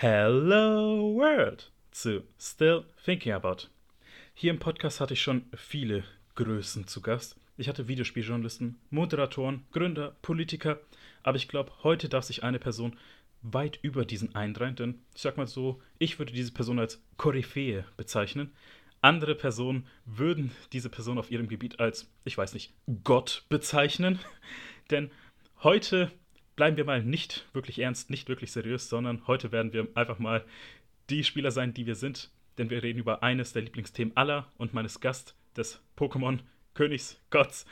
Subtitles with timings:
[0.00, 3.66] Hello World zu Still Thinking About.
[4.32, 6.04] Hier im Podcast hatte ich schon viele
[6.36, 7.34] Größen zu Gast.
[7.56, 10.78] Ich hatte Videospieljournalisten, Moderatoren, Gründer, Politiker,
[11.24, 12.96] aber ich glaube, heute darf sich eine Person
[13.42, 17.84] weit über diesen eindrehen, denn ich sag mal so, ich würde diese Person als Koryphäe
[17.96, 18.52] bezeichnen.
[19.00, 22.72] Andere Personen würden diese Person auf ihrem Gebiet als, ich weiß nicht,
[23.02, 24.20] Gott bezeichnen.
[24.92, 25.10] Denn
[25.64, 26.12] heute
[26.58, 30.44] bleiben wir mal nicht wirklich ernst, nicht wirklich seriös, sondern heute werden wir einfach mal
[31.08, 32.32] die Spieler sein, die wir sind.
[32.58, 36.40] Denn wir reden über eines der Lieblingsthemen aller und meines Gast des Pokémon
[36.74, 37.64] Königs Gotts,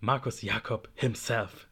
[0.00, 1.68] Markus Jakob himself.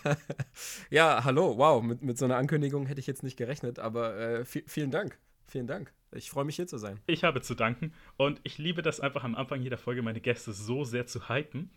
[0.90, 4.44] ja, hallo, wow, mit, mit so einer Ankündigung hätte ich jetzt nicht gerechnet, aber äh,
[4.46, 5.18] vielen Dank.
[5.46, 5.92] Vielen Dank.
[6.12, 6.98] Ich freue mich hier zu sein.
[7.06, 10.54] Ich habe zu danken und ich liebe das einfach am Anfang jeder Folge, meine Gäste
[10.54, 11.70] so sehr zu hypen.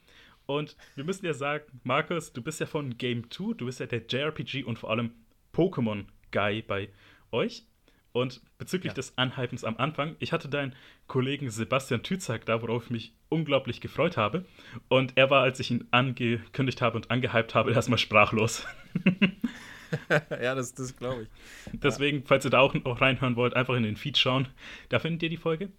[0.48, 3.86] Und wir müssen ja sagen, Markus, du bist ja von Game 2, du bist ja
[3.86, 5.12] der JRPG und vor allem
[5.54, 6.90] Pokémon-Guy bei
[7.32, 7.64] euch.
[8.14, 8.96] Und bezüglich ja.
[8.96, 10.74] des Anhypens am Anfang, ich hatte deinen
[11.05, 14.46] Kollegen Sebastian Tützak da, worauf ich mich unglaublich gefreut habe.
[14.88, 18.66] Und er war, als ich ihn angekündigt habe und angehypt habe, erstmal sprachlos.
[20.10, 21.30] ja, das, das glaube ich.
[21.74, 24.48] Deswegen, falls ihr da auch, auch reinhören wollt, einfach in den Feed schauen.
[24.90, 25.70] Da findet ihr die Folge.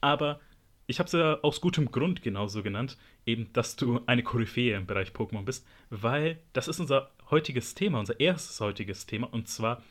[0.00, 0.40] Aber
[0.86, 4.86] ich habe es ja aus gutem Grund genauso genannt, eben, dass du eine Koryphäe im
[4.86, 9.82] Bereich Pokémon bist, weil das ist unser heutiges Thema, unser erstes heutiges Thema, und zwar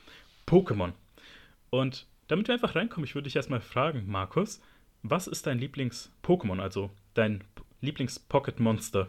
[0.47, 0.93] Pokémon.
[1.69, 4.61] Und damit wir einfach reinkommen, ich würde dich erstmal fragen, Markus,
[5.01, 7.43] was ist dein Lieblings-Pokémon, also dein
[7.81, 9.07] Lieblings-Pocket-Monster?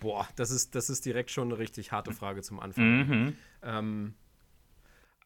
[0.00, 3.06] Boah, das ist, das ist direkt schon eine richtig harte Frage zum Anfang.
[3.06, 3.36] Mhm.
[3.62, 4.14] Ähm,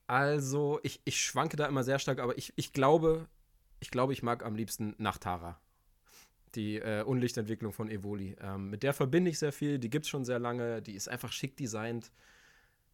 [0.06, 3.26] also, ich, ich schwanke da immer sehr stark, aber ich, ich glaube,
[3.80, 5.58] ich glaube, ich mag am liebsten Nachtara
[6.56, 8.36] die äh, Unlichtentwicklung von Evoli.
[8.40, 11.08] Ähm, mit der verbinde ich sehr viel, die gibt es schon sehr lange, die ist
[11.08, 12.10] einfach schick designt.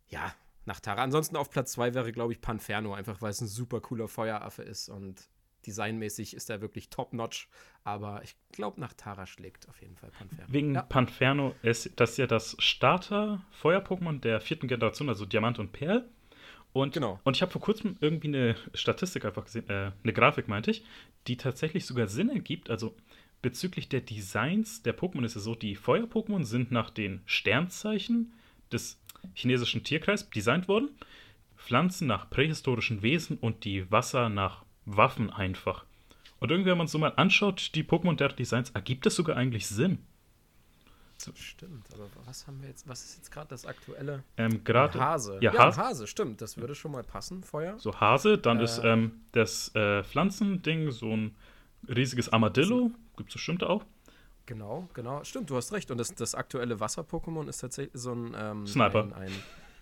[0.09, 1.03] Ja, nach Tara.
[1.03, 4.63] Ansonsten auf Platz 2 wäre, glaube ich, Panferno, einfach weil es ein super cooler Feueraffe
[4.63, 5.29] ist und
[5.67, 7.49] designmäßig ist er wirklich top-notch.
[7.85, 10.53] Aber ich glaube, nach Tara schlägt auf jeden Fall Panferno.
[10.53, 10.83] Wegen ja.
[10.83, 16.09] Panferno ist das ja das Starter-Feuer-Pokémon der vierten Generation, also Diamant und Perl.
[16.72, 17.21] Und, genau.
[17.25, 20.84] und ich habe vor kurzem irgendwie eine Statistik einfach gesehen, äh, eine Grafik meinte ich,
[21.27, 22.71] die tatsächlich sogar Sinn ergibt.
[22.71, 22.95] Also
[23.42, 28.32] bezüglich der Designs der Pokémon ist es so, die Feuer-Pokémon sind nach den Sternzeichen
[28.72, 28.98] des
[29.34, 30.91] chinesischen Tierkreises designt worden,
[31.56, 35.84] Pflanzen nach prähistorischen Wesen und die Wasser nach Waffen einfach.
[36.41, 39.36] Und irgendwie, wenn man es so mal anschaut, die Pokémon der Designs, ergibt es sogar
[39.36, 39.98] eigentlich Sinn.
[41.19, 44.24] So, stimmt, aber was haben wir jetzt, was ist jetzt gerade das aktuelle?
[44.36, 45.38] Ähm, gerade Hase.
[45.41, 45.80] Ja, ja Hase.
[45.80, 47.78] Hase, stimmt, das würde schon mal passen, Feuer.
[47.78, 51.36] So Hase, dann äh, ist ähm, das äh, Pflanzending so ein
[51.88, 52.91] riesiges Armadillo,
[53.22, 53.84] gibt es bestimmt auch.
[54.47, 55.22] Genau, genau.
[55.25, 55.91] Stimmt, du hast recht.
[55.91, 59.05] Und das, das aktuelle Wasser-Pokémon ist tatsächlich so ein, ähm, Sniper.
[59.05, 59.33] Ein,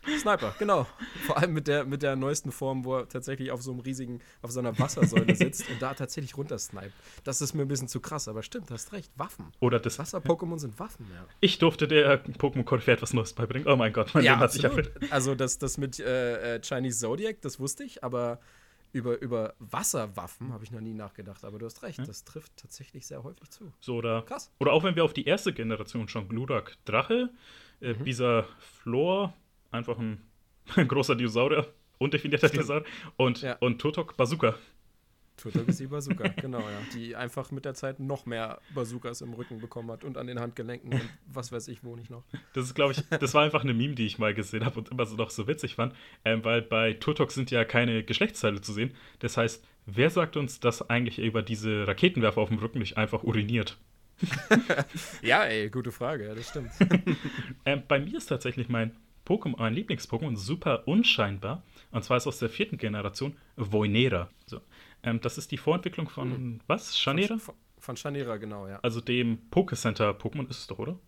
[0.05, 0.87] ein Sniper, genau.
[1.27, 4.21] Vor allem mit der, mit der neuesten Form, wo er tatsächlich auf so einem riesigen,
[4.43, 6.93] auf so einer Wassersäule sitzt und da tatsächlich runtersniped.
[7.25, 9.11] Das ist mir ein bisschen zu krass, aber stimmt, hast recht.
[9.17, 9.47] Waffen.
[9.61, 9.99] Oder das.
[9.99, 11.25] Wasser-Pokémon sind Waffen, ja.
[11.41, 13.67] Ich durfte der Pokémon Koryphäe etwas Neues beibringen.
[13.67, 14.93] Oh mein Gott, mein ja, Leben hat sich erfüllt.
[15.11, 18.41] Also das, das mit äh, äh, Chinese Zodiac, das wusste ich, aber
[18.93, 22.05] über, über Wasserwaffen habe ich noch nie nachgedacht, aber du hast recht, ja.
[22.05, 23.73] das trifft tatsächlich sehr häufig zu.
[23.81, 24.53] So, oder, Krass.
[24.59, 27.31] Oder auch wenn wir auf die erste Generation schauen, Glurak Drache,
[27.81, 28.05] äh, mhm.
[28.05, 29.35] dieser Flor,
[29.71, 30.23] einfach ein,
[30.77, 31.67] ein großer Dinosaurier,
[31.99, 32.49] undefinierter.
[32.49, 32.87] Dinosaurier,
[33.17, 33.57] und, ja.
[33.61, 34.57] und Totok Bazooka.
[35.41, 36.81] Turtok ist die Bazooka, genau, ja.
[36.95, 40.41] Die einfach mit der Zeit noch mehr Bazookas im Rücken bekommen hat und an den
[40.41, 42.25] Handgelenken und was weiß ich wo nicht noch.
[42.53, 44.91] Das ist, glaube ich, das war einfach eine Meme, die ich mal gesehen habe und
[44.91, 48.73] immer so noch so witzig fand, ähm, weil bei Turtok sind ja keine Geschlechtsteile zu
[48.73, 48.93] sehen.
[49.19, 53.23] Das heißt, wer sagt uns, dass eigentlich über diese Raketenwerfer auf dem Rücken nicht einfach
[53.23, 53.79] uriniert?
[55.23, 56.71] ja, ey, gute Frage, ja, das stimmt.
[57.65, 58.97] ähm, bei mir ist tatsächlich mein
[59.31, 61.63] Pokémon, mein Lieblings-Pokémon super unscheinbar.
[61.93, 64.29] Und zwar ist aus der vierten Generation Voinera.
[64.47, 64.61] So.
[65.05, 66.61] Ähm, das ist die Vorentwicklung von mhm.
[66.67, 66.99] was?
[66.99, 67.39] Chanera?
[67.39, 68.81] Von, von Chanera, genau, ja.
[68.83, 70.99] Also dem Pokécenter-Pokémon ist es doch, oder?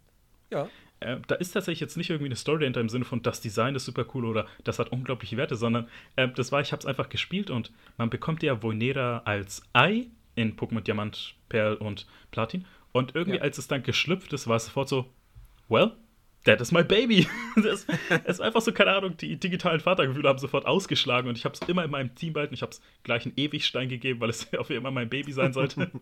[0.50, 0.68] Ja.
[1.00, 3.74] Äh, da ist tatsächlich jetzt nicht irgendwie eine Story dahinter im Sinne von, das Design
[3.74, 6.86] ist super cool oder das hat unglaubliche Werte, sondern äh, das war, ich habe es
[6.86, 10.06] einfach gespielt und man bekommt ja Voinera als Ei
[10.36, 12.66] in Pokémon Diamant, Perl und Platin.
[12.92, 13.42] Und irgendwie, ja.
[13.42, 15.10] als es dann geschlüpft ist, war es sofort so,
[15.68, 15.92] well,
[16.44, 17.28] that is my baby.
[17.56, 17.86] das,
[18.26, 21.68] ist einfach so, keine Ahnung, die digitalen Vatergefühle haben sofort ausgeschlagen und ich habe es
[21.68, 22.54] immer in meinem Team behalten.
[22.54, 25.90] Ich habe es gleich einen Ewigstein gegeben, weil es auf immer mein Baby sein sollte.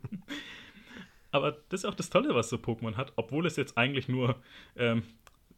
[1.33, 4.37] Aber das ist auch das Tolle, was so Pokémon hat, obwohl es jetzt eigentlich nur,
[4.77, 5.05] ähm,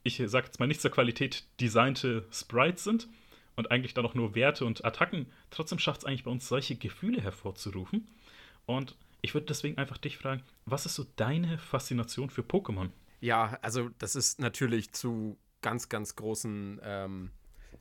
[0.03, 3.09] ich sage jetzt mal nicht zur Qualität designte Sprites sind
[3.57, 5.27] und eigentlich dann auch nur Werte und Attacken.
[5.51, 8.07] Trotzdem schafft es eigentlich bei uns solche Gefühle hervorzurufen.
[8.67, 12.91] Und ich würde deswegen einfach dich fragen, was ist so deine Faszination für Pokémon?
[13.23, 17.31] Ja, also das ist natürlich zu ganz, ganz großen ähm,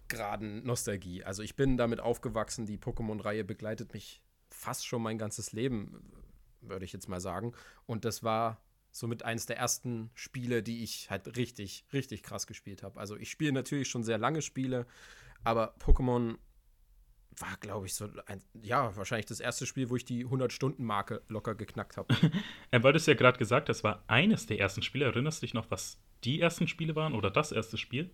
[0.07, 1.23] geraden Nostalgie.
[1.23, 4.21] Also ich bin damit aufgewachsen, die Pokémon-Reihe begleitet mich
[4.51, 6.13] fast schon mein ganzes Leben,
[6.61, 7.53] würde ich jetzt mal sagen.
[7.87, 8.61] Und das war
[8.91, 12.99] somit eines der ersten Spiele, die ich halt richtig, richtig krass gespielt habe.
[12.99, 14.85] Also ich spiele natürlich schon sehr lange Spiele,
[15.43, 16.37] aber Pokémon
[17.37, 21.55] war, glaube ich, so ein, ja, wahrscheinlich das erste Spiel, wo ich die 100-Stunden-Marke locker
[21.55, 22.13] geknackt habe.
[22.71, 25.05] Weil du es ja gerade gesagt hast, war eines der ersten Spiele.
[25.05, 28.11] Erinnerst du dich noch, was die ersten Spiele waren oder das erste Spiel?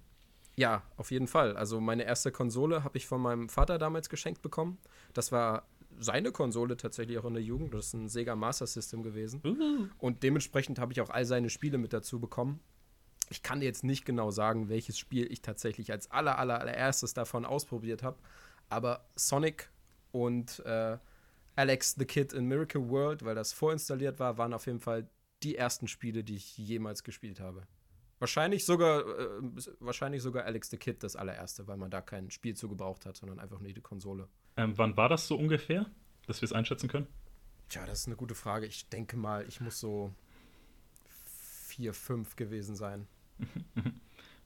[0.55, 1.55] Ja, auf jeden Fall.
[1.55, 4.79] Also meine erste Konsole habe ich von meinem Vater damals geschenkt bekommen.
[5.13, 5.67] Das war
[5.99, 7.73] seine Konsole tatsächlich auch in der Jugend.
[7.73, 9.41] Das ist ein Sega Master System gewesen.
[9.45, 9.87] Uh.
[9.99, 12.59] Und dementsprechend habe ich auch all seine Spiele mit dazu bekommen.
[13.29, 17.13] Ich kann dir jetzt nicht genau sagen, welches Spiel ich tatsächlich als aller, aller, allererstes
[17.13, 18.17] davon ausprobiert habe.
[18.69, 19.69] Aber Sonic
[20.11, 20.97] und äh,
[21.55, 25.09] Alex the Kid in Miracle World, weil das vorinstalliert war, waren auf jeden Fall
[25.43, 27.63] die ersten Spiele, die ich jemals gespielt habe.
[28.19, 29.41] Wahrscheinlich sogar, äh,
[29.79, 33.15] wahrscheinlich sogar Alex the Kid das allererste, weil man da kein Spiel zu gebraucht hat,
[33.15, 34.27] sondern einfach nur die Konsole.
[34.55, 35.85] Ähm, wann war das so ungefähr,
[36.25, 37.07] dass wir es einschätzen können?
[37.69, 38.65] Tja, das ist eine gute Frage.
[38.65, 40.13] Ich denke mal, ich muss so
[41.67, 43.07] 4, 5 gewesen sein.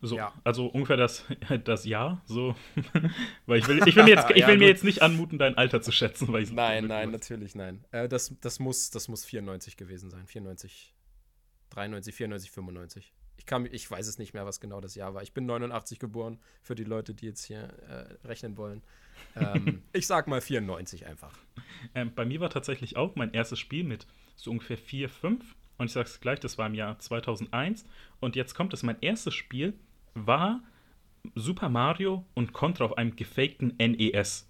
[0.01, 0.33] So, ja.
[0.43, 1.25] also ungefähr das,
[1.63, 2.55] das Jahr, so.
[3.45, 5.55] weil ich will, ich will, mir, jetzt, ich ja, will mir jetzt nicht anmuten, dein
[5.55, 6.27] Alter zu schätzen.
[6.33, 7.85] Weil ich nein, nein, natürlich nein.
[7.91, 10.25] Äh, das, das, muss, das muss 94 gewesen sein.
[10.25, 10.95] 94,
[11.69, 13.13] 93, 94, 95.
[13.37, 15.21] Ich, kann, ich weiß es nicht mehr, was genau das Jahr war.
[15.21, 18.81] Ich bin 89 geboren, für die Leute, die jetzt hier äh, rechnen wollen.
[19.35, 21.37] Ähm, ich sag mal 94 einfach.
[21.93, 25.55] Ähm, bei mir war tatsächlich auch mein erstes Spiel mit so ungefähr 4, 5.
[25.77, 27.85] Und ich sag's gleich, das war im Jahr 2001.
[28.19, 29.73] Und jetzt kommt es, mein erstes Spiel
[30.13, 30.61] war
[31.35, 34.47] Super Mario und Contra auf einem gefakten NES.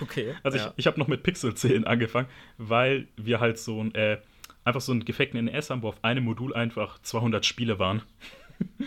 [0.00, 0.34] Okay.
[0.42, 0.74] also ich, ja.
[0.76, 2.28] ich habe noch mit Pixel-Zählen angefangen,
[2.58, 4.18] weil wir halt so ein äh,
[4.64, 8.02] einfach so einen gefakten NES haben, wo auf einem Modul einfach 200 Spiele waren.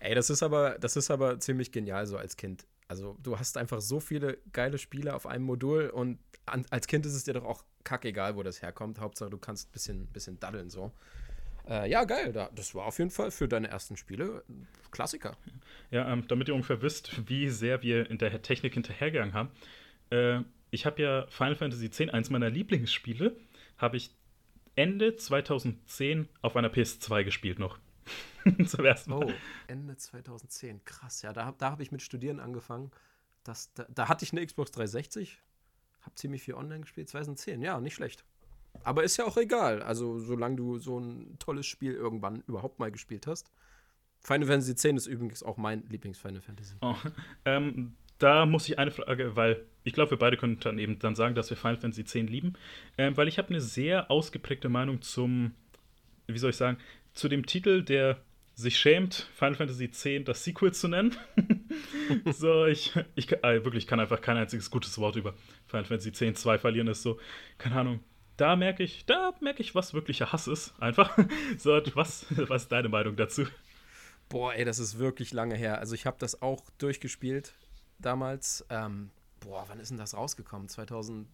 [0.00, 2.66] Ey, das ist aber, das ist aber ziemlich genial so als Kind.
[2.88, 7.06] Also du hast einfach so viele geile Spiele auf einem Modul und an, als Kind
[7.06, 9.00] ist es dir doch auch kackegal, wo das herkommt.
[9.00, 10.92] Hauptsache du kannst ein bisschen, bisschen daddeln so.
[11.68, 12.32] Äh, ja, geil.
[12.32, 14.44] Da, das war auf jeden Fall für deine ersten Spiele
[14.90, 15.36] Klassiker.
[15.90, 19.50] Ja, ähm, damit ihr ungefähr wisst, wie sehr wir in der Technik hinterhergegangen haben.
[20.10, 20.40] Äh,
[20.70, 23.36] ich habe ja Final Fantasy X, eins meiner Lieblingsspiele,
[23.78, 24.14] habe ich
[24.76, 27.78] Ende 2010 auf einer PS2 gespielt noch.
[28.66, 29.24] Zum ersten Mal.
[29.24, 29.32] Oh,
[29.68, 30.84] Ende 2010.
[30.84, 32.90] Krass, ja, da, da habe ich mit Studieren angefangen.
[33.44, 35.40] Das, da, da, hatte ich eine Xbox 360,
[36.02, 37.08] habe ziemlich viel online gespielt.
[37.08, 38.24] 2010, ja, nicht schlecht.
[38.82, 39.82] Aber ist ja auch egal.
[39.82, 43.50] Also, solange du so ein tolles Spiel irgendwann überhaupt mal gespielt hast.
[44.20, 46.74] Final Fantasy X ist übrigens auch mein Lieblings-Final Fantasy.
[46.80, 46.96] Oh,
[47.44, 51.14] ähm, da muss ich eine Frage, weil ich glaube, wir beide können dann eben dann
[51.14, 52.54] sagen, dass wir Final Fantasy X lieben,
[52.96, 55.52] ähm, weil ich habe eine sehr ausgeprägte Meinung zum,
[56.26, 56.78] wie soll ich sagen,
[57.12, 58.18] zu dem Titel, der
[58.54, 61.16] sich schämt, Final Fantasy X das Sequel zu nennen.
[62.32, 65.34] so, ich, ich äh, wirklich kann einfach kein einziges gutes Wort über
[65.66, 67.18] Final Fantasy X 2 verlieren, ist so,
[67.58, 68.00] keine Ahnung.
[68.36, 70.74] Da merke ich, da merke ich, was wirklicher Hass ist.
[70.80, 71.16] Einfach.
[71.58, 73.46] so, was, was ist deine Meinung dazu?
[74.28, 75.78] Boah, ey, das ist wirklich lange her.
[75.78, 77.54] Also ich habe das auch durchgespielt
[77.98, 78.64] damals.
[78.70, 79.10] Ähm,
[79.40, 80.68] boah, wann ist denn das rausgekommen?
[80.68, 81.26] 2006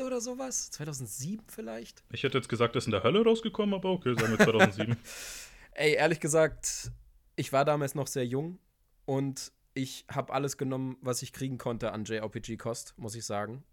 [0.00, 0.70] oder sowas?
[0.70, 2.04] 2007 vielleicht?
[2.12, 4.96] Ich hätte jetzt gesagt, das ist in der Hölle rausgekommen, aber okay, sagen wir 2007.
[5.72, 6.92] Ey, ehrlich gesagt,
[7.36, 8.58] ich war damals noch sehr jung
[9.06, 13.64] und ich habe alles genommen, was ich kriegen konnte an JRPG-Kost, muss ich sagen.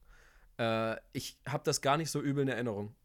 [0.57, 2.95] Äh, ich habe das gar nicht so übel in Erinnerung.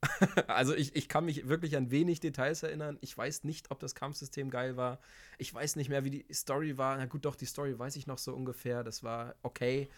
[0.46, 2.98] also ich, ich kann mich wirklich an wenig Details erinnern.
[3.00, 5.00] Ich weiß nicht, ob das Kampfsystem geil war.
[5.38, 6.96] Ich weiß nicht mehr, wie die Story war.
[6.96, 8.84] Na gut, doch, die Story weiß ich noch so ungefähr.
[8.84, 9.88] Das war okay.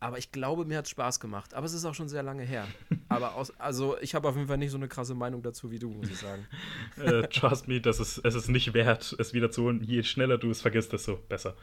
[0.00, 1.54] Aber ich glaube, mir hat es Spaß gemacht.
[1.54, 2.66] Aber es ist auch schon sehr lange her.
[3.08, 5.78] Aber aus, also ich habe auf jeden Fall nicht so eine krasse Meinung dazu wie
[5.78, 6.46] du, muss ich sagen.
[6.96, 9.82] äh, trust me, das ist, es ist nicht wert, es wieder zu holen.
[9.82, 11.56] Je schneller du es vergisst, desto besser.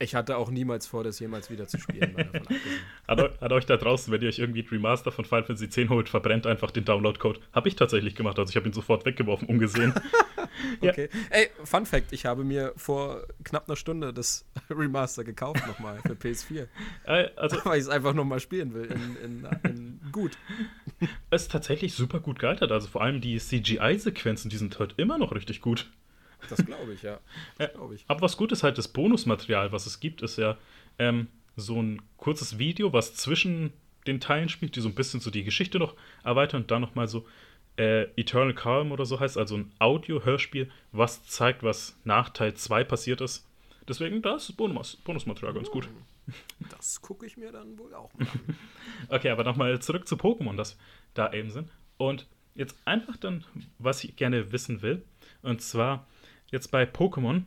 [0.00, 2.14] Ich hatte auch niemals vor, das jemals wieder zu spielen.
[3.08, 5.90] hat, hat, euch da draußen, wenn ihr euch irgendwie ein Remaster von Final Fantasy X
[5.90, 7.40] holt, verbrennt einfach den Download-Code.
[7.52, 9.94] Habe ich tatsächlich gemacht, also ich habe ihn sofort weggeworfen, umgesehen.
[10.80, 11.08] okay.
[11.12, 11.36] Ja.
[11.36, 16.14] Ey, Fun Fact: Ich habe mir vor knapp einer Stunde das Remaster gekauft nochmal für
[16.14, 16.66] PS4.
[17.04, 18.86] Äh, also, Weil ich es einfach nochmal spielen will.
[18.86, 20.32] In, in, in gut.
[21.30, 22.72] Es ist tatsächlich super gut gealtert.
[22.72, 25.90] Also vor allem die CGI-Sequenzen, die sind halt immer noch richtig gut.
[26.48, 27.20] Das glaube ich, ja.
[27.58, 28.04] Glaub ich.
[28.08, 30.56] Aber was gut ist halt, das Bonusmaterial, was es gibt, ist ja
[30.98, 33.72] ähm, so ein kurzes Video, was zwischen
[34.06, 37.08] den Teilen spielt, die so ein bisschen so die Geschichte noch erweitern und dann nochmal
[37.08, 37.26] so
[37.76, 42.84] äh, Eternal Calm oder so heißt, also ein Audio-Hörspiel, was zeigt, was nach Teil 2
[42.84, 43.46] passiert ist.
[43.86, 45.88] Deswegen, da ist das Bonus Bonusmaterial ganz gut.
[46.70, 48.56] Das gucke ich mir dann wohl auch mal an.
[49.08, 50.76] okay, aber nochmal zurück zu Pokémon, das
[51.14, 51.70] da eben sind.
[51.96, 53.44] Und jetzt einfach dann,
[53.78, 55.02] was ich gerne wissen will,
[55.42, 56.06] und zwar,
[56.50, 57.44] jetzt bei Pokémon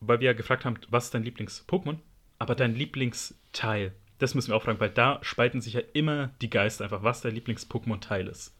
[0.00, 1.98] weil wir ja gefragt haben, was ist dein Lieblings-Pokémon?
[2.38, 6.50] Aber dein Lieblingsteil, das müssen wir auch fragen, weil da spalten sich ja immer die
[6.50, 8.54] Geister einfach, was dein Lieblings-Pokémon-Teil ist.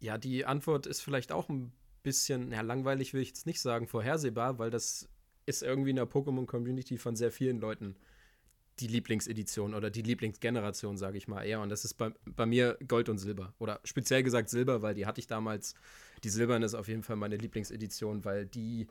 [0.00, 3.86] Ja, die Antwort ist vielleicht auch ein bisschen, ja, langweilig will ich jetzt nicht sagen,
[3.86, 5.08] vorhersehbar, weil das
[5.46, 7.96] ist irgendwie in der Pokémon-Community von sehr vielen Leuten
[8.80, 11.60] die Lieblingsedition oder die Lieblingsgeneration, sage ich mal eher.
[11.60, 13.54] Und das ist bei, bei mir Gold und Silber.
[13.58, 15.74] Oder speziell gesagt Silber, weil die hatte ich damals.
[16.24, 18.88] Die Silberne ist auf jeden Fall meine Lieblingsedition, weil die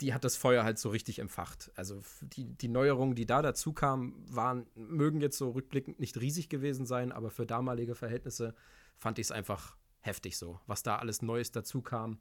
[0.00, 1.72] die hat das Feuer halt so richtig empfacht.
[1.74, 6.48] Also die, die Neuerungen, die da dazu kamen, waren, mögen jetzt so rückblickend nicht riesig
[6.48, 8.54] gewesen sein, aber für damalige Verhältnisse
[8.96, 12.20] fand ich es einfach heftig so, was da alles Neues dazu kam.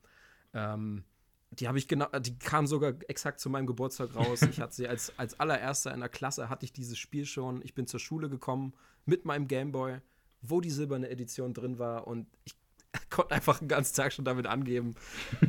[0.54, 1.04] Ähm,
[1.52, 4.42] die habe ich genau, die kam sogar exakt zu meinem Geburtstag raus.
[4.42, 7.62] Ich hatte sie als, als allererster in der Klasse, hatte ich dieses Spiel schon.
[7.64, 8.74] Ich bin zur Schule gekommen
[9.06, 10.00] mit meinem Gameboy,
[10.42, 12.56] wo die silberne Edition drin war und ich
[13.10, 14.96] konnte einfach einen ganzen Tag schon damit angeben.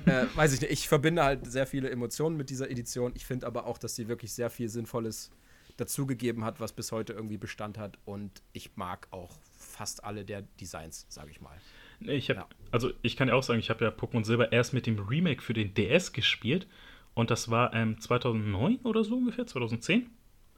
[0.06, 3.12] äh, weiß ich nicht, ich verbinde halt sehr viele Emotionen mit dieser Edition.
[3.14, 5.30] Ich finde aber auch, dass sie wirklich sehr viel Sinnvolles
[5.76, 7.98] dazugegeben hat, was bis heute irgendwie Bestand hat.
[8.04, 11.56] Und ich mag auch fast alle der Designs, sage ich mal.
[12.00, 12.46] Ich hab, ja.
[12.70, 15.42] Also ich kann ja auch sagen, ich habe ja Pokémon Silber erst mit dem Remake
[15.42, 16.66] für den DS gespielt.
[17.14, 20.08] Und das war ähm, 2009 oder so ungefähr, 2010.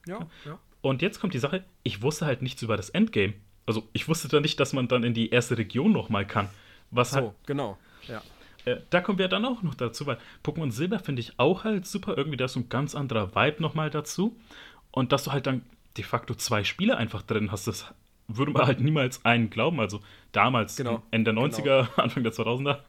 [0.07, 0.59] Ja, ja.
[0.81, 3.33] Und jetzt kommt die Sache, ich wusste halt nichts über das Endgame.
[3.65, 6.49] Also ich wusste da nicht, dass man dann in die erste Region nochmal kann.
[6.89, 8.21] Was so, halt, genau, ja.
[8.65, 11.85] Äh, da kommen wir dann auch noch dazu, weil Pokémon Silber finde ich auch halt
[11.87, 12.17] super.
[12.17, 14.37] Irgendwie da ist so ein ganz anderer Vibe nochmal dazu.
[14.91, 15.63] Und dass du halt dann
[15.97, 17.93] de facto zwei Spiele einfach drin hast, das
[18.37, 19.79] würde man halt niemals einen glauben.
[19.79, 21.87] Also damals, genau, Ende der 90er, genau.
[21.97, 22.79] Anfang der 2000er.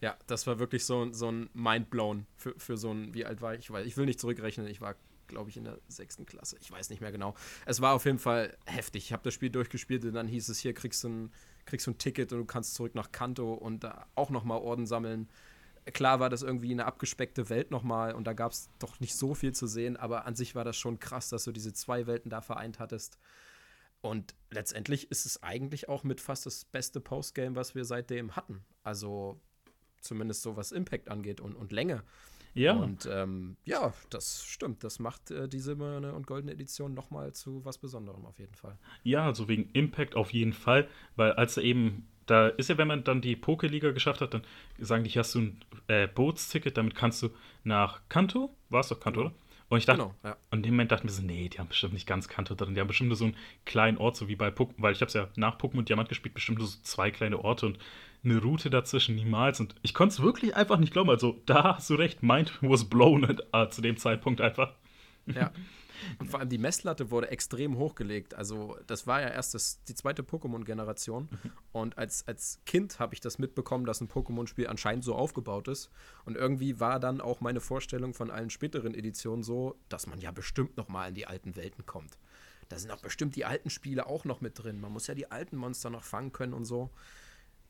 [0.00, 3.54] Ja, das war wirklich so, so ein Mindblown für, für so ein, wie alt war
[3.54, 3.70] ich?
[3.70, 4.94] Weil ich will nicht zurückrechnen, ich war,
[5.26, 6.56] glaube ich, in der sechsten Klasse.
[6.60, 7.34] Ich weiß nicht mehr genau.
[7.64, 9.04] Es war auf jeden Fall heftig.
[9.04, 11.30] Ich habe das Spiel durchgespielt und dann hieß es, hier kriegst du ein
[11.66, 14.86] kriegst du ein Ticket und du kannst zurück nach Kanto und da auch nochmal Orden
[14.86, 15.28] sammeln.
[15.92, 19.34] Klar war das irgendwie eine abgespeckte Welt nochmal und da gab es doch nicht so
[19.34, 22.30] viel zu sehen, aber an sich war das schon krass, dass du diese zwei Welten
[22.30, 23.18] da vereint hattest.
[24.06, 28.64] Und letztendlich ist es eigentlich auch mit fast das beste Postgame, was wir seitdem hatten.
[28.82, 29.40] Also
[30.00, 32.02] zumindest so was Impact angeht und, und Länge.
[32.54, 32.72] Ja.
[32.72, 34.82] Und ähm, ja, das stimmt.
[34.82, 38.78] Das macht äh, die silberne und goldene Edition nochmal zu was Besonderem auf jeden Fall.
[39.02, 42.88] Ja, also wegen Impact auf jeden Fall, weil als er eben, da ist ja, wenn
[42.88, 44.42] man dann die Pokerliga geschafft hat, dann
[44.78, 47.28] sagen die, hier hast du ein äh, Bootsticket, damit kannst du
[47.62, 49.32] nach Kanto, war es doch Kanto, genau.
[49.32, 49.45] oder?
[49.68, 50.36] Und ich dachte, genau, ja.
[50.50, 52.54] und in dem Moment dachte ich mir so, nee, die haben bestimmt nicht ganz Kanto
[52.54, 52.74] drin.
[52.74, 55.08] Die haben bestimmt nur so einen kleinen Ort, so wie bei Pokémon, weil ich habe
[55.08, 57.78] es ja nach Pokémon Diamant gespielt, bestimmt nur so zwei kleine Orte und
[58.24, 59.58] eine Route dazwischen niemals.
[59.58, 61.10] Und ich konnte es wirklich einfach nicht glauben.
[61.10, 64.72] Also, da hast du recht, Mind was blown uh, zu dem Zeitpunkt einfach.
[65.26, 65.50] Ja.
[66.18, 68.34] Und vor allem die Messlatte wurde extrem hochgelegt.
[68.34, 71.28] Also, das war ja erst das, die zweite Pokémon-Generation.
[71.30, 71.50] Mhm.
[71.72, 75.90] Und als, als Kind habe ich das mitbekommen, dass ein Pokémon-Spiel anscheinend so aufgebaut ist.
[76.24, 80.30] Und irgendwie war dann auch meine Vorstellung von allen späteren Editionen so, dass man ja
[80.30, 82.18] bestimmt noch mal in die alten Welten kommt.
[82.68, 84.80] Da sind auch bestimmt die alten Spiele auch noch mit drin.
[84.80, 86.90] Man muss ja die alten Monster noch fangen können und so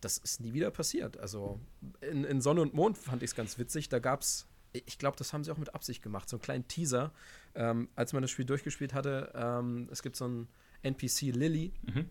[0.01, 1.19] das ist nie wieder passiert.
[1.19, 1.61] Also
[2.01, 3.89] in, in Sonne und Mond fand ich es ganz witzig.
[3.89, 6.69] Da gab es, ich glaube, das haben sie auch mit Absicht gemacht, so einen kleinen
[6.69, 7.13] Teaser.
[7.55, 10.49] Ähm, als man das Spiel durchgespielt hatte, ähm, es gibt so einen
[10.83, 12.11] NPC Lily mhm.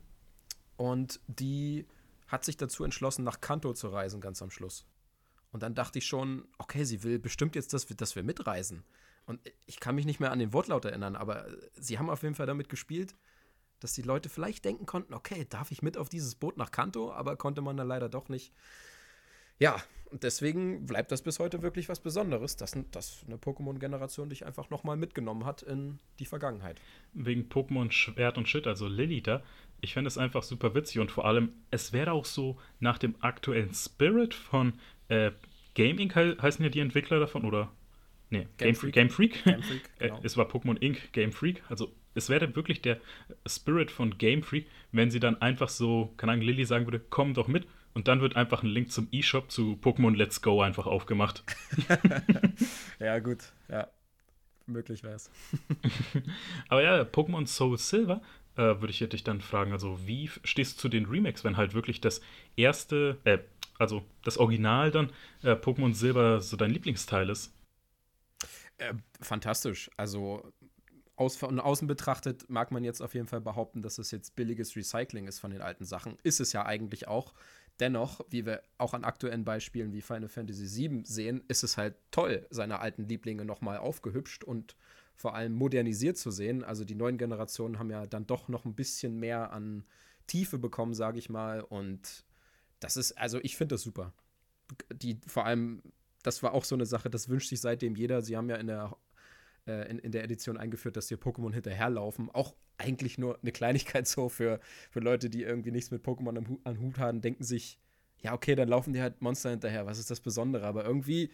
[0.77, 1.85] und die
[2.27, 4.85] hat sich dazu entschlossen, nach Kanto zu reisen, ganz am Schluss.
[5.51, 8.83] Und dann dachte ich schon, okay, sie will bestimmt jetzt, dass wir, dass wir mitreisen.
[9.25, 12.35] Und ich kann mich nicht mehr an den Wortlaut erinnern, aber sie haben auf jeden
[12.35, 13.15] Fall damit gespielt,
[13.79, 17.11] dass die Leute vielleicht denken konnten, okay, darf ich mit auf dieses Boot nach Kanto,
[17.11, 18.53] aber konnte man dann leider doch nicht.
[19.59, 19.81] Ja,
[20.11, 24.69] und deswegen bleibt das bis heute wirklich was Besonderes, dass, dass eine Pokémon-Generation dich einfach
[24.69, 26.79] nochmal mitgenommen hat in die Vergangenheit.
[27.13, 29.43] Wegen Pokémon Schwert und Shit, also Lilita,
[29.81, 33.15] ich fände es einfach super witzig und vor allem, es wäre auch so nach dem
[33.19, 34.73] aktuellen Spirit von
[35.09, 35.31] äh,
[35.73, 36.15] Game Inc.
[36.15, 37.71] heißen ja die Entwickler davon, oder?
[38.29, 38.93] Nee, Game, Game Freak.
[38.93, 39.43] Game Freak.
[39.43, 40.19] Game Freak äh, genau.
[40.23, 41.11] es war Pokémon Inc.
[41.11, 42.99] Game Freak, also es wäre wirklich der
[43.45, 47.33] Spirit von Game Freak, wenn sie dann einfach so, keine Ahnung, Lilly sagen würde, komm
[47.33, 47.67] doch mit.
[47.95, 51.45] Und dann wird einfach ein Link zum E-Shop zu Pokémon Let's Go einfach aufgemacht.
[52.99, 53.87] ja, gut, ja.
[54.67, 55.31] Möglich wäre es.
[56.67, 58.21] Aber ja, Pokémon Soul Silver
[58.57, 61.73] äh, würde ich dich dann fragen, also wie stehst du zu den Remakes, wenn halt
[61.73, 62.19] wirklich das
[62.57, 63.37] erste, äh,
[63.79, 65.11] also das Original dann,
[65.43, 67.53] äh, Pokémon Silber so dein Lieblingsteil ist?
[68.77, 69.89] Äh, fantastisch.
[69.95, 70.51] Also
[71.15, 74.75] aus, von außen betrachtet mag man jetzt auf jeden Fall behaupten, dass es jetzt billiges
[74.75, 76.17] Recycling ist von den alten Sachen.
[76.23, 77.33] Ist es ja eigentlich auch.
[77.79, 81.95] Dennoch, wie wir auch an aktuellen Beispielen wie Final Fantasy VII sehen, ist es halt
[82.11, 84.75] toll, seine alten Lieblinge nochmal aufgehübscht und
[85.15, 86.63] vor allem modernisiert zu sehen.
[86.63, 89.85] Also die neuen Generationen haben ja dann doch noch ein bisschen mehr an
[90.27, 91.61] Tiefe bekommen, sage ich mal.
[91.61, 92.25] Und
[92.79, 94.13] das ist, also ich finde das super.
[94.91, 95.81] Die vor allem
[96.25, 98.21] das war auch so eine Sache, das wünscht sich seitdem jeder.
[98.21, 98.97] Sie haben ja in der,
[99.67, 102.29] äh, in, in der Edition eingeführt, dass dir Pokémon hinterherlaufen.
[102.31, 106.59] Auch eigentlich nur eine Kleinigkeit so für, für Leute, die irgendwie nichts mit Pokémon am,
[106.63, 107.79] am Hut haben, denken sich,
[108.21, 109.85] ja, okay, dann laufen die halt Monster hinterher.
[109.85, 110.65] Was ist das Besondere?
[110.65, 111.31] Aber irgendwie,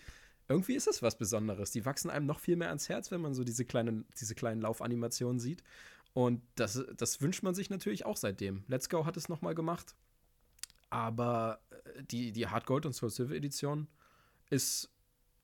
[0.50, 1.71] irgendwie ist es was Besonderes.
[1.71, 4.61] Die wachsen einem noch viel mehr ans Herz, wenn man so diese kleinen, diese kleinen
[4.61, 5.63] Laufanimationen sieht.
[6.13, 8.63] Und das, das wünscht man sich natürlich auch seitdem.
[8.67, 9.95] Let's Go hat es nochmal gemacht.
[10.89, 13.88] Aber äh, die, die Hard Gold und Soul Silver Edition
[14.50, 14.89] ist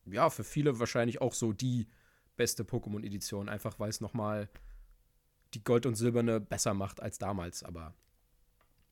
[0.05, 1.87] ja für viele wahrscheinlich auch so die
[2.37, 4.49] beste Pokémon-Edition, einfach weil es nochmal
[5.53, 7.63] die Gold und Silberne besser macht als damals.
[7.63, 7.93] Aber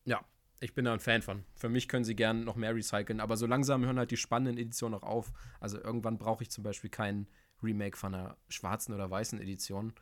[0.04, 0.24] ja,
[0.60, 1.44] ich bin da ein Fan von.
[1.56, 4.58] Für mich können sie gern noch mehr recyceln, aber so langsam hören halt die spannenden
[4.58, 5.32] Editionen auch auf.
[5.60, 7.28] Also irgendwann brauche ich zum Beispiel kein
[7.64, 9.94] Remake von einer schwarzen oder weißen Edition.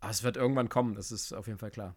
[0.00, 1.94] Aber es wird irgendwann kommen, das ist auf jeden Fall klar.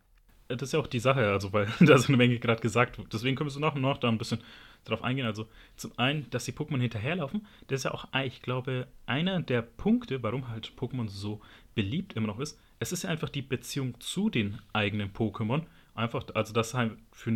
[0.47, 3.13] Das ist ja auch die Sache, also weil da so eine Menge gerade gesagt wird.
[3.13, 4.41] Deswegen können wir so nach und nach da ein bisschen
[4.85, 5.25] drauf eingehen.
[5.25, 9.61] Also zum einen, dass die Pokémon hinterherlaufen, das ist ja auch, ich glaube, einer der
[9.61, 11.41] Punkte, warum halt Pokémon so
[11.75, 12.59] beliebt immer noch ist.
[12.79, 15.63] Es ist ja einfach die Beziehung zu den eigenen Pokémon.
[15.95, 17.31] Einfach, also das halt für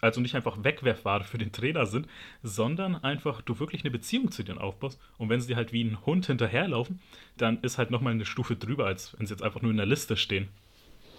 [0.00, 2.06] also nicht einfach Wegwerfware für den Trainer sind,
[2.42, 5.00] sondern einfach du wirklich eine Beziehung zu denen aufbaust.
[5.16, 7.00] Und wenn sie dir halt wie ein Hund hinterherlaufen,
[7.36, 9.86] dann ist halt nochmal eine Stufe drüber, als wenn sie jetzt einfach nur in der
[9.86, 10.48] Liste stehen.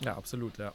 [0.02, 0.74] Ja, absolut, ja.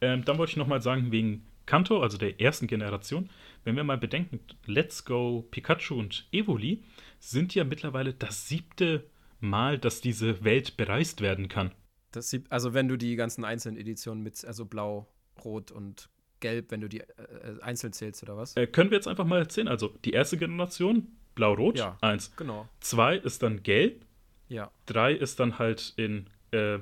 [0.00, 3.28] Ähm, dann wollte ich nochmal sagen, wegen Kanto, also der ersten Generation,
[3.64, 6.84] wenn wir mal bedenken, Let's Go, Pikachu und Evoli
[7.18, 9.04] sind ja mittlerweile das siebte
[9.40, 11.72] Mal, dass diese Welt bereist werden kann.
[12.12, 15.06] Das sieb also wenn du die ganzen einzelnen Editionen mit, also blau,
[15.44, 16.08] rot und
[16.40, 18.56] gelb, wenn du die äh, einzeln zählst, oder was?
[18.56, 19.68] Äh, können wir jetzt einfach mal erzählen.
[19.68, 22.34] Also die erste Generation, blau-rot, ja, eins.
[22.36, 22.68] Genau.
[22.80, 24.04] Zwei ist dann gelb.
[24.48, 24.70] Ja.
[24.86, 26.78] Drei ist dann halt in äh,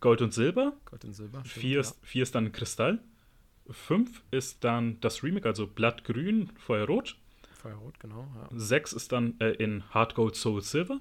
[0.00, 0.74] Gold und Silber.
[0.84, 1.42] Gold und Silber.
[1.44, 2.06] Stimmt, vier, ist, ja.
[2.06, 3.00] vier ist dann Kristall.
[3.70, 7.16] Fünf ist dann das Remake, also Blattgrün, Feuerrot.
[7.54, 8.28] Feuerrot, genau.
[8.34, 8.48] Ja.
[8.52, 11.00] Sechs ist dann äh, in Hard Gold Soul Silver.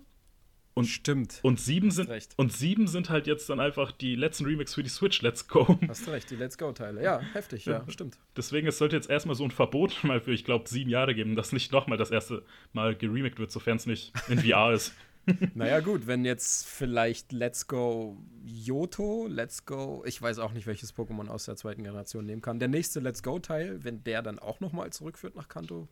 [0.76, 1.40] Und, Stimmt.
[1.44, 4.90] Und sieben, sind, und sieben sind halt jetzt dann einfach die letzten Remix für die
[4.90, 5.22] Switch.
[5.22, 5.78] Let's Go.
[5.88, 7.04] Hast du recht, die Let's Go-Teile.
[7.04, 8.18] Ja, heftig, ja, ja, stimmt.
[8.36, 11.36] Deswegen, es sollte jetzt erstmal so ein Verbot mal für, ich glaube, sieben Jahre geben,
[11.36, 14.96] dass nicht nochmal das erste Mal geremaked wird, sofern es nicht in VR ist.
[15.56, 20.96] naja, gut, wenn jetzt vielleicht Let's Go Yoto, Let's Go, ich weiß auch nicht, welches
[20.96, 22.60] Pokémon aus der zweiten Generation nehmen kann.
[22.60, 25.88] Der nächste Let's Go-Teil, wenn der dann auch nochmal zurückführt nach Kanto,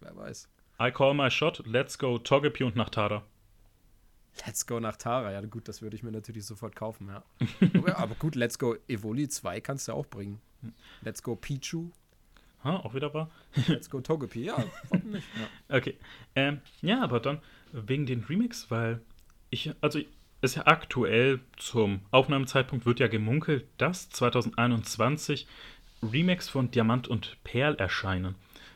[0.00, 0.48] wer weiß.
[0.80, 3.24] I call my shot, Let's Go Togepi und Nachtara.
[4.44, 7.22] Let's Go Nachtara, ja gut, das würde ich mir natürlich sofort kaufen, ja.
[7.94, 10.40] aber, gut, Let's Go Evoli 2 kannst du auch bringen.
[11.02, 11.90] Let's Go Pichu.
[12.64, 13.30] Ha, auch wieder wahr.
[13.66, 15.28] Let's Go Togepi, ja, warum nicht?
[15.36, 15.48] Ja.
[15.76, 15.98] Okay,
[16.34, 17.40] ähm, ja, aber dann
[17.74, 19.00] wegen den Remix, weil
[19.50, 20.00] ich, also
[20.40, 25.46] ist ja aktuell zum Aufnahmezeitpunkt wird ja gemunkelt, dass 2021
[26.02, 28.34] Remix von Diamant und Perl erscheinen.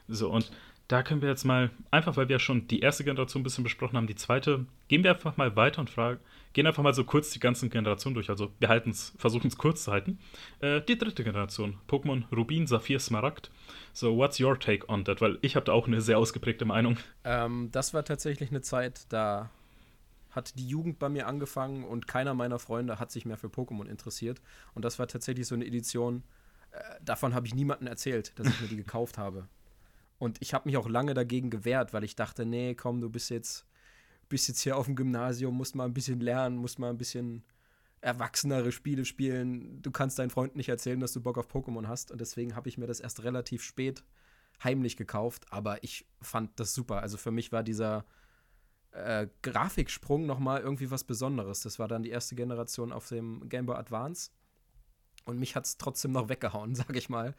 [0.08, 0.50] So, und
[0.88, 3.96] da können wir jetzt mal, einfach weil wir schon die erste Generation ein bisschen besprochen
[3.96, 6.20] haben, die zweite, gehen wir einfach mal weiter und fragen,
[6.52, 8.30] gehen einfach mal so kurz die ganzen Generationen durch.
[8.30, 8.82] Also wir
[9.18, 10.18] versuchen es kurz zu halten.
[10.60, 13.50] Äh, die dritte Generation, Pokémon Rubin, Saphir, Smaragd.
[13.92, 15.20] So, what's your take on that?
[15.20, 16.96] Weil ich habe da auch eine sehr ausgeprägte Meinung.
[17.24, 19.50] Ähm, das war tatsächlich eine Zeit, da
[20.30, 23.86] hat die Jugend bei mir angefangen und keiner meiner Freunde hat sich mehr für Pokémon
[23.86, 24.40] interessiert.
[24.74, 26.22] Und das war tatsächlich so eine Edition,
[26.70, 29.48] äh, davon habe ich niemandem erzählt, dass ich mir die gekauft habe.
[30.18, 33.30] Und ich habe mich auch lange dagegen gewehrt, weil ich dachte, nee, komm, du bist
[33.30, 33.64] jetzt,
[34.28, 37.44] bist jetzt hier auf dem Gymnasium, musst mal ein bisschen lernen, musst mal ein bisschen
[38.00, 39.82] erwachsenere Spiele spielen.
[39.82, 42.10] Du kannst deinen Freunden nicht erzählen, dass du Bock auf Pokémon hast.
[42.10, 44.04] Und deswegen habe ich mir das erst relativ spät
[44.62, 45.46] heimlich gekauft.
[45.50, 47.00] Aber ich fand das super.
[47.02, 48.04] Also für mich war dieser
[48.92, 51.62] äh, Grafiksprung noch mal irgendwie was Besonderes.
[51.62, 54.30] Das war dann die erste Generation auf dem Game Boy Advance.
[55.28, 57.34] Und mich hat es trotzdem noch weggehauen, sage ich mal.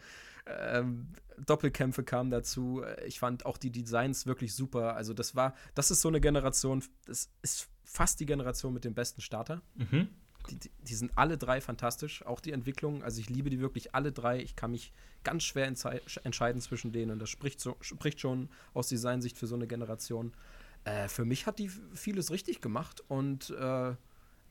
[0.45, 1.07] Ähm,
[1.45, 2.83] Doppelkämpfe kamen dazu.
[3.05, 4.95] Ich fand auch die Designs wirklich super.
[4.95, 8.93] Also, das war, das ist so eine Generation, das ist fast die Generation mit dem
[8.93, 9.61] besten Starter.
[9.75, 10.09] Mhm.
[10.49, 13.03] Die, die, die, sind alle drei fantastisch, auch die Entwicklung.
[13.03, 14.39] Also ich liebe die wirklich alle drei.
[14.39, 18.87] Ich kann mich ganz schwer entscheiden zwischen denen und das spricht, so, spricht schon aus
[18.87, 20.33] Designsicht für so eine Generation.
[20.85, 23.95] Äh, für mich hat die vieles richtig gemacht und äh,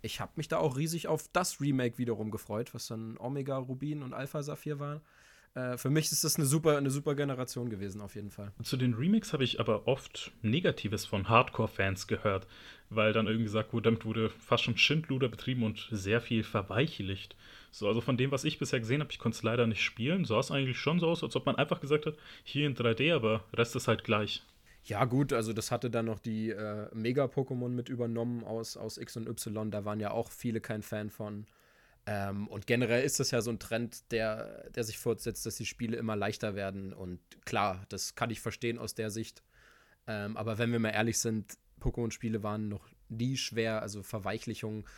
[0.03, 4.03] ich habe mich da auch riesig auf das Remake wiederum gefreut, was dann Omega Rubin
[4.03, 5.01] und Alpha Saphir war.
[5.55, 8.53] Äh, für mich ist das eine super, eine super Generation gewesen, auf jeden Fall.
[8.63, 12.47] Zu den Remakes habe ich aber oft Negatives von Hardcore-Fans gehört,
[12.91, 17.37] weil dann irgendwie gesagt wurde, damit wurde fast schon Schindluder betrieben und sehr viel verweichlicht.
[17.71, 20.25] So, also von dem, was ich bisher gesehen habe, ich konnte es leider nicht spielen,
[20.25, 23.15] sah es eigentlich schon so aus, als ob man einfach gesagt hat, hier in 3D,
[23.15, 24.43] aber Rest ist halt gleich.
[24.89, 29.19] Ja, gut, also das hatte dann noch die äh, Mega-Pokémon mit übernommen aus, aus X
[29.19, 29.71] und Y.
[29.71, 31.47] Da waren ja auch viele kein Fan von.
[32.07, 35.67] Ähm, und generell ist das ja so ein Trend, der, der sich fortsetzt, dass die
[35.67, 36.95] Spiele immer leichter werden.
[36.95, 39.43] Und klar, das kann ich verstehen aus der Sicht.
[40.07, 43.83] Ähm, aber wenn wir mal ehrlich sind, Pokémon-Spiele waren noch nie schwer.
[43.83, 44.89] Also Verweichlichung,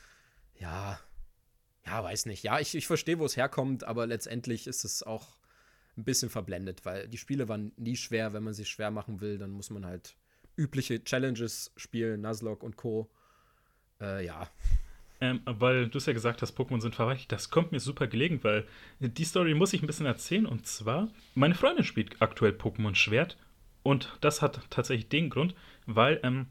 [0.61, 1.01] ja,
[1.85, 2.45] ja, weiß nicht.
[2.45, 5.40] Ja, ich, ich verstehe, wo es herkommt, aber letztendlich ist es auch
[5.97, 8.33] ein bisschen verblendet, weil die Spiele waren nie schwer.
[8.33, 10.17] Wenn man sie schwer machen will, dann muss man halt
[10.57, 13.11] übliche Challenges spielen, Nuzlocke und Co.
[14.01, 14.49] Äh, ja.
[15.23, 17.31] Ähm, weil du es ja gesagt hast, Pokémon sind verweichlicht.
[17.31, 18.67] Das kommt mir super gelegen, weil
[19.01, 20.47] die Story muss ich ein bisschen erzählen.
[20.47, 23.37] Und zwar, meine Freundin spielt aktuell Pokémon Schwert.
[23.83, 25.55] Und das hat tatsächlich den Grund,
[25.87, 26.47] weil ähm,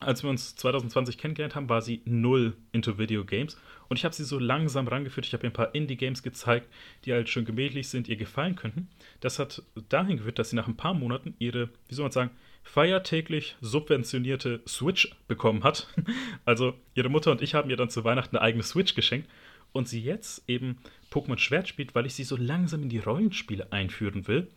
[0.00, 3.58] als wir uns 2020 kennengelernt haben, war sie null into Video Games.
[3.88, 5.26] Und ich habe sie so langsam rangeführt.
[5.26, 6.68] Ich habe ihr ein paar Indie-Games gezeigt,
[7.04, 8.88] die halt schön gemütlich sind, ihr gefallen könnten.
[9.20, 12.30] Das hat dahin geführt, dass sie nach ein paar Monaten ihre, wie soll man sagen,
[12.62, 15.88] feiertäglich subventionierte Switch bekommen hat.
[16.46, 19.28] Also ihre Mutter und ich haben ihr dann zu Weihnachten eine eigene Switch geschenkt.
[19.72, 20.78] Und sie jetzt eben
[21.12, 24.48] Pokémon Schwert spielt, weil ich sie so langsam in die Rollenspiele einführen will.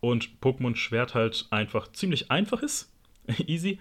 [0.00, 2.92] Und Pokémon Schwert halt einfach ziemlich einfach ist.
[3.46, 3.78] Easy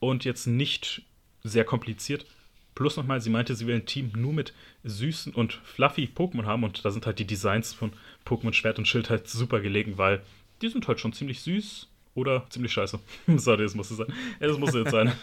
[0.00, 1.02] und jetzt nicht
[1.42, 2.26] sehr kompliziert.
[2.74, 4.52] Plus nochmal, sie meinte, sie will ein Team nur mit
[4.84, 7.92] süßen und fluffy Pokémon haben und da sind halt die Designs von
[8.26, 10.22] Pokémon Schwert und Schild halt super gelegen, weil
[10.60, 12.98] die sind halt schon ziemlich süß oder ziemlich scheiße.
[13.36, 14.12] Sorry, das muss es sein.
[14.40, 15.12] Das muss jetzt sein.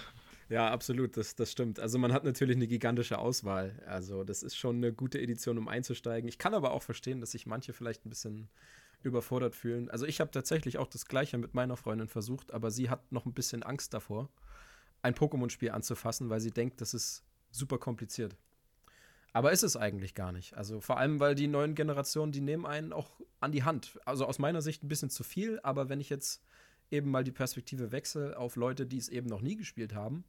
[0.49, 1.79] Ja, absolut, das, das stimmt.
[1.79, 3.81] Also man hat natürlich eine gigantische Auswahl.
[3.88, 6.27] Also das ist schon eine gute Edition, um einzusteigen.
[6.27, 8.49] Ich kann aber auch verstehen, dass sich manche vielleicht ein bisschen
[9.01, 9.89] überfordert fühlen.
[9.89, 13.25] Also ich habe tatsächlich auch das gleiche mit meiner Freundin versucht, aber sie hat noch
[13.25, 14.29] ein bisschen Angst davor
[15.03, 18.35] ein Pokémon-Spiel anzufassen, weil sie denkt, das ist super kompliziert.
[19.33, 20.55] Aber ist es eigentlich gar nicht.
[20.55, 23.99] Also vor allem, weil die neuen Generationen, die nehmen einen auch an die Hand.
[24.05, 26.43] Also aus meiner Sicht ein bisschen zu viel, aber wenn ich jetzt
[26.91, 30.23] eben mal die Perspektive wechsle auf Leute, die es eben noch nie gespielt haben,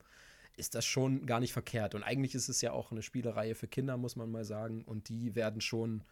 [0.56, 1.94] ist das schon gar nicht verkehrt.
[1.94, 4.82] Und eigentlich ist es ja auch eine Spielereihe für Kinder, muss man mal sagen.
[4.84, 6.02] Und die werden schon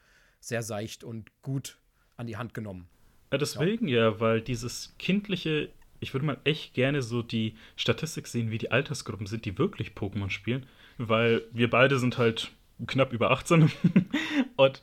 [0.41, 1.79] sehr seicht und gut
[2.17, 2.89] an die Hand genommen.
[3.33, 5.71] Ja, deswegen ja, ja weil dieses kindliche
[6.03, 9.93] ich würde mal echt gerne so die Statistik sehen, wie die Altersgruppen sind, die wirklich
[9.93, 10.67] Pokémon spielen,
[10.99, 12.51] weil wir beide sind halt
[12.87, 13.71] knapp über 18
[14.57, 14.83] und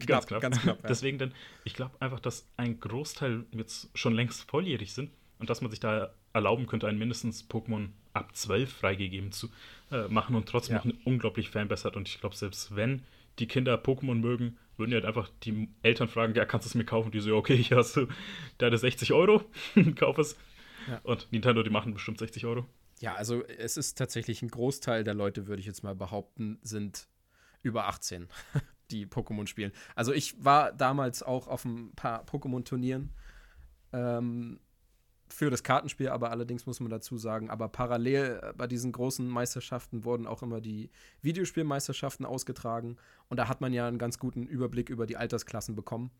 [0.00, 0.40] knapp, ganz knapp.
[0.42, 0.88] Ganz knapp ja.
[0.88, 1.32] Deswegen dann,
[1.64, 5.80] ich glaube einfach, dass ein Großteil jetzt schon längst volljährig sind und dass man sich
[5.80, 9.48] da erlauben könnte, einen mindestens Pokémon ab 12 freigegeben zu
[9.90, 10.82] äh, machen und trotzdem ja.
[10.84, 11.96] noch unglaublich hat.
[11.96, 13.02] Und ich glaube, selbst wenn
[13.38, 16.74] die Kinder Pokémon mögen, würden ja halt einfach die Eltern fragen, ja, kannst du es
[16.74, 17.12] mir kaufen?
[17.12, 18.08] Die so, okay, hier hast du
[18.58, 19.42] deine 60 Euro,
[19.96, 20.36] kauf es.
[20.88, 21.00] Ja.
[21.04, 22.66] Und Nintendo, die machen bestimmt 60 Euro.
[22.98, 27.06] Ja, also es ist tatsächlich ein Großteil der Leute, würde ich jetzt mal behaupten, sind
[27.62, 28.28] über 18,
[28.90, 29.70] die Pokémon spielen.
[29.94, 33.10] Also ich war damals auch auf ein paar Pokémon-Turnieren.
[33.92, 34.58] Ähm,
[35.32, 39.26] für das Kartenspiel, aber allerdings muss man dazu sagen, aber parallel äh, bei diesen großen
[39.26, 40.90] Meisterschaften wurden auch immer die
[41.22, 42.96] Videospielmeisterschaften ausgetragen
[43.28, 46.10] und da hat man ja einen ganz guten Überblick über die Altersklassen bekommen.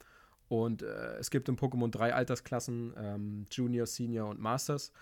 [0.48, 4.92] Und äh, es gibt in Pokémon drei Altersklassen, ähm, Junior, Senior und Masters.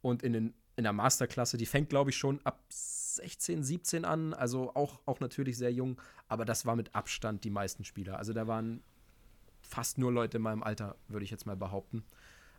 [0.00, 4.34] Und in, den, in der Masterklasse, die fängt, glaube ich, schon ab 16, 17 an,
[4.34, 8.18] also auch, auch natürlich sehr jung, aber das war mit Abstand die meisten Spieler.
[8.18, 8.82] Also da waren
[9.60, 12.04] fast nur Leute in meinem Alter, würde ich jetzt mal behaupten.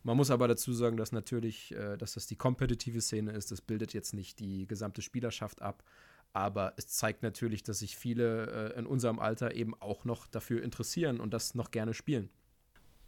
[0.05, 3.51] Man muss aber dazu sagen, dass natürlich, äh, dass das die kompetitive Szene ist.
[3.51, 5.83] Das bildet jetzt nicht die gesamte Spielerschaft ab.
[6.31, 10.61] Aber es zeigt natürlich, dass sich viele äh, in unserem Alter eben auch noch dafür
[10.61, 12.29] interessieren und das noch gerne spielen.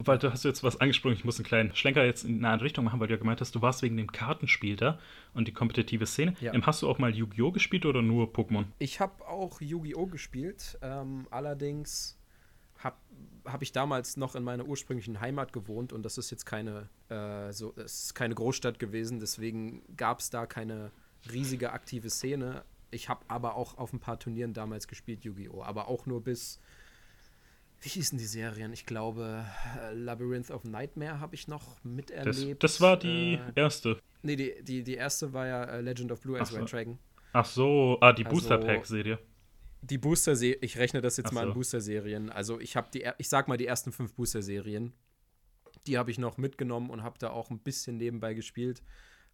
[0.00, 2.64] Weil du hast jetzt was angesprochen, ich muss einen kleinen Schlenker jetzt in eine andere
[2.66, 4.98] Richtung machen, weil du ja gemeint hast, du warst wegen dem Kartenspiel da
[5.34, 6.34] und die kompetitive Szene.
[6.40, 6.52] Ja.
[6.52, 7.52] Ähm, hast du auch mal Yu-Gi-Oh!
[7.52, 8.64] gespielt oder nur Pokémon?
[8.80, 10.06] Ich habe auch Yu-Gi-Oh!
[10.06, 12.17] gespielt, ähm, allerdings
[12.78, 12.96] habe
[13.44, 17.52] hab ich damals noch in meiner ursprünglichen Heimat gewohnt und das ist jetzt keine, äh,
[17.52, 20.90] so, es ist keine Großstadt gewesen, deswegen gab es da keine
[21.32, 22.64] riesige aktive Szene.
[22.90, 25.62] Ich habe aber auch auf ein paar Turnieren damals gespielt, Yu-Gi-Oh!
[25.62, 26.60] Aber auch nur bis,
[27.80, 28.72] wie hießen die Serien?
[28.72, 29.44] Ich glaube,
[29.78, 32.62] äh, Labyrinth of Nightmare habe ich noch miterlebt.
[32.62, 33.98] Das, das war die äh, erste.
[34.22, 36.98] Nee, die, die, die erste war ja äh, Legend of Blue Eyes White Dragon.
[37.32, 39.18] Ach so, ah, die also, Booster Pack-Serie
[39.82, 41.34] die Booster-Serien, ich rechne das jetzt so.
[41.34, 42.30] mal an Booster-Serien.
[42.30, 44.92] Also ich habe die, ich sag mal die ersten fünf Booster-Serien,
[45.86, 48.82] die habe ich noch mitgenommen und habe da auch ein bisschen nebenbei gespielt.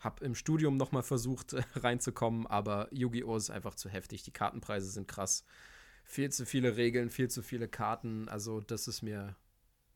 [0.01, 3.37] Habe im Studium noch mal versucht reinzukommen, aber Yu-Gi-Oh!
[3.37, 4.23] ist einfach zu heftig.
[4.23, 5.45] Die Kartenpreise sind krass.
[6.05, 8.29] Viel zu viele Regeln, viel zu viele Karten.
[8.29, 9.37] Also das ist mir,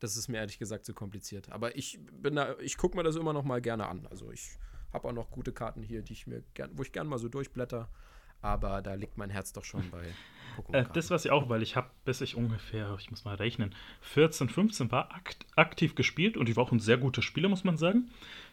[0.01, 1.51] das ist mir ehrlich gesagt zu kompliziert.
[1.51, 4.07] Aber ich bin da, ich gucke mir das immer noch mal gerne an.
[4.07, 4.59] Also ich
[4.93, 7.29] habe auch noch gute Karten hier, die ich mir gern, wo ich gerne mal so
[7.29, 7.91] durchblätter
[8.43, 10.05] aber da liegt mein Herz doch schon bei.
[10.73, 13.75] Äh, das weiß ich auch, weil ich habe, bis ich ungefähr, ich muss mal rechnen,
[14.01, 17.65] 14, 15 war akt aktiv gespielt und ich war auch ein sehr guter Spieler, muss
[17.65, 18.11] man sagen.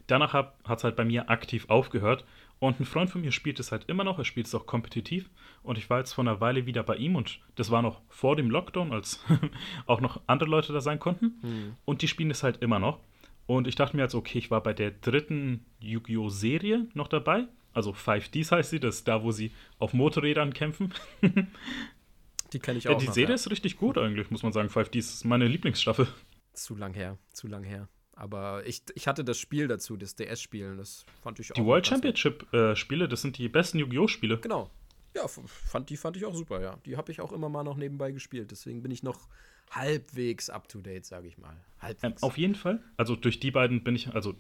[0.08, 2.26] Danach hat es halt bei mir aktiv aufgehört
[2.60, 5.30] und ein Freund von mir spielt es halt immer noch, er spielt es auch kompetitiv
[5.63, 8.36] und ich war jetzt vor einer Weile wieder bei ihm und das war noch vor
[8.36, 9.19] dem Lockdown, als
[9.88, 11.76] auch noch andere Leute da sein konnten mhm.
[11.86, 13.00] und die spielen es halt immer noch
[13.48, 16.30] Und ich dachte mir jetzt, okay, ich war bei der dritten Yu-Gi-Oh!
[16.30, 17.45] Serie noch dabei.
[17.76, 20.94] Also 5Ds heißt sie, das ist da, wo sie auf Motorrädern kämpfen.
[22.54, 22.94] die kenne ich auch.
[22.94, 23.36] Ja, die noch, Serie ja.
[23.36, 24.70] ist richtig gut eigentlich, muss man sagen.
[24.70, 26.08] 5Ds ist meine Lieblingsstaffel.
[26.54, 27.90] Zu lang her, zu lang her.
[28.14, 31.56] Aber ich, ich hatte das Spiel dazu, das DS-Spielen, das fand ich auch.
[31.56, 34.08] Die World Championship-Spiele, äh, das sind die besten Yu-Gi-Oh!
[34.08, 34.38] Spiele.
[34.38, 34.72] Genau.
[35.14, 36.78] Ja, fand, die fand ich auch super, ja.
[36.86, 38.52] Die habe ich auch immer mal noch nebenbei gespielt.
[38.52, 39.28] Deswegen bin ich noch
[39.72, 41.56] halbwegs up to date, sage ich mal.
[42.02, 42.82] Ähm, auf jeden Fall.
[42.98, 44.36] Also durch die beiden bin ich, also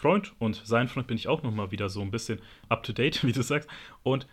[0.00, 2.92] Freund und sein Freund bin ich auch noch mal wieder so ein bisschen up to
[2.92, 3.68] date, wie du sagst.
[4.02, 4.26] Und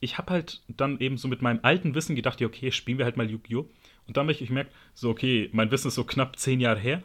[0.00, 3.04] ich habe halt dann eben so mit meinem alten Wissen gedacht, ja, okay, spielen wir
[3.04, 3.68] halt mal Yu-Gi-Oh!
[4.08, 7.02] Und dann habe ich gemerkt, so, okay, mein Wissen ist so knapp zehn Jahre her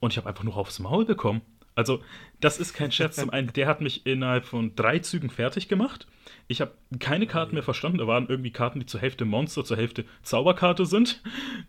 [0.00, 1.40] und ich habe einfach nur aufs Maul bekommen.
[1.74, 2.02] Also,
[2.40, 3.16] das ist kein Scherz.
[3.16, 6.06] Zum einen, der hat mich innerhalb von drei Zügen fertig gemacht.
[6.46, 7.98] Ich habe keine Karten mehr verstanden.
[7.98, 11.22] Da waren irgendwie Karten, die zur Hälfte Monster, zur Hälfte Zauberkarte sind.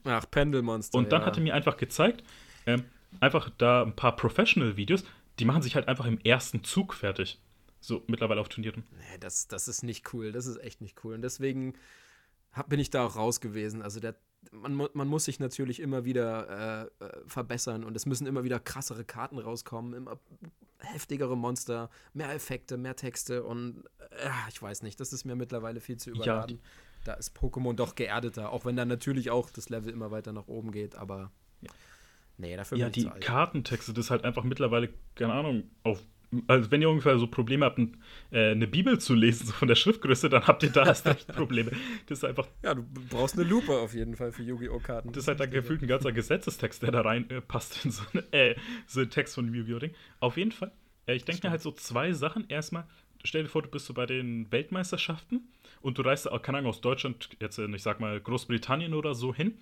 [0.03, 0.97] Ach, Pendelmonster.
[0.97, 1.27] Und dann ja.
[1.27, 2.23] hat er mir einfach gezeigt,
[2.67, 2.83] ähm,
[3.19, 5.05] einfach da ein paar Professional-Videos,
[5.39, 7.39] die machen sich halt einfach im ersten Zug fertig.
[7.79, 8.83] So mittlerweile auf Turnieren.
[8.91, 10.31] Nee, das, das ist nicht cool.
[10.31, 11.13] Das ist echt nicht cool.
[11.13, 11.73] Und deswegen
[12.51, 13.81] hab, bin ich da auch raus gewesen.
[13.81, 14.15] Also der
[14.51, 18.59] man, man muss sich natürlich immer wieder äh, äh, verbessern und es müssen immer wieder
[18.59, 20.19] krassere Karten rauskommen, immer
[20.79, 25.79] heftigere Monster, mehr Effekte, mehr Texte und äh, ich weiß nicht, das ist mir mittlerweile
[25.79, 26.57] viel zu überladen.
[26.61, 30.33] Ja, da ist Pokémon doch geerdeter, auch wenn dann natürlich auch das Level immer weiter
[30.33, 31.71] nach oben geht, aber ja.
[32.37, 36.01] Nee, dafür ja, die Kartentexte, das ist halt einfach mittlerweile, keine Ahnung, auf
[36.47, 37.79] also wenn ihr ungefähr so Probleme habt,
[38.31, 41.27] äh, eine Bibel zu lesen, so von der Schriftgröße, dann habt ihr da erst recht
[41.27, 41.71] Probleme.
[42.07, 42.47] Das ist einfach.
[42.63, 44.79] Ja, du brauchst eine Lupe auf jeden Fall für Yu-Gi-Oh!
[44.79, 45.11] Karten.
[45.11, 48.03] Das ist halt dann gefühlt ein ganzer Gesetzestext, der da rein äh, passt in so,
[48.13, 48.55] eine, äh,
[48.87, 49.79] so einen Text von Yu-Gi-Oh!
[49.79, 49.93] Ding.
[50.19, 50.71] Auf jeden Fall.
[51.07, 52.45] Äh, ich denke mir halt so zwei Sachen.
[52.49, 52.85] Erstmal,
[53.23, 55.47] stell dir vor, du bist so bei den Weltmeisterschaften
[55.81, 59.57] und du reist, keine Ahnung, aus Deutschland, jetzt, ich sag mal, Großbritannien oder so hin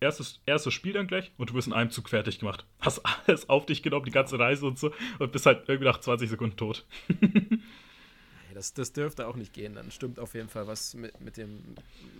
[0.00, 2.66] erstes, erstes Spiel dann gleich und du bist in einem Zug fertig gemacht.
[2.80, 6.00] Hast alles auf dich genommen, die ganze Reise und so, und bist halt irgendwie nach
[6.00, 6.86] 20 Sekunden tot.
[8.54, 9.74] das, das dürfte auch nicht gehen.
[9.74, 11.62] Dann stimmt auf jeden Fall was mit, mit dem,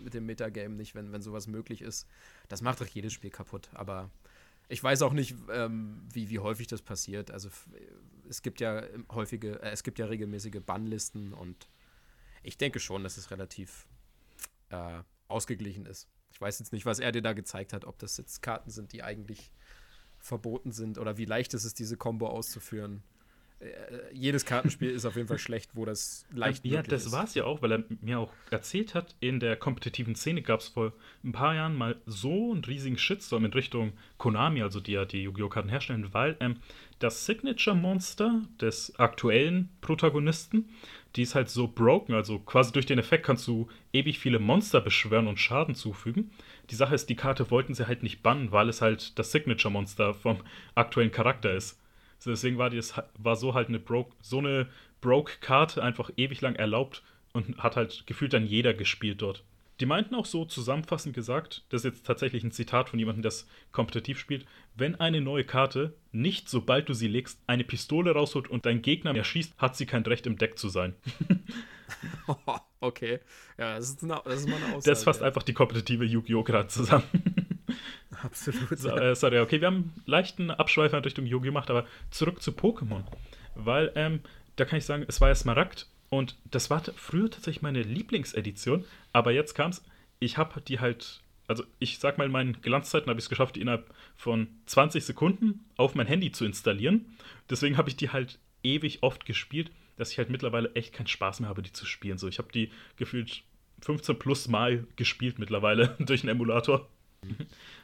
[0.05, 2.07] mit dem Metagame nicht, wenn, wenn sowas möglich ist.
[2.49, 3.69] Das macht doch jedes Spiel kaputt.
[3.73, 4.11] Aber
[4.69, 7.31] ich weiß auch nicht, ähm, wie, wie häufig das passiert.
[7.31, 7.49] Also
[8.29, 11.69] es gibt ja häufige, äh, es gibt ja regelmäßige Bannlisten und
[12.43, 13.87] ich denke schon, dass es relativ
[14.71, 16.09] äh, ausgeglichen ist.
[16.37, 18.93] Ich weiß jetzt nicht, was er dir da gezeigt hat, ob das jetzt Karten sind,
[18.93, 19.51] die eigentlich
[20.19, 23.03] verboten sind oder wie leicht es ist, diese Combo auszuführen.
[23.59, 23.67] Äh,
[24.13, 27.35] jedes Kartenspiel ist auf jeden Fall schlecht, wo das leicht ja, möglich das war es
[27.35, 30.93] ja auch, weil er mir auch erzählt hat, in der kompetitiven Szene gab es vor
[31.25, 35.23] ein paar Jahren mal so einen riesigen Shitstorm in Richtung Konami, also die ja die
[35.23, 35.49] Yu-Gi-Oh!
[35.49, 36.57] Karten herstellen, weil ähm,
[36.99, 40.69] das Signature-Monster des aktuellen Protagonisten
[41.17, 44.81] die ist halt so broken, also quasi durch den Effekt kannst du ewig viele Monster
[44.81, 46.31] beschwören und Schaden zufügen.
[46.71, 50.15] Die Sache ist, die Karte wollten sie halt nicht bannen, weil es halt das Signature-Monster
[50.15, 50.41] vom
[50.75, 51.81] aktuellen Charakter ist.
[52.19, 52.81] So, deswegen war, die,
[53.19, 54.69] war so halt eine broke, so eine
[55.01, 57.03] Broke-Karte einfach ewig lang erlaubt
[57.33, 59.43] und hat halt gefühlt dann jeder gespielt dort.
[59.81, 63.31] Die meinten auch so zusammenfassend gesagt, das ist jetzt tatsächlich ein Zitat von jemandem, der
[63.31, 68.49] das kompetitiv spielt, wenn eine neue Karte nicht, sobald du sie legst, eine Pistole rausholt
[68.49, 70.95] und dein Gegner erschießt, hat sie kein Recht im Deck zu sein.
[72.81, 73.21] okay.
[73.59, 74.91] Ja, das ist, eine, das ist mal eine Aussage.
[74.91, 75.27] Das fasst ja.
[75.27, 76.43] einfach die kompetitive Yu-Gi-Oh!
[76.43, 77.05] gerade zusammen.
[78.23, 78.79] Absolut.
[78.79, 81.51] So, äh, sorry, okay, wir haben einen leichten Abschweifer in Richtung Yu-Gi-Oh!
[81.51, 83.05] gemacht, aber zurück zu Pokémon.
[83.55, 84.21] Weil, ähm,
[84.57, 88.85] da kann ich sagen, es war ja Smaragd und das war früher tatsächlich meine Lieblingsedition,
[89.13, 89.85] aber jetzt kam es,
[90.19, 93.57] ich habe die halt, also ich sag mal, in meinen Glanzzeiten habe ich es geschafft,
[93.57, 97.17] die innerhalb von 20 Sekunden auf mein Handy zu installieren.
[97.51, 101.41] Deswegen habe ich die halt ewig oft gespielt, dass ich halt mittlerweile echt keinen Spaß
[101.41, 102.19] mehr habe, die zu spielen.
[102.19, 103.43] So, ich habe die gefühlt
[103.83, 106.89] 15 plus Mal gespielt mittlerweile durch einen Emulator.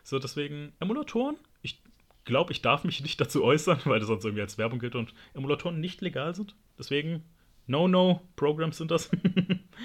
[0.05, 1.37] So, deswegen Emulatoren.
[1.63, 1.81] Ich
[2.25, 5.15] glaube, ich darf mich nicht dazu äußern, weil das sonst irgendwie als Werbung gilt und
[5.35, 6.55] Emulatoren nicht legal sind.
[6.79, 7.25] Deswegen
[7.67, 9.11] No-No-Programs sind das.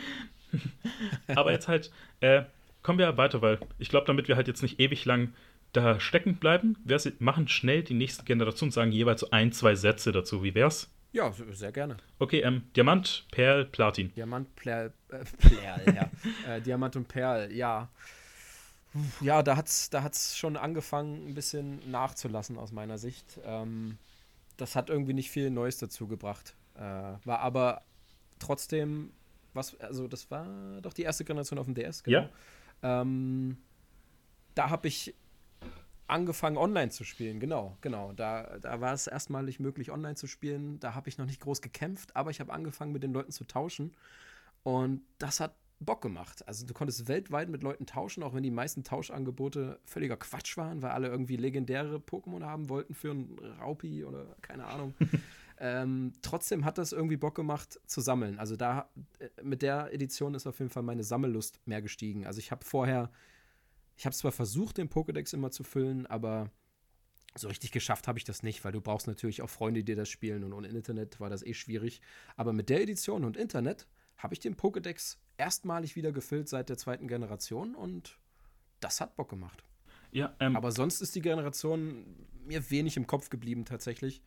[1.27, 2.43] Aber jetzt halt, äh,
[2.83, 5.33] kommen wir weiter, weil ich glaube, damit wir halt jetzt nicht ewig lang
[5.73, 10.11] da stecken bleiben, wir machen schnell die nächste Generation, sagen jeweils so ein, zwei Sätze
[10.11, 10.43] dazu.
[10.43, 10.89] Wie wär's?
[11.11, 11.97] Ja, sehr gerne.
[12.19, 14.13] Okay, ähm, Diamant, Perl, Platin.
[14.15, 16.11] Diamant, Perl, äh, Perl ja.
[16.55, 17.89] äh, Diamant und Perl, ja.
[19.21, 23.39] Ja, da hat's, da hat's schon angefangen, ein bisschen nachzulassen aus meiner Sicht.
[23.45, 23.97] Ähm,
[24.57, 26.55] das hat irgendwie nicht viel Neues dazu gebracht.
[26.77, 27.83] Äh, war aber
[28.39, 29.11] trotzdem,
[29.53, 30.47] was, also das war
[30.81, 32.29] doch die erste Generation auf dem DS, genau.
[32.83, 33.01] Ja.
[33.01, 33.57] Ähm,
[34.55, 35.15] da habe ich
[36.07, 38.13] angefangen, online zu spielen, genau, genau.
[38.13, 40.79] Da, da war es erstmalig möglich, online zu spielen.
[40.79, 43.43] Da habe ich noch nicht groß gekämpft, aber ich habe angefangen, mit den Leuten zu
[43.43, 43.93] tauschen.
[44.63, 46.47] Und das hat Bock gemacht.
[46.47, 50.81] Also du konntest weltweit mit Leuten tauschen, auch wenn die meisten Tauschangebote völliger Quatsch waren,
[50.81, 54.93] weil alle irgendwie legendäre Pokémon haben wollten für einen Raupi oder keine Ahnung.
[55.59, 58.39] ähm, trotzdem hat das irgendwie Bock gemacht zu sammeln.
[58.39, 58.89] Also da
[59.19, 62.25] äh, mit der Edition ist auf jeden Fall meine Sammellust mehr gestiegen.
[62.25, 63.11] Also ich habe vorher,
[63.95, 66.51] ich habe zwar versucht, den Pokédex immer zu füllen, aber
[67.35, 70.09] so richtig geschafft habe ich das nicht, weil du brauchst natürlich auch Freunde, die das
[70.09, 72.01] spielen und ohne Internet war das eh schwierig.
[72.35, 76.77] Aber mit der Edition und Internet habe ich den Pokédex erstmalig wieder gefüllt seit der
[76.77, 78.17] zweiten Generation und
[78.79, 79.63] das hat Bock gemacht.
[80.11, 82.05] Ja, ähm, Aber sonst ist die Generation
[82.45, 84.21] mir wenig im Kopf geblieben tatsächlich.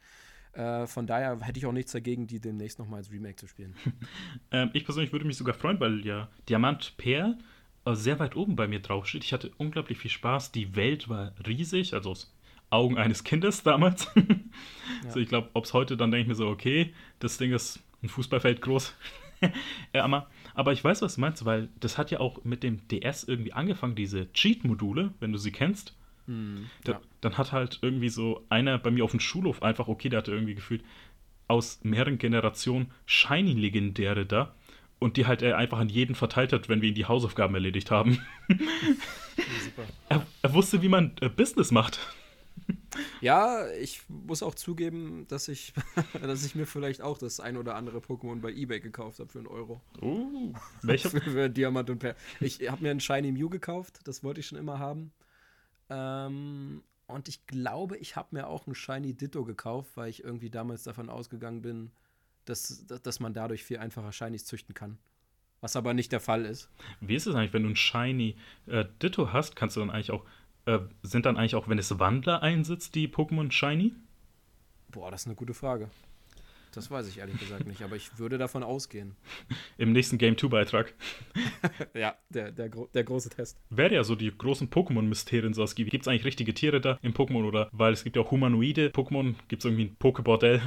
[0.52, 3.74] Äh, von daher hätte ich auch nichts dagegen, die demnächst nochmal als Remake zu spielen.
[4.50, 7.38] ähm, ich persönlich würde mich sogar freuen, weil ja Diamant Pear
[7.84, 9.24] äh, sehr weit oben bei mir draufsteht.
[9.24, 10.52] Ich hatte unglaublich viel Spaß.
[10.52, 12.34] Die Welt war riesig, also aus
[12.70, 14.10] Augen eines Kindes damals.
[14.14, 14.22] ja.
[15.04, 17.80] Also ich glaube, ob es heute dann denke ich mir so, okay, das Ding ist
[18.02, 18.94] ein Fußballfeld groß.
[19.92, 22.86] ja, aber, aber ich weiß, was du meinst, weil das hat ja auch mit dem
[22.88, 25.96] DS irgendwie angefangen, diese Cheat-Module, wenn du sie kennst.
[26.30, 27.00] Hm, da, ja.
[27.22, 30.30] Dann hat halt irgendwie so einer bei mir auf dem Schulhof einfach, okay, der hatte
[30.30, 30.84] irgendwie gefühlt
[31.48, 34.54] aus mehreren Generationen Shiny-Legendäre da
[35.00, 37.90] und die halt er einfach an jeden verteilt hat, wenn wir ihn die Hausaufgaben erledigt
[37.90, 38.24] haben.
[40.08, 41.98] er, er, wusste, wie man äh, Business macht.
[43.20, 45.72] Ja, ich muss auch zugeben, dass ich,
[46.20, 49.38] dass ich mir vielleicht auch das ein oder andere Pokémon bei eBay gekauft habe für
[49.38, 49.80] einen Euro.
[50.02, 51.10] Uh, welcher?
[51.10, 52.16] für, für Diamant und Per.
[52.40, 55.12] Ich habe mir einen Shiny Mew gekauft, das wollte ich schon immer haben.
[55.90, 60.50] Ähm, und ich glaube, ich habe mir auch einen Shiny Ditto gekauft, weil ich irgendwie
[60.50, 61.90] damals davon ausgegangen bin,
[62.44, 64.98] dass, dass man dadurch viel einfacher Shinies züchten kann.
[65.60, 66.70] Was aber nicht der Fall ist.
[67.00, 70.10] Wie ist es eigentlich, wenn du einen Shiny äh, Ditto hast, kannst du dann eigentlich
[70.10, 70.24] auch
[70.66, 73.94] äh, sind dann eigentlich auch, wenn es Wandler einsetzt, die Pokémon Shiny?
[74.88, 75.90] Boah, das ist eine gute Frage.
[76.72, 79.16] Das weiß ich ehrlich gesagt nicht, aber ich würde davon ausgehen.
[79.78, 80.94] Im nächsten Game 2-Beitrag.
[81.94, 83.58] ja, der, der, der, große Test.
[83.70, 85.90] Wäre ja so die großen Pokémon-Mysterien, so gibt.
[85.90, 87.68] Gibt es eigentlich richtige Tiere da im Pokémon oder?
[87.72, 89.34] Weil es gibt ja auch humanoide Pokémon.
[89.48, 90.60] Gibt es irgendwie ein Pokébordell?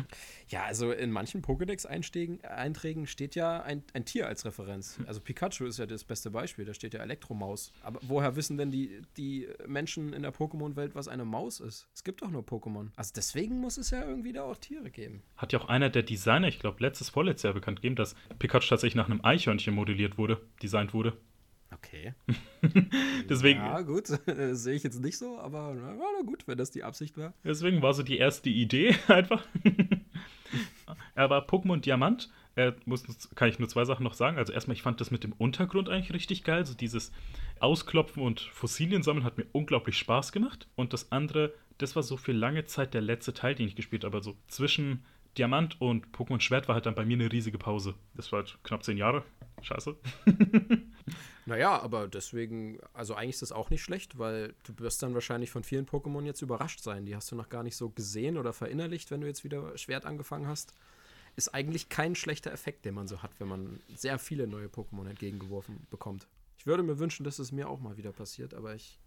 [0.49, 4.99] Ja, also in manchen Pokédex-Einträgen steht ja ein, ein Tier als Referenz.
[5.07, 6.65] Also Pikachu ist ja das beste Beispiel.
[6.65, 7.71] Da steht ja Elektromaus.
[7.81, 11.87] Aber woher wissen denn die, die Menschen in der Pokémon-Welt, was eine Maus ist?
[11.93, 12.89] Es gibt doch nur Pokémon.
[12.95, 15.23] Also deswegen muss es ja irgendwie da auch Tiere geben.
[15.37, 18.67] Hat ja auch einer der Designer, ich glaube, letztes, vorletztes Jahr bekannt gegeben, dass Pikachu
[18.69, 21.17] tatsächlich nach einem Eichhörnchen modelliert wurde, designt wurde.
[21.73, 22.13] Okay.
[23.29, 23.59] Deswegen.
[23.59, 24.07] Ja, gut,
[24.51, 27.33] sehe ich jetzt nicht so, aber na, na gut, wenn das die Absicht war.
[27.43, 29.45] Deswegen war so die erste Idee einfach.
[31.15, 33.03] aber Pokémon Diamant, äh, muss,
[33.35, 34.37] kann ich nur zwei Sachen noch sagen.
[34.37, 36.65] Also erstmal, ich fand das mit dem Untergrund eigentlich richtig geil.
[36.65, 37.11] So dieses
[37.59, 40.67] Ausklopfen und Fossilien sammeln hat mir unglaublich Spaß gemacht.
[40.75, 44.03] Und das andere, das war so für lange Zeit der letzte Teil, den ich gespielt
[44.03, 44.17] habe.
[44.17, 45.03] Also zwischen
[45.37, 47.95] Diamant und Pokémon Schwert war halt dann bei mir eine riesige Pause.
[48.13, 49.23] Das war halt knapp zehn Jahre.
[49.61, 49.95] Scheiße.
[51.45, 55.49] naja, aber deswegen, also eigentlich ist das auch nicht schlecht, weil du wirst dann wahrscheinlich
[55.49, 57.05] von vielen Pokémon jetzt überrascht sein.
[57.05, 60.05] Die hast du noch gar nicht so gesehen oder verinnerlicht, wenn du jetzt wieder Schwert
[60.05, 60.73] angefangen hast.
[61.35, 65.09] Ist eigentlich kein schlechter Effekt, den man so hat, wenn man sehr viele neue Pokémon
[65.09, 66.27] entgegengeworfen bekommt.
[66.59, 68.99] Ich würde mir wünschen, dass es mir auch mal wieder passiert, aber ich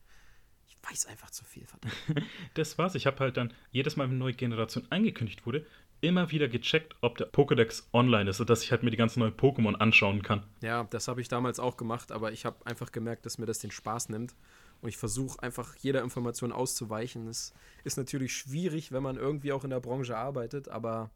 [0.68, 1.94] ich weiß einfach zu viel, verdammt.
[2.54, 2.94] das war's.
[2.94, 5.66] Ich habe halt dann jedes Mal, wenn eine neue Generation angekündigt wurde,
[6.00, 9.34] immer wieder gecheckt, ob der Pokédex online ist, sodass ich halt mir die ganzen neuen
[9.34, 10.44] Pokémon anschauen kann.
[10.60, 13.58] Ja, das habe ich damals auch gemacht, aber ich habe einfach gemerkt, dass mir das
[13.58, 14.34] den Spaß nimmt.
[14.82, 17.28] Und ich versuche einfach jeder Information auszuweichen.
[17.28, 17.54] Es
[17.84, 21.10] ist natürlich schwierig, wenn man irgendwie auch in der Branche arbeitet, aber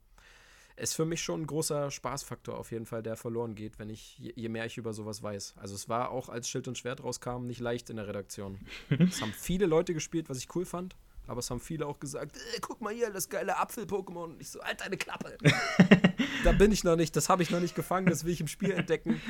[0.76, 3.90] es ist für mich schon ein großer Spaßfaktor auf jeden Fall, der verloren geht, wenn
[3.90, 5.54] ich, je mehr ich über sowas weiß.
[5.58, 8.58] Also es war auch, als Schild und Schwert rauskam, nicht leicht in der Redaktion.
[8.98, 10.96] es haben viele Leute gespielt, was ich cool fand.
[11.30, 14.24] Aber es haben viele auch gesagt, äh, guck mal hier, das geile Apfel-Pokémon.
[14.24, 15.38] Und ich so, halt deine Klappe.
[16.44, 18.48] da bin ich noch nicht, das habe ich noch nicht gefangen, das will ich im
[18.48, 19.20] Spiel entdecken.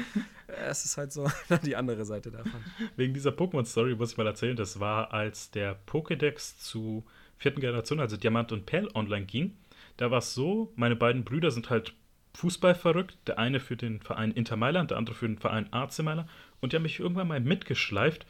[0.46, 1.30] Es ist halt so
[1.62, 2.64] die andere Seite davon.
[2.96, 7.04] Wegen dieser Pokémon-Story muss ich mal erzählen, das war, als der Pokédex zu
[7.36, 9.58] vierten Generation, also Diamant und Perl, online ging.
[9.98, 11.92] Da war es so, meine beiden Brüder sind halt
[12.32, 13.18] Fußball verrückt.
[13.26, 16.30] Der eine für den Verein Inter Mailand, der andere für den Verein AC Mailand.
[16.62, 18.24] Und die haben mich irgendwann mal mitgeschleift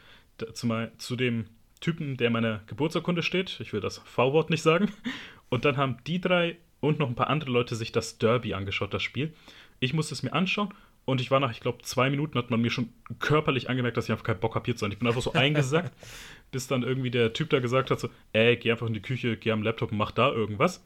[0.54, 1.46] zu, zu dem
[1.81, 3.59] Typen, der in meiner Geburtsurkunde steht.
[3.61, 4.93] Ich will das V-Wort nicht sagen.
[5.49, 8.95] Und dann haben die drei und noch ein paar andere Leute sich das Derby angeschaut,
[8.95, 9.35] das Spiel.
[9.81, 10.73] Ich musste es mir anschauen
[11.05, 14.04] und ich war nach, ich glaube, zwei Minuten hat man mir schon körperlich angemerkt, dass
[14.04, 14.92] ich einfach keinen Bock habe hier zu sein.
[14.92, 15.92] Ich bin einfach so eingesackt,
[16.50, 19.37] bis dann irgendwie der Typ da gesagt hat: so, ey, geh einfach in die Küche,
[19.37, 20.85] geh am Laptop und mach da irgendwas.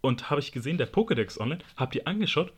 [0.00, 2.52] Und habe ich gesehen, der Pokédex online, hab die angeschaut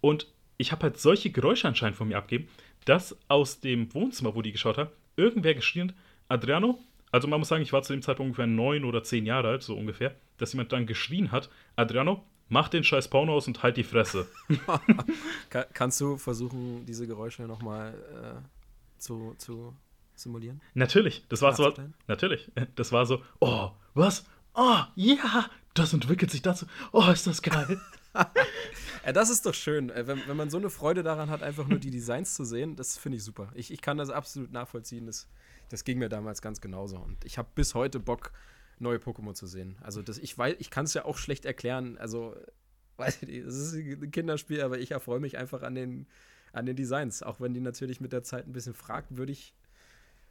[0.00, 0.26] und
[0.58, 2.48] ich habe halt solche Geräusche anscheinend von mir abgeben,
[2.84, 5.96] dass aus dem Wohnzimmer, wo die geschaut haben, irgendwer geschrien hat:
[6.28, 6.78] Adriano,
[7.12, 9.62] also man muss sagen, ich war zu dem Zeitpunkt ungefähr neun oder zehn Jahre alt,
[9.62, 13.76] so ungefähr, dass jemand dann geschrien hat, Adriano, mach den scheiß Porno aus und halt
[13.76, 14.26] die Fresse.
[15.50, 19.76] Kann, kannst du versuchen, diese Geräusche nochmal äh, zu, zu
[20.14, 20.60] simulieren?
[20.74, 21.72] Natürlich, das war so.
[22.08, 24.24] Natürlich, das war so, oh, was?
[24.54, 26.66] Oh, ja, das entwickelt sich dazu.
[26.92, 27.80] Oh, ist das geil.
[29.04, 29.90] ja, das ist doch schön.
[29.94, 32.98] Wenn, wenn man so eine Freude daran hat, einfach nur die Designs zu sehen, das
[32.98, 33.50] finde ich super.
[33.54, 35.06] Ich, ich kann das absolut nachvollziehen.
[35.06, 35.28] Das,
[35.72, 36.98] das ging mir damals ganz genauso.
[36.98, 38.32] Und ich habe bis heute Bock,
[38.78, 39.78] neue Pokémon zu sehen.
[39.80, 41.96] Also das, ich weiß, ich kann es ja auch schlecht erklären.
[41.96, 42.36] Also,
[42.98, 46.06] weiß ich nicht, es ist ein Kinderspiel, aber ich erfreue mich einfach an den,
[46.52, 47.22] an den Designs.
[47.22, 49.54] Auch wenn die natürlich mit der Zeit ein bisschen fragwürdig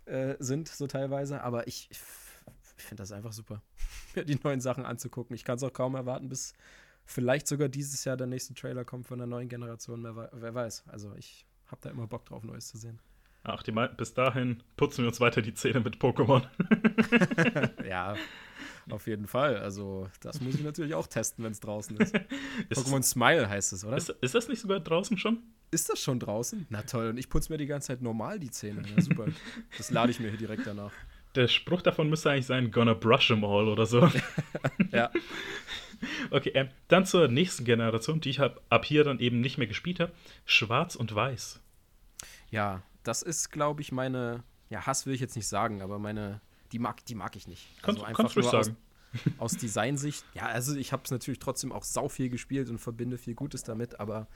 [0.06, 1.42] äh, sind, so teilweise.
[1.42, 2.00] Aber ich, ich,
[2.78, 3.64] finde das einfach super,
[4.16, 5.36] mir die neuen Sachen anzugucken.
[5.36, 6.54] Ich kann es auch kaum erwarten, bis
[7.06, 10.04] vielleicht sogar dieses Jahr der nächste Trailer kommt von der neuen Generation.
[10.04, 10.84] Wer, wer weiß.
[10.88, 13.00] Also ich habe da immer Bock drauf, Neues zu sehen.
[13.44, 16.44] Ach, die bis dahin putzen wir uns weiter die Zähne mit Pokémon.
[17.88, 18.16] ja,
[18.89, 19.58] auf jeden Fall.
[19.58, 22.16] Also, das muss ich natürlich auch testen, wenn es draußen ist.
[22.70, 23.98] ist Pokémon Smile heißt es, oder?
[23.98, 25.39] Ist, ist, das nicht sogar draußen schon?
[25.72, 26.68] Ist das schon draußen?
[26.70, 28.84] Na toll, und ich putze mir die ganze Zeit normal die Zähne.
[28.88, 29.26] Ja, super.
[29.76, 30.92] das lade ich mir hier direkt danach.
[31.34, 34.08] Der Spruch davon müsste eigentlich sein: Gonna brush them all oder so.
[34.92, 35.10] ja.
[36.30, 39.68] Okay, äh, dann zur nächsten Generation, die ich hab, ab hier dann eben nicht mehr
[39.68, 40.12] gespielt habe:
[40.46, 41.60] Schwarz und Weiß.
[42.52, 46.41] Ja, das ist, glaube ich, meine, ja, Hass will ich jetzt nicht sagen, aber meine,
[46.72, 47.68] die mag, die mag ich nicht.
[47.82, 48.78] Also kannst, einfach kannst nur sagen.
[49.16, 52.80] Aus, aus Designsicht, ja, also ich habe es natürlich trotzdem auch sau viel gespielt und
[52.80, 54.28] verbinde viel Gutes damit, aber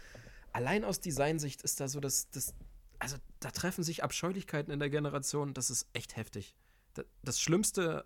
[0.52, 2.54] allein aus Designsicht ist da so das, das,
[3.00, 6.56] also da treffen sich Abscheulichkeiten in der Generation, das ist echt heftig.
[7.24, 8.06] Das Schlimmste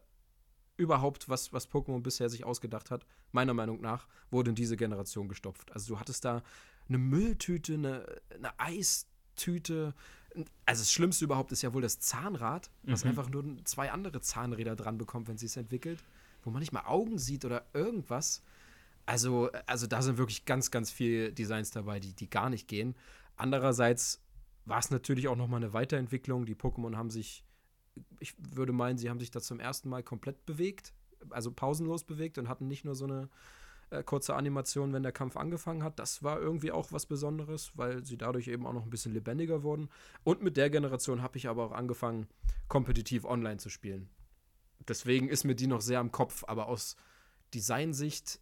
[0.77, 5.27] überhaupt, was, was Pokémon bisher sich ausgedacht hat, meiner Meinung nach, wurde in diese Generation
[5.27, 5.71] gestopft.
[5.73, 6.41] Also du hattest da
[6.87, 9.93] eine Mülltüte, eine, eine Eistüte,
[10.65, 13.11] also das Schlimmste überhaupt ist ja wohl das Zahnrad, was mhm.
[13.11, 16.03] einfach nur zwei andere Zahnräder dran bekommt, wenn sie es entwickelt,
[16.43, 18.43] wo man nicht mal Augen sieht oder irgendwas.
[19.05, 22.95] Also, also da sind wirklich ganz, ganz viele Designs dabei, die, die gar nicht gehen.
[23.37, 24.21] Andererseits
[24.65, 26.45] war es natürlich auch nochmal eine Weiterentwicklung.
[26.45, 27.43] Die Pokémon haben sich,
[28.19, 30.93] ich würde meinen, sie haben sich da zum ersten Mal komplett bewegt,
[31.31, 33.29] also pausenlos bewegt und hatten nicht nur so eine
[33.91, 35.99] äh, kurze Animation, wenn der Kampf angefangen hat.
[35.99, 39.63] Das war irgendwie auch was Besonderes, weil sie dadurch eben auch noch ein bisschen lebendiger
[39.63, 39.89] wurden.
[40.23, 42.27] Und mit der Generation habe ich aber auch angefangen,
[42.67, 44.09] kompetitiv online zu spielen.
[44.87, 46.95] Deswegen ist mir die noch sehr am Kopf, aber aus
[47.53, 48.39] Designsicht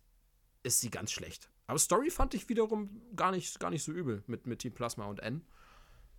[0.63, 1.49] ist sie ganz schlecht.
[1.65, 5.05] Aber Story fand ich wiederum gar nicht, gar nicht so übel mit, mit Team Plasma
[5.05, 5.41] und N.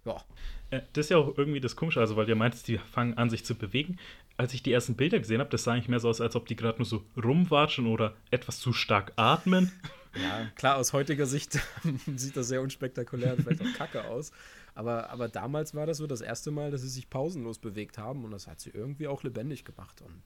[0.05, 0.25] Ja.
[0.71, 3.31] Äh, das ist ja auch irgendwie das Komische, also weil du meintest, die fangen an,
[3.31, 3.99] sich zu bewegen.
[4.39, 6.47] Als ich die ersten Bilder gesehen habe, das sah eigentlich mehr so aus, als ob
[6.47, 9.73] die gerade nur so rumwatschen oder etwas zu stark atmen.
[10.15, 11.61] Ja, klar, aus heutiger Sicht
[12.17, 14.33] sieht das sehr unspektakulär und vielleicht auch kacke aus.
[14.75, 18.25] Aber, aber damals war das so das erste Mal, dass sie sich pausenlos bewegt haben
[18.25, 20.01] und das hat sie irgendwie auch lebendig gemacht.
[20.01, 20.23] Und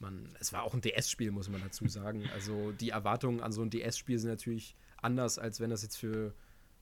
[0.00, 2.28] man, es war auch ein DS-Spiel, muss man dazu sagen.
[2.34, 6.32] Also die Erwartungen an so ein DS-Spiel sind natürlich anders, als wenn das jetzt für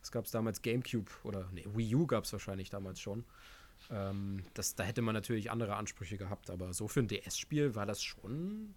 [0.01, 0.63] was gab es damals?
[0.63, 3.25] GameCube oder nee, Wii U gab es wahrscheinlich damals schon.
[3.91, 7.87] Ähm, das, da hätte man natürlich andere Ansprüche gehabt, aber so für ein DS-Spiel war
[7.87, 8.75] das schon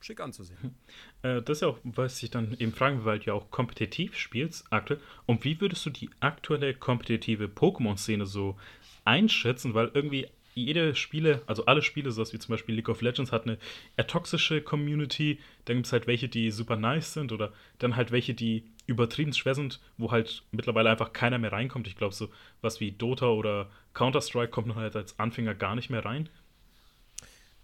[0.00, 0.74] schick anzusehen.
[1.22, 3.50] Äh, das ist ja auch, was ich dann eben fragen will, weil du ja auch
[3.50, 5.00] kompetitiv spielst aktuell.
[5.24, 8.58] Und wie würdest du die aktuelle kompetitive Pokémon-Szene so
[9.06, 9.72] einschätzen?
[9.72, 13.46] Weil irgendwie jede Spiele, also alle Spiele, so wie zum Beispiel League of Legends, hat
[13.46, 13.58] eine
[13.96, 15.38] eher toxische Community.
[15.64, 19.32] Dann gibt es halt welche, die super nice sind oder dann halt welche, die übertrieben
[19.32, 21.86] schwer sind, wo halt mittlerweile einfach keiner mehr reinkommt.
[21.86, 22.28] Ich glaube, so
[22.60, 26.28] was wie Dota oder Counter-Strike kommt halt als Anfänger gar nicht mehr rein.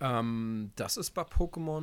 [0.01, 1.83] Ähm, das ist bei Pokémon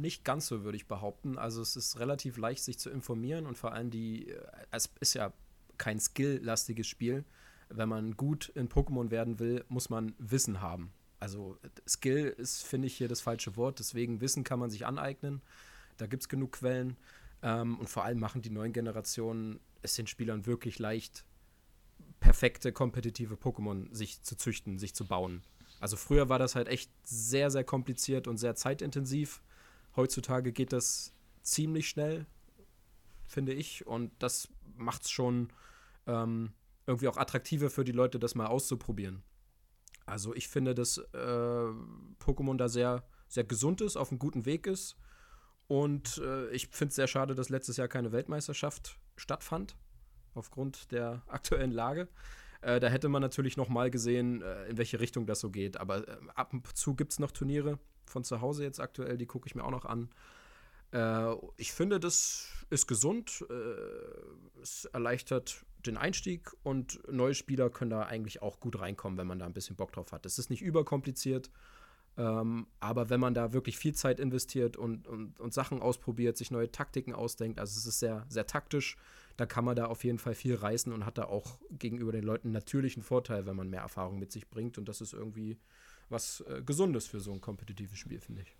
[0.00, 1.36] nicht ganz so, würde ich behaupten.
[1.36, 4.40] Also es ist relativ leicht, sich zu informieren und vor allem die, äh,
[4.70, 5.32] es ist ja
[5.76, 7.24] kein skill-lastiges Spiel.
[7.68, 10.92] Wenn man gut in Pokémon werden will, muss man Wissen haben.
[11.18, 13.80] Also Skill ist, finde ich, hier das falsche Wort.
[13.80, 15.42] Deswegen Wissen kann man sich aneignen.
[15.96, 16.96] Da gibt es genug Quellen.
[17.42, 21.24] Ähm, und vor allem machen die neuen Generationen es den Spielern wirklich leicht,
[22.20, 25.42] perfekte kompetitive Pokémon sich zu züchten, sich zu bauen.
[25.80, 29.42] Also früher war das halt echt sehr, sehr kompliziert und sehr zeitintensiv.
[29.94, 31.12] Heutzutage geht das
[31.42, 32.26] ziemlich schnell,
[33.26, 33.86] finde ich.
[33.86, 35.50] Und das macht es schon
[36.06, 36.52] ähm,
[36.86, 39.22] irgendwie auch attraktiver für die Leute, das mal auszuprobieren.
[40.06, 41.70] Also ich finde, dass äh,
[42.20, 44.96] Pokémon da sehr, sehr gesund ist, auf einem guten Weg ist
[45.68, 49.76] und äh, ich finde es sehr schade, dass letztes Jahr keine Weltmeisterschaft stattfand,
[50.36, 52.08] aufgrund der aktuellen Lage.
[52.62, 55.76] Äh, da hätte man natürlich noch mal gesehen, äh, in welche Richtung das so geht.
[55.76, 59.26] Aber äh, ab und zu gibt es noch Turniere von zu Hause jetzt aktuell, die
[59.26, 60.10] gucke ich mir auch noch an.
[60.92, 63.44] Äh, ich finde, das ist gesund.
[63.50, 69.26] Äh, es erleichtert den Einstieg und neue Spieler können da eigentlich auch gut reinkommen, wenn
[69.26, 70.26] man da ein bisschen Bock drauf hat.
[70.26, 71.50] Es ist nicht überkompliziert
[72.18, 76.50] Ähm, aber wenn man da wirklich viel Zeit investiert und, und, und Sachen ausprobiert, sich
[76.50, 78.96] neue Taktiken ausdenkt, also es ist sehr, sehr taktisch,
[79.36, 82.24] da kann man da auf jeden Fall viel reißen und hat da auch gegenüber den
[82.24, 84.78] Leuten natürlichen Vorteil, wenn man mehr Erfahrung mit sich bringt.
[84.78, 85.58] Und das ist irgendwie
[86.08, 88.54] was äh, Gesundes für so ein kompetitives Spiel, finde ich.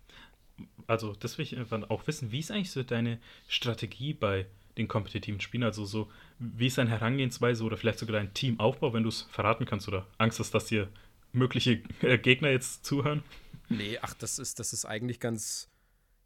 [0.87, 2.31] Also, das will ich einfach auch wissen.
[2.31, 4.47] Wie ist eigentlich so deine Strategie bei
[4.77, 5.63] den kompetitiven Spielen?
[5.63, 9.65] Also, so, wie ist deine Herangehensweise oder vielleicht sogar dein Teamaufbau, wenn du es verraten
[9.65, 10.89] kannst oder Angst hast, dass dir
[11.31, 13.23] mögliche äh, Gegner jetzt zuhören?
[13.69, 15.69] Nee, ach, das ist, das ist eigentlich ganz,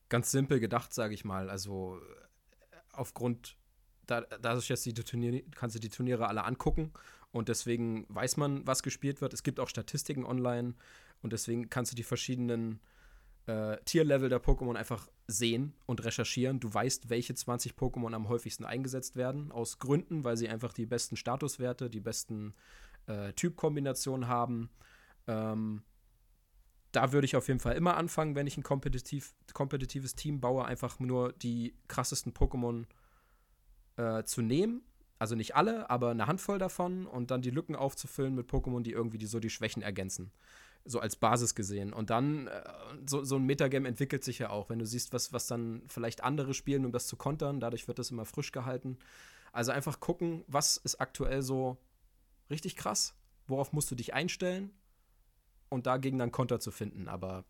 [0.10, 1.50] ganz simpel gedacht, sage ich mal.
[1.50, 2.00] Also
[2.94, 3.58] aufgrund,
[4.06, 6.92] da, dadurch, dass die Turniere, kannst du die Turniere alle angucken
[7.32, 9.34] und deswegen weiß man, was gespielt wird.
[9.34, 10.74] Es gibt auch Statistiken online
[11.22, 12.80] und deswegen kannst du die verschiedenen
[13.48, 16.60] äh, Tierlevel der Pokémon einfach sehen und recherchieren.
[16.60, 20.86] Du weißt, welche 20 Pokémon am häufigsten eingesetzt werden, aus Gründen, weil sie einfach die
[20.86, 22.54] besten Statuswerte, die besten
[23.08, 24.70] äh, Typkombinationen haben.
[25.28, 25.84] Ähm,
[26.92, 30.66] da würde ich auf jeden Fall immer anfangen, wenn ich ein kompetitiv, kompetitives Team baue,
[30.66, 32.88] einfach nur die krassesten Pokémon äh,
[34.26, 34.82] zu nehmen.
[35.20, 38.92] Also nicht alle, aber eine Handvoll davon und dann die Lücken aufzufüllen mit Pokémon, die
[38.92, 40.32] irgendwie die, so die Schwächen ergänzen.
[40.84, 41.94] So als Basis gesehen.
[41.94, 42.64] Und dann, äh,
[43.06, 46.24] so, so ein Metagame entwickelt sich ja auch, wenn du siehst, was, was dann vielleicht
[46.24, 47.60] andere spielen, um das zu kontern.
[47.60, 48.98] Dadurch wird das immer frisch gehalten.
[49.52, 51.78] Also einfach gucken, was ist aktuell so
[52.50, 53.14] richtig krass,
[53.46, 54.72] worauf musst du dich einstellen
[55.70, 57.08] und dagegen dann Konter zu finden.
[57.08, 57.46] Aber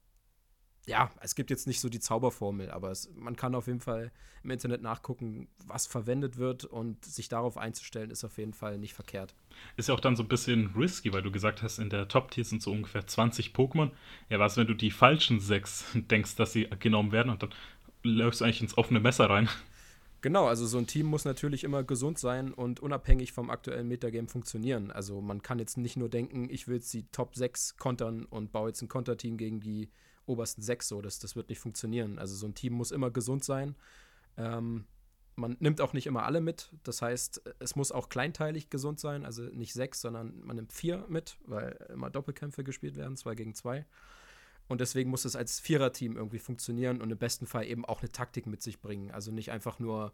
[0.87, 4.11] ja, es gibt jetzt nicht so die Zauberformel, aber es, man kann auf jeden Fall
[4.43, 8.93] im Internet nachgucken, was verwendet wird und sich darauf einzustellen, ist auf jeden Fall nicht
[8.93, 9.35] verkehrt.
[9.77, 12.45] Ist ja auch dann so ein bisschen risky, weil du gesagt hast, in der Top-Tier
[12.45, 13.91] sind so ungefähr 20 Pokémon.
[14.29, 17.51] Ja, was, wenn du die falschen sechs denkst, dass sie genommen werden und dann
[18.03, 19.49] läufst du eigentlich ins offene Messer rein?
[20.21, 24.27] Genau, also so ein Team muss natürlich immer gesund sein und unabhängig vom aktuellen Metagame
[24.27, 24.91] funktionieren.
[24.91, 28.51] Also man kann jetzt nicht nur denken, ich will jetzt die Top 6 kontern und
[28.51, 29.89] baue jetzt ein Konterteam gegen die
[30.31, 31.01] obersten 6 so.
[31.01, 32.19] Das, das wird nicht funktionieren.
[32.19, 33.75] Also so ein Team muss immer gesund sein.
[34.37, 34.85] Ähm,
[35.35, 36.71] man nimmt auch nicht immer alle mit.
[36.83, 39.25] Das heißt, es muss auch kleinteilig gesund sein.
[39.25, 43.53] Also nicht sechs, sondern man nimmt vier mit, weil immer Doppelkämpfe gespielt werden, zwei gegen
[43.53, 43.85] zwei.
[44.67, 48.11] Und deswegen muss es als Viererteam irgendwie funktionieren und im besten Fall eben auch eine
[48.11, 49.11] Taktik mit sich bringen.
[49.11, 50.13] Also nicht einfach nur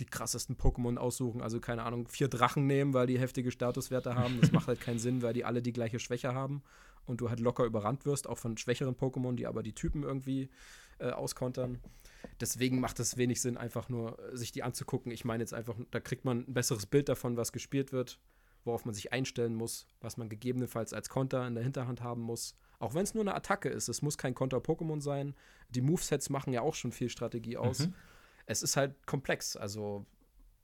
[0.00, 4.40] die krassesten Pokémon aussuchen, also keine Ahnung, vier Drachen nehmen, weil die heftige Statuswerte haben.
[4.40, 6.64] Das macht halt keinen Sinn, weil die alle die gleiche Schwäche haben
[7.06, 10.48] und du halt locker überrannt wirst, auch von schwächeren Pokémon, die aber die Typen irgendwie
[10.98, 11.80] äh, auskontern.
[12.40, 15.12] Deswegen macht es wenig Sinn, einfach nur äh, sich die anzugucken.
[15.12, 18.20] Ich meine jetzt einfach, da kriegt man ein besseres Bild davon, was gespielt wird,
[18.64, 22.56] worauf man sich einstellen muss, was man gegebenenfalls als Konter in der Hinterhand haben muss.
[22.78, 25.34] Auch wenn es nur eine Attacke ist, es muss kein Konter-Pokémon sein.
[25.70, 27.80] Die Movesets machen ja auch schon viel Strategie aus.
[27.86, 27.94] Mhm.
[28.46, 29.56] Es ist halt komplex.
[29.56, 30.06] Also,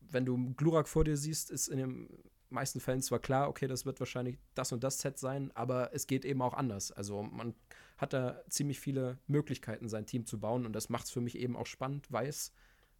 [0.00, 2.08] wenn du Glurak vor dir siehst, ist in den
[2.50, 6.06] meisten Fällen zwar klar, okay, das wird wahrscheinlich das und das Set sein, aber es
[6.06, 6.92] geht eben auch anders.
[6.92, 7.54] Also, man
[7.98, 11.36] hat da ziemlich viele Möglichkeiten, sein Team zu bauen und das macht es für mich
[11.36, 12.52] eben auch spannend, weil es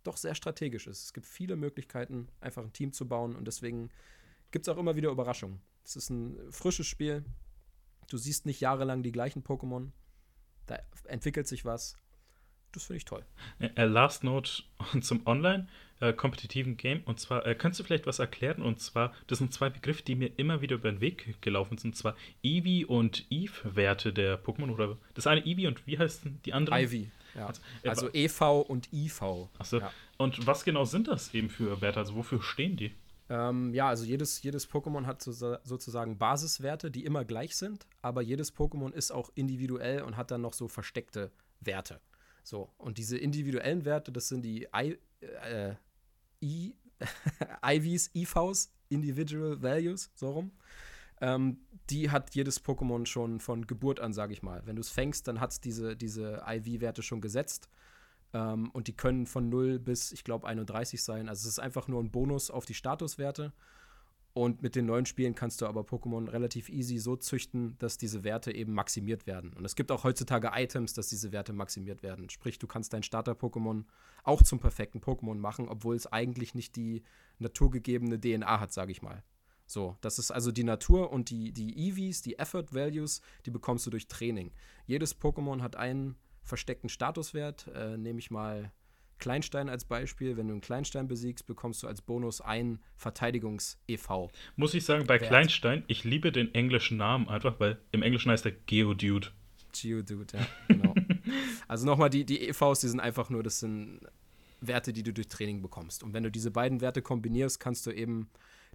[0.03, 1.05] doch sehr strategisch ist.
[1.05, 3.91] Es gibt viele Möglichkeiten, einfach ein Team zu bauen und deswegen
[4.51, 5.61] gibt es auch immer wieder Überraschungen.
[5.85, 7.25] Es ist ein frisches Spiel,
[8.11, 9.93] Du siehst nicht jahrelang die gleichen Pokémon.
[10.67, 11.97] Da entwickelt sich was.
[12.73, 13.25] Das finde ich toll.
[13.59, 14.63] Äh, last Note
[15.01, 15.69] zum online
[16.01, 17.03] äh, kompetitiven Game.
[17.05, 18.63] Und zwar, äh, kannst du vielleicht was erklären?
[18.63, 21.91] Und zwar, das sind zwei Begriffe, die mir immer wieder über den Weg gelaufen sind.
[21.91, 24.71] Und zwar Eevee und Eve-Werte der Pokémon.
[24.71, 26.83] Oder das eine Eevee und wie heißt die andere?
[26.83, 27.47] Ivy, ja.
[27.47, 29.23] Also, äh, also EV und IV.
[29.59, 29.79] Achso.
[29.79, 29.93] Ja.
[30.17, 32.01] Und was genau sind das eben für Werte?
[32.01, 32.93] Also wofür stehen die?
[33.29, 38.23] Ähm, ja, also jedes, jedes Pokémon hat so, sozusagen Basiswerte, die immer gleich sind, aber
[38.23, 42.01] jedes Pokémon ist auch individuell und hat dann noch so versteckte Werte.
[42.51, 45.77] So, und diese individuellen Werte, das sind die I, äh,
[46.43, 46.75] I,
[47.65, 50.51] IVs, IVs, Individual Values, so rum.
[51.21, 51.59] Ähm,
[51.91, 54.67] die hat jedes Pokémon schon von Geburt an, sage ich mal.
[54.67, 57.69] Wenn du es fängst, dann hat es diese, diese IV-Werte schon gesetzt.
[58.33, 61.29] Ähm, und die können von 0 bis, ich glaube, 31 sein.
[61.29, 63.53] Also es ist einfach nur ein Bonus auf die Statuswerte.
[64.33, 68.23] Und mit den neuen Spielen kannst du aber Pokémon relativ easy so züchten, dass diese
[68.23, 69.53] Werte eben maximiert werden.
[69.55, 72.31] Und es gibt auch heutzutage Items, dass diese Werte maximiert werden.
[72.31, 73.85] Sprich, du kannst dein Starter-Pokémon
[74.23, 77.03] auch zum perfekten Pokémon machen, obwohl es eigentlich nicht die
[77.39, 79.25] naturgegebene DNA hat, sage ich mal.
[79.67, 83.87] So, das ist also die Natur und die, die EVs, die Effort Values, die bekommst
[83.87, 84.53] du durch Training.
[84.87, 87.69] Jedes Pokémon hat einen versteckten Statuswert.
[87.75, 88.73] Äh, nehme ich mal
[89.21, 90.37] Kleinstein als Beispiel.
[90.37, 94.29] Wenn du einen Kleinstein besiegst, bekommst du als Bonus ein Verteidigungs-EV.
[94.57, 95.29] Muss ich sagen, bei Wert.
[95.29, 99.29] Kleinstein, ich liebe den englischen Namen einfach, weil im Englischen heißt er Geodude.
[99.73, 100.95] Geodude, ja, genau.
[101.69, 104.01] also nochmal, die, die EVs, die sind einfach nur, das sind
[104.61, 106.03] Werte, die du durch Training bekommst.
[106.03, 108.29] Und wenn du diese beiden Werte kombinierst, kannst du eben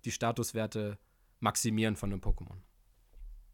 [0.05, 0.97] die Statuswerte
[1.39, 2.57] maximieren von einem Pokémon.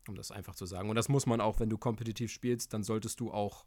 [0.08, 0.89] Um das einfach zu sagen.
[0.89, 3.66] Und das muss man auch, wenn du kompetitiv spielst, dann solltest du auch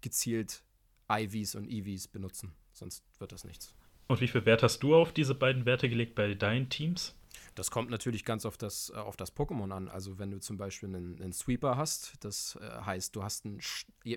[0.00, 0.64] gezielt
[1.10, 2.54] IVs und EVs benutzen.
[2.76, 3.74] Sonst wird das nichts.
[4.06, 7.14] Und wie viel Wert hast du auf diese beiden Werte gelegt bei deinen Teams?
[7.54, 9.88] Das kommt natürlich ganz auf das, äh, auf das Pokémon an.
[9.88, 13.60] Also wenn du zum Beispiel einen, einen Sweeper hast, das äh, heißt, du hast ein,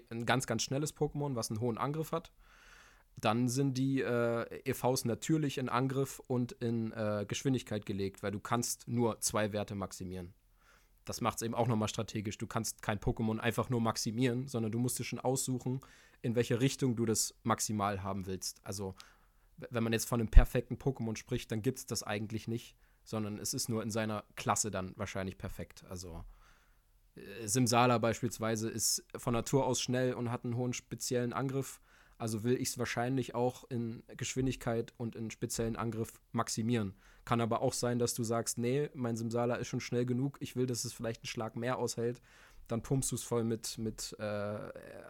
[0.09, 2.31] ein, ganz, ganz schnelles Pokémon, was einen hohen Angriff hat,
[3.15, 8.39] dann sind die äh, EVs natürlich in Angriff und in äh, Geschwindigkeit gelegt, weil du
[8.39, 10.33] kannst nur zwei Werte maximieren.
[11.09, 12.37] Das macht es eben auch nochmal strategisch.
[12.37, 15.81] Du kannst kein Pokémon einfach nur maximieren, sondern du musst dir schon aussuchen,
[16.21, 18.63] in welche Richtung du das maximal haben willst.
[18.63, 18.93] Also
[19.57, 23.39] wenn man jetzt von einem perfekten Pokémon spricht, dann gibt es das eigentlich nicht, sondern
[23.39, 25.83] es ist nur in seiner Klasse dann wahrscheinlich perfekt.
[25.89, 26.23] Also
[27.15, 31.81] äh, Simsala beispielsweise ist von Natur aus schnell und hat einen hohen speziellen Angriff.
[32.19, 36.93] Also will ich es wahrscheinlich auch in Geschwindigkeit und in speziellen Angriff maximieren.
[37.25, 40.55] Kann aber auch sein, dass du sagst, nee, mein Simsala ist schon schnell genug, ich
[40.55, 42.21] will, dass es vielleicht einen Schlag mehr aushält
[42.69, 44.57] dann pumpst du es voll mit, mit äh,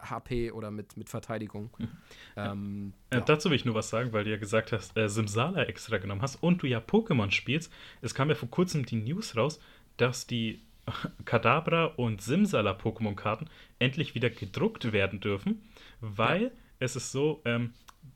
[0.01, 1.70] HP oder mit, mit Verteidigung.
[1.78, 1.88] Mhm.
[2.36, 3.22] Ähm, äh, ja.
[3.22, 6.22] Dazu will ich nur was sagen, weil du ja gesagt hast, äh, Simsala extra genommen
[6.22, 7.72] hast und du ja Pokémon spielst.
[8.01, 9.60] Es kam ja vor kurzem die News raus,
[9.97, 10.62] dass die
[11.26, 15.62] Kadabra und Simsala Pokémon-Karten endlich wieder gedruckt werden dürfen,
[15.99, 16.49] weil ja.
[16.80, 17.74] Es ist so, ähm,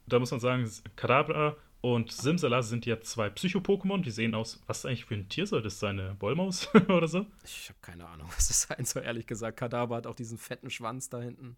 [0.08, 4.86] da muss man sagen, Kadabra und Simsala sind ja zwei Psycho-Pokémon, die sehen aus, was
[4.86, 6.00] eigentlich für ein Tier soll das sein?
[6.00, 7.26] Eine Wollmaus oder so?
[7.44, 9.58] Ich habe keine Ahnung, was das sein soll, ehrlich gesagt.
[9.58, 11.58] Kadaver hat auch diesen fetten Schwanz da hinten.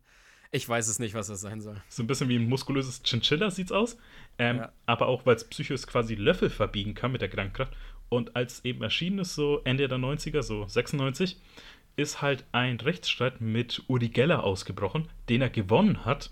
[0.52, 1.82] Ich weiß es nicht, was das sein soll.
[1.90, 3.98] So ein bisschen wie ein muskulöses Chinchilla sieht's aus.
[4.38, 4.72] Ähm, ja.
[4.86, 7.74] Aber auch, weil es Psychos quasi Löffel verbiegen kann mit der Gedankenkraft.
[8.10, 11.40] Und als eben erschienen ist, so Ende der 90er, so 96,
[11.98, 16.30] ist halt ein Rechtsstreit mit Uri Geller ausgebrochen, den er gewonnen hat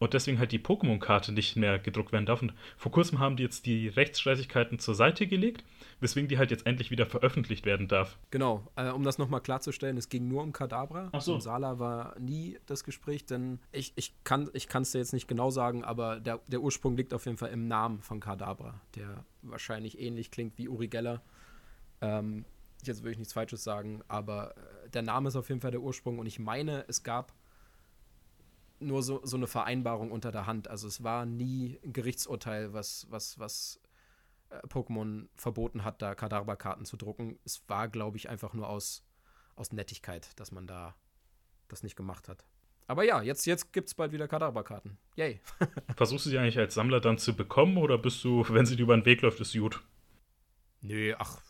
[0.00, 2.40] und deswegen halt die Pokémon-Karte nicht mehr gedruckt werden darf.
[2.40, 5.62] Und vor kurzem haben die jetzt die Rechtsstreitigkeiten zur Seite gelegt,
[6.00, 8.18] weswegen die halt jetzt endlich wieder veröffentlicht werden darf.
[8.30, 11.10] Genau, äh, um das nochmal klarzustellen, es ging nur um Kadabra.
[11.12, 11.34] Ach so.
[11.34, 15.50] Um Sala war nie das Gespräch, denn ich, ich kann es dir jetzt nicht genau
[15.50, 20.00] sagen, aber der, der Ursprung liegt auf jeden Fall im Namen von Kadabra, der wahrscheinlich
[20.00, 21.20] ähnlich klingt wie Uri Geller.
[22.00, 22.46] Ähm,
[22.84, 25.82] jetzt will ich nichts Falsches sagen, aber äh, der Name ist auf jeden Fall der
[25.82, 27.34] Ursprung und ich meine, es gab
[28.80, 30.68] nur so, so eine Vereinbarung unter der Hand.
[30.68, 33.80] Also es war nie ein Gerichtsurteil, was, was, was
[34.50, 37.38] äh, Pokémon verboten hat, da Kadabra-Karten zu drucken.
[37.44, 39.04] Es war, glaube ich, einfach nur aus,
[39.56, 40.94] aus Nettigkeit, dass man da
[41.68, 42.44] das nicht gemacht hat.
[42.86, 44.98] Aber ja, jetzt, jetzt gibt es bald wieder Kadabra-Karten.
[45.14, 45.40] Yay.
[45.96, 48.82] Versuchst du sie eigentlich als Sammler dann zu bekommen oder bist du, wenn sie dir
[48.82, 49.80] über den Weg läuft, ist gut?
[50.80, 51.40] Nö, ach.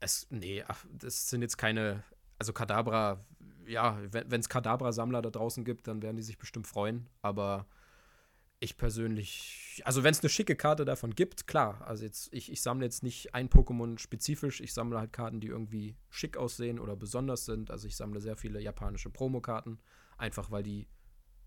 [0.00, 2.02] Es, nee, ach, das sind jetzt keine.
[2.38, 3.20] Also Kadabra
[3.66, 7.08] ja, wenn es Kadabra-Sammler da draußen gibt, dann werden die sich bestimmt freuen.
[7.22, 7.66] Aber
[8.58, 11.82] ich persönlich, also wenn es eine schicke Karte davon gibt, klar.
[11.86, 15.48] Also jetzt, ich, ich sammle jetzt nicht ein Pokémon spezifisch, ich sammle halt Karten, die
[15.48, 17.70] irgendwie schick aussehen oder besonders sind.
[17.70, 19.78] Also ich sammle sehr viele japanische Promokarten,
[20.16, 20.88] einfach weil die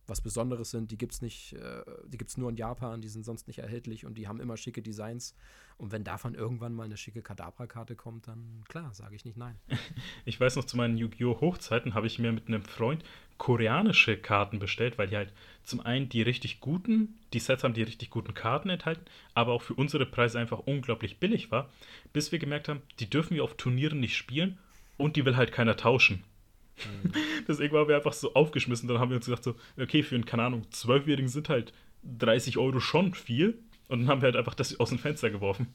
[0.10, 0.92] was Besonderes sind.
[0.92, 3.60] Die gibt es nicht, äh, die gibt es nur in Japan, die sind sonst nicht
[3.60, 5.36] erhältlich und die haben immer schicke Designs.
[5.78, 9.56] Und wenn davon irgendwann mal eine schicke Kadabra-Karte kommt, dann klar, sage ich nicht nein.
[10.26, 11.40] Ich weiß noch, zu meinen Yu-Gi-Oh!
[11.40, 13.04] Hochzeiten habe ich mir mit einem Freund
[13.38, 15.32] koreanische Karten bestellt, weil die halt
[15.64, 19.62] zum einen die richtig guten, die Sets haben die richtig guten Karten enthalten, aber auch
[19.62, 21.70] für unsere Preise einfach unglaublich billig war,
[22.12, 24.58] bis wir gemerkt haben, die dürfen wir auf Turnieren nicht spielen
[24.98, 26.24] und die will halt keiner tauschen.
[27.04, 27.12] Mhm.
[27.48, 28.88] Deswegen waren wir einfach so aufgeschmissen.
[28.88, 31.74] Dann haben wir uns gedacht, so, okay, für einen, keine Ahnung, Zwölfjährigen sind halt
[32.04, 33.60] 30 Euro schon viel.
[33.88, 35.68] Und dann haben wir halt einfach das aus dem Fenster geworfen.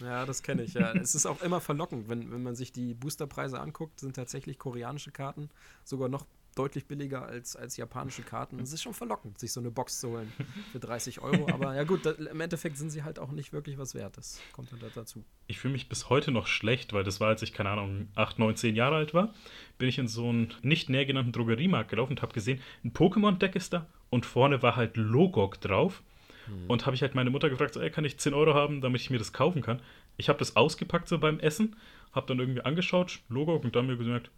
[0.00, 0.92] Ja, das kenne ich, ja.
[0.94, 5.10] es ist auch immer verlockend, wenn, wenn man sich die Boosterpreise anguckt, sind tatsächlich koreanische
[5.10, 5.50] Karten
[5.84, 8.58] sogar noch deutlich billiger als, als japanische Karten.
[8.60, 10.32] Es ist schon verlockend, sich so eine Box zu holen
[10.72, 11.48] für 30 Euro.
[11.52, 14.16] Aber ja gut, da, im Endeffekt sind sie halt auch nicht wirklich was wert.
[14.16, 15.24] Das kommt dann dazu.
[15.46, 18.38] Ich fühle mich bis heute noch schlecht, weil das war, als ich, keine Ahnung, 8,
[18.38, 19.34] 9, 10 Jahre alt war,
[19.78, 23.54] bin ich in so einen nicht näher genannten Drogeriemarkt gelaufen und habe gesehen, ein Pokémon-Deck
[23.54, 26.02] ist da und vorne war halt Logok drauf.
[26.50, 26.68] Hm.
[26.68, 29.00] Und habe ich halt meine Mutter gefragt, so, ey, kann ich 10 Euro haben, damit
[29.00, 29.80] ich mir das kaufen kann?
[30.16, 31.76] Ich habe das ausgepackt so beim Essen,
[32.12, 34.30] habe dann irgendwie angeschaut, Logok und dann mir gesagt,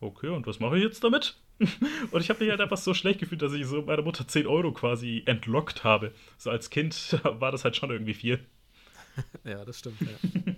[0.00, 1.36] okay, und was mache ich jetzt damit?
[2.10, 4.46] und ich habe mich halt einfach so schlecht gefühlt, dass ich so meiner Mutter 10
[4.46, 6.12] Euro quasi entlockt habe.
[6.38, 8.40] So als Kind war das halt schon irgendwie viel.
[9.44, 10.54] ja, das stimmt, ja.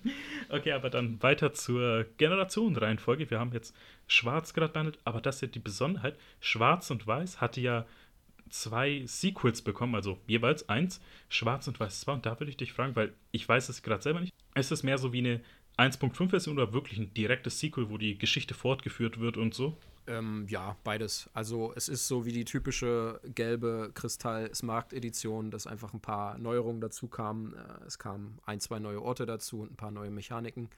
[0.51, 3.30] okay, aber dann weiter zur Generationenreihenfolge.
[3.30, 3.74] Wir haben jetzt
[4.07, 6.16] Schwarz gerade behandelt, aber das ist ja die Besonderheit.
[6.40, 7.86] Schwarz und Weiß hatte ja
[8.53, 12.12] zwei Sequels bekommen, also jeweils eins, Schwarz und Weiß 2.
[12.12, 14.34] Und da würde ich dich fragen, weil ich weiß es gerade selber nicht.
[14.55, 15.40] Ist es mehr so wie eine
[15.78, 19.76] 1.5-Version oder wirklich ein direktes Sequel, wo die Geschichte fortgeführt wird und so?
[20.07, 21.30] Ähm, ja, beides.
[21.32, 27.07] Also es ist so wie die typische gelbe Kristall-Smart-Edition, dass einfach ein paar Neuerungen dazu
[27.09, 27.55] kamen.
[27.55, 30.68] Äh, es kamen ein, zwei neue Orte dazu und ein paar neue Mechaniken.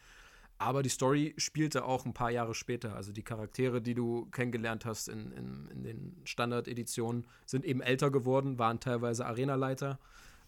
[0.64, 2.96] Aber die Story spielte auch ein paar Jahre später.
[2.96, 8.10] Also die Charaktere, die du kennengelernt hast in, in, in den Standard-Editionen, sind eben älter
[8.10, 9.98] geworden, waren teilweise Arenaleiter.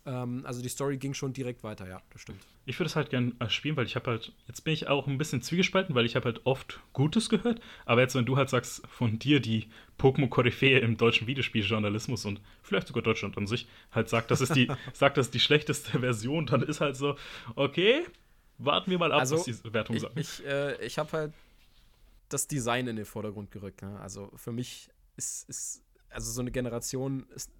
[0.06, 2.40] Ähm, also die Story ging schon direkt weiter, ja, das stimmt.
[2.64, 5.06] Ich würde es halt gerne äh, spielen, weil ich habe halt, jetzt bin ich auch
[5.06, 7.60] ein bisschen zwiegespalten, weil ich habe halt oft Gutes gehört.
[7.84, 12.86] Aber jetzt, wenn du halt sagst, von dir die Pokémon-Koryphäe im deutschen Videospieljournalismus und vielleicht
[12.86, 16.46] sogar Deutschland an sich, halt sagt, das ist die, sagt, das ist die schlechteste Version,
[16.46, 17.16] dann ist halt so,
[17.54, 18.06] okay,
[18.58, 20.18] warten wir mal ab, also, was die Wertung ich, sagt.
[20.18, 21.32] Ich, äh, ich habe halt
[22.28, 23.82] das Design in den Vordergrund gerückt.
[23.82, 23.98] Ne?
[24.00, 27.50] Also für mich ist, ist, also so eine Generation ist,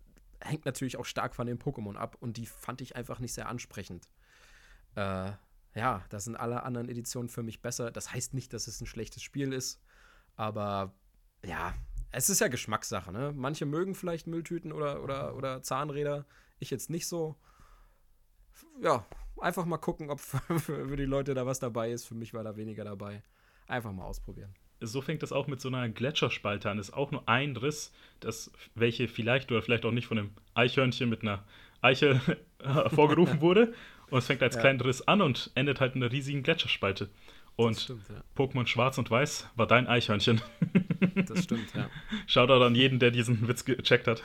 [0.40, 3.48] hängt natürlich auch stark von den Pokémon ab und die fand ich einfach nicht sehr
[3.48, 4.08] ansprechend.
[4.94, 5.32] Äh,
[5.74, 7.90] ja, da sind alle anderen Editionen für mich besser.
[7.90, 9.80] Das heißt nicht, dass es ein schlechtes Spiel ist,
[10.34, 10.94] aber
[11.44, 11.74] ja,
[12.12, 13.12] es ist ja Geschmackssache.
[13.12, 13.32] Ne?
[13.36, 16.24] Manche mögen vielleicht Mülltüten oder, oder, oder Zahnräder,
[16.58, 17.36] ich jetzt nicht so.
[18.80, 19.04] Ja,
[19.40, 22.06] einfach mal gucken, ob für, die Leute da was dabei ist.
[22.06, 23.22] Für mich war da weniger dabei.
[23.66, 24.54] Einfach mal ausprobieren.
[24.80, 26.78] So fängt das auch mit so einer Gletscherspalte an.
[26.78, 31.08] Ist auch nur ein Riss, das, welche vielleicht oder vielleicht auch nicht von einem Eichhörnchen
[31.08, 31.44] mit einer
[31.80, 32.20] Eiche
[32.62, 33.72] hervorgerufen wurde.
[34.10, 34.60] Und es fängt als ja.
[34.60, 37.08] kleiner Riss an und endet halt in einer riesigen Gletscherspalte.
[37.56, 38.22] Und stimmt, ja.
[38.36, 40.40] Pokémon Schwarz und Weiß war dein Eichhörnchen.
[41.26, 41.90] Das stimmt, ja.
[42.28, 44.22] Shoutout an jeden, der diesen Witz gecheckt hat.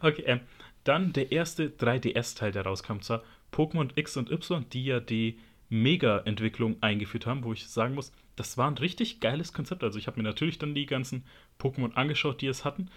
[0.00, 0.40] okay, ähm,
[0.84, 3.22] dann der erste 3DS-Teil, der rauskam, zwar
[3.52, 8.58] Pokémon X und Y, die ja die Mega-Entwicklung eingeführt haben, wo ich sagen muss, das
[8.58, 9.82] war ein richtig geiles Konzept.
[9.82, 11.24] Also ich habe mir natürlich dann die ganzen
[11.58, 12.90] Pokémon angeschaut, die es hatten.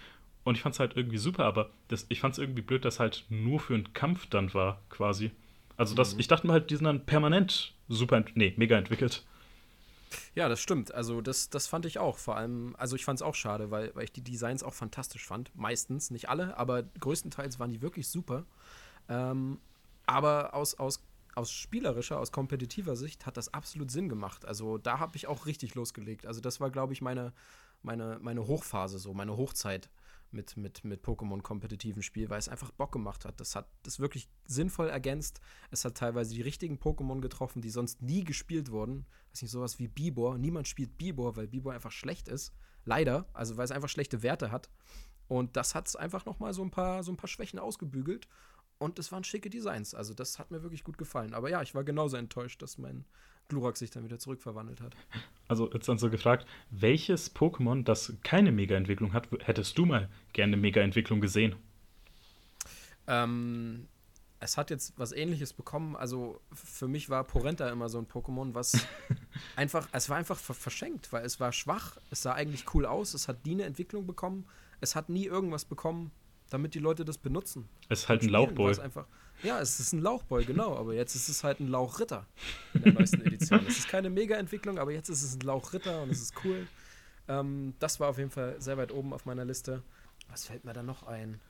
[0.44, 3.00] Und ich fand es halt irgendwie super, aber das, ich fand es irgendwie blöd, dass
[3.00, 5.30] halt nur für einen Kampf dann war, quasi.
[5.76, 6.20] Also das, mhm.
[6.20, 9.24] ich dachte mir halt, die sind dann permanent super, nee, mega entwickelt.
[10.34, 10.92] Ja, das stimmt.
[10.94, 12.18] Also das, das fand ich auch.
[12.18, 15.26] Vor allem, also ich fand es auch schade, weil, weil ich die Designs auch fantastisch
[15.26, 15.54] fand.
[15.54, 18.44] Meistens, nicht alle, aber größtenteils waren die wirklich super.
[19.08, 19.60] Ähm,
[20.06, 21.02] aber aus, aus,
[21.34, 24.44] aus spielerischer, aus kompetitiver Sicht hat das absolut Sinn gemacht.
[24.44, 26.26] Also da habe ich auch richtig losgelegt.
[26.26, 27.32] Also das war, glaube ich, meine,
[27.82, 29.88] meine, meine Hochphase, so meine Hochzeit
[30.32, 33.40] mit, mit, mit Pokémon-kompetitiven Spiel, weil es einfach Bock gemacht hat.
[33.40, 35.40] Das hat das wirklich sinnvoll ergänzt.
[35.70, 39.06] Es hat teilweise die richtigen Pokémon getroffen, die sonst nie gespielt wurden.
[39.30, 40.38] Weiß nicht, sowas wie Bibor.
[40.38, 42.52] Niemand spielt Bibor, weil Bibor einfach schlecht ist.
[42.84, 43.28] Leider.
[43.32, 44.70] Also weil es einfach schlechte Werte hat.
[45.28, 48.28] Und das hat es einfach noch mal so ein paar, so ein paar Schwächen ausgebügelt.
[48.78, 49.94] Und es waren schicke Designs.
[49.94, 51.34] Also das hat mir wirklich gut gefallen.
[51.34, 53.04] Aber ja, ich war genauso enttäuscht, dass mein
[53.48, 54.94] Glurak sich dann wieder zurückverwandelt hat.
[55.48, 60.56] Also jetzt dann so gefragt, welches Pokémon, das keine Mega-Entwicklung hat, hättest du mal gerne
[60.56, 61.54] Mega-Entwicklung gesehen?
[63.06, 63.86] Ähm,
[64.40, 65.96] es hat jetzt was ähnliches bekommen.
[65.96, 68.86] Also für mich war Porenta immer so ein Pokémon, was
[69.56, 73.28] einfach, es war einfach verschenkt, weil es war schwach, es sah eigentlich cool aus, es
[73.28, 74.46] hat nie eine Entwicklung bekommen,
[74.80, 76.10] es hat nie irgendwas bekommen,
[76.50, 77.68] damit die Leute das benutzen.
[77.88, 78.74] Es ist halt ein Lauchboy.
[79.42, 82.26] Ja, es ist ein Lauchboy, genau, aber jetzt ist es halt ein Lauchritter
[82.74, 83.60] in der neuesten Edition.
[83.66, 86.66] Es ist keine Mega-Entwicklung, aber jetzt ist es ein Lauchritter und es ist cool.
[87.28, 89.82] Ähm, das war auf jeden Fall sehr weit oben auf meiner Liste.
[90.28, 91.40] Was fällt mir da noch ein?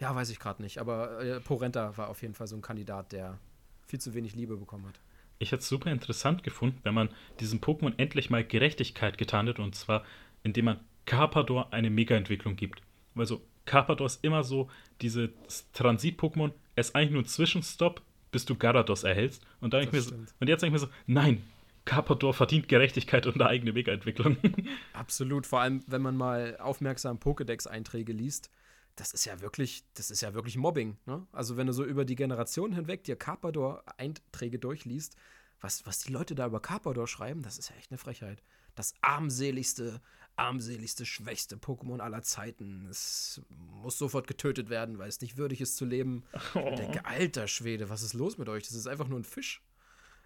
[0.00, 3.12] Ja, weiß ich gerade nicht, aber äh, Porenta war auf jeden Fall so ein Kandidat,
[3.12, 3.38] der
[3.86, 4.98] viel zu wenig Liebe bekommen hat.
[5.38, 9.62] Ich hätte es super interessant gefunden, wenn man diesem Pokémon endlich mal Gerechtigkeit getan hätte,
[9.62, 10.04] und zwar
[10.44, 12.82] indem man Carpador eine Mega-Entwicklung gibt.
[13.16, 14.70] Also Carpador ist immer so
[15.00, 15.30] dieses
[15.72, 19.42] Transit-Pokémon, es ist eigentlich nur ein Zwischenstopp, bis du Garados erhältst.
[19.60, 21.42] Und, dann ich mir so, und jetzt denke ich mir so, nein,
[21.84, 24.36] Carpador verdient Gerechtigkeit und eine eigene Mega-Entwicklung.
[24.92, 28.50] Absolut, vor allem, wenn man mal aufmerksam Pokédex-Einträge liest,
[28.96, 30.96] das ist ja wirklich, das ist ja wirklich Mobbing.
[31.06, 31.26] Ne?
[31.32, 35.16] Also wenn du so über die Generation hinweg dir Carpador-Einträge durchliest,
[35.60, 38.42] was, was die Leute da über Carpador schreiben, das ist ja echt eine Frechheit.
[38.74, 40.00] Das armseligste,
[40.36, 42.86] armseligste, schwächste Pokémon aller Zeiten.
[42.90, 43.40] Es
[43.82, 46.24] muss sofort getötet werden, weil es nicht würdig ist zu leben.
[46.54, 46.68] Oh.
[46.74, 48.64] Ich denke, alter Schwede, was ist los mit euch?
[48.64, 49.62] Das ist einfach nur ein Fisch.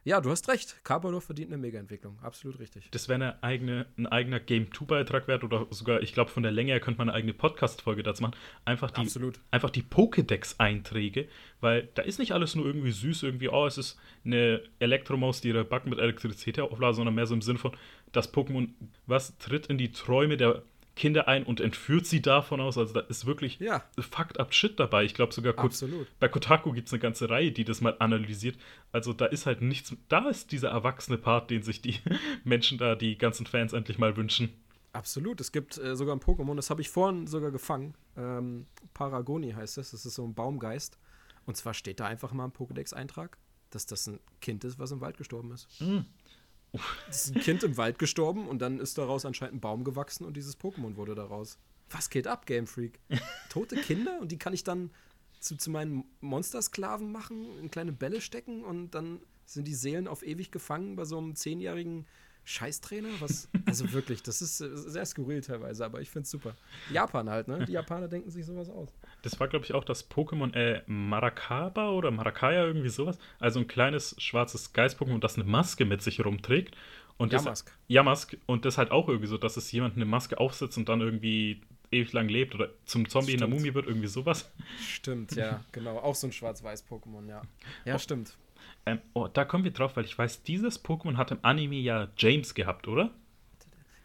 [0.04, 0.82] Ja, du hast recht.
[0.84, 2.18] Carpador verdient eine Mega-Entwicklung.
[2.22, 2.88] Absolut richtig.
[2.92, 6.72] Das wäre eine eigene, ein eigener Game-2-Beitrag wert oder sogar, ich glaube, von der Länge
[6.72, 8.34] her könnte man eine eigene Podcast-Folge dazu machen.
[8.64, 9.38] Einfach die, Absolut.
[9.50, 11.28] Einfach die Pokédex-Einträge,
[11.60, 15.48] weil da ist nicht alles nur irgendwie süß, irgendwie, oh, es ist eine Elektromaus, die
[15.48, 17.72] ihre Backen mit Elektrizität aufladen, sondern mehr so im Sinne von,
[18.12, 18.68] das Pokémon,
[19.06, 20.62] was tritt in die Träume der
[20.98, 22.76] Kinder ein und entführt sie davon aus.
[22.76, 23.82] Also da ist wirklich ja.
[23.98, 25.04] fucked up Shit dabei.
[25.04, 26.08] Ich glaube sogar Absolut.
[26.18, 28.58] bei Kotaku gibt es eine ganze Reihe, die das mal analysiert.
[28.92, 32.00] Also da ist halt nichts, da ist dieser erwachsene Part, den sich die
[32.44, 34.50] Menschen da, die ganzen Fans endlich mal wünschen.
[34.92, 35.40] Absolut.
[35.40, 37.94] Es gibt äh, sogar ein Pokémon, das habe ich vorhin sogar gefangen.
[38.16, 39.92] Ähm, Paragoni heißt es.
[39.92, 40.98] Das ist so ein Baumgeist.
[41.46, 43.38] Und zwar steht da einfach mal im Pokédex-Eintrag,
[43.70, 45.80] dass das ein Kind ist, was im Wald gestorben ist.
[45.80, 46.04] Mhm.
[47.08, 50.24] Es ist ein Kind im Wald gestorben und dann ist daraus anscheinend ein Baum gewachsen
[50.24, 51.58] und dieses Pokémon wurde daraus.
[51.90, 53.00] Was geht ab, Game Freak?
[53.48, 54.90] Tote Kinder und die kann ich dann
[55.40, 60.22] zu, zu meinen Monstersklaven machen, in kleine Bälle stecken und dann Sind die Seelen auf
[60.22, 62.06] ewig gefangen bei so einem zehnjährigen
[62.44, 63.08] Scheißtrainer?
[63.20, 63.48] Was?
[63.64, 66.54] Also wirklich, das ist äh, sehr skurril teilweise, aber ich finde es super.
[66.92, 67.64] Japan halt, ne?
[67.64, 68.90] Die Japaner denken sich sowas aus.
[69.22, 73.18] Das war, glaube ich, auch das Pokémon äh, Maracaba oder Maracaya, irgendwie sowas.
[73.38, 76.76] Also ein kleines schwarzes Geist-Pokémon, das eine Maske mit sich rumträgt.
[77.16, 77.66] Und Yamask.
[77.66, 78.36] Das, Yamask.
[78.46, 81.60] Und das halt auch irgendwie so, dass es jemand eine Maske aufsetzt und dann irgendwie
[81.90, 84.52] ewig lang lebt oder zum Zombie in der Mumie wird, irgendwie sowas.
[84.80, 85.98] Stimmt, ja, genau.
[85.98, 87.42] Auch so ein schwarz-weiß-Pokémon, ja.
[87.84, 88.36] Ja, oh, stimmt.
[88.86, 92.08] Ähm, oh, da kommen wir drauf, weil ich weiß, dieses Pokémon hat im Anime ja
[92.16, 93.10] James gehabt, oder?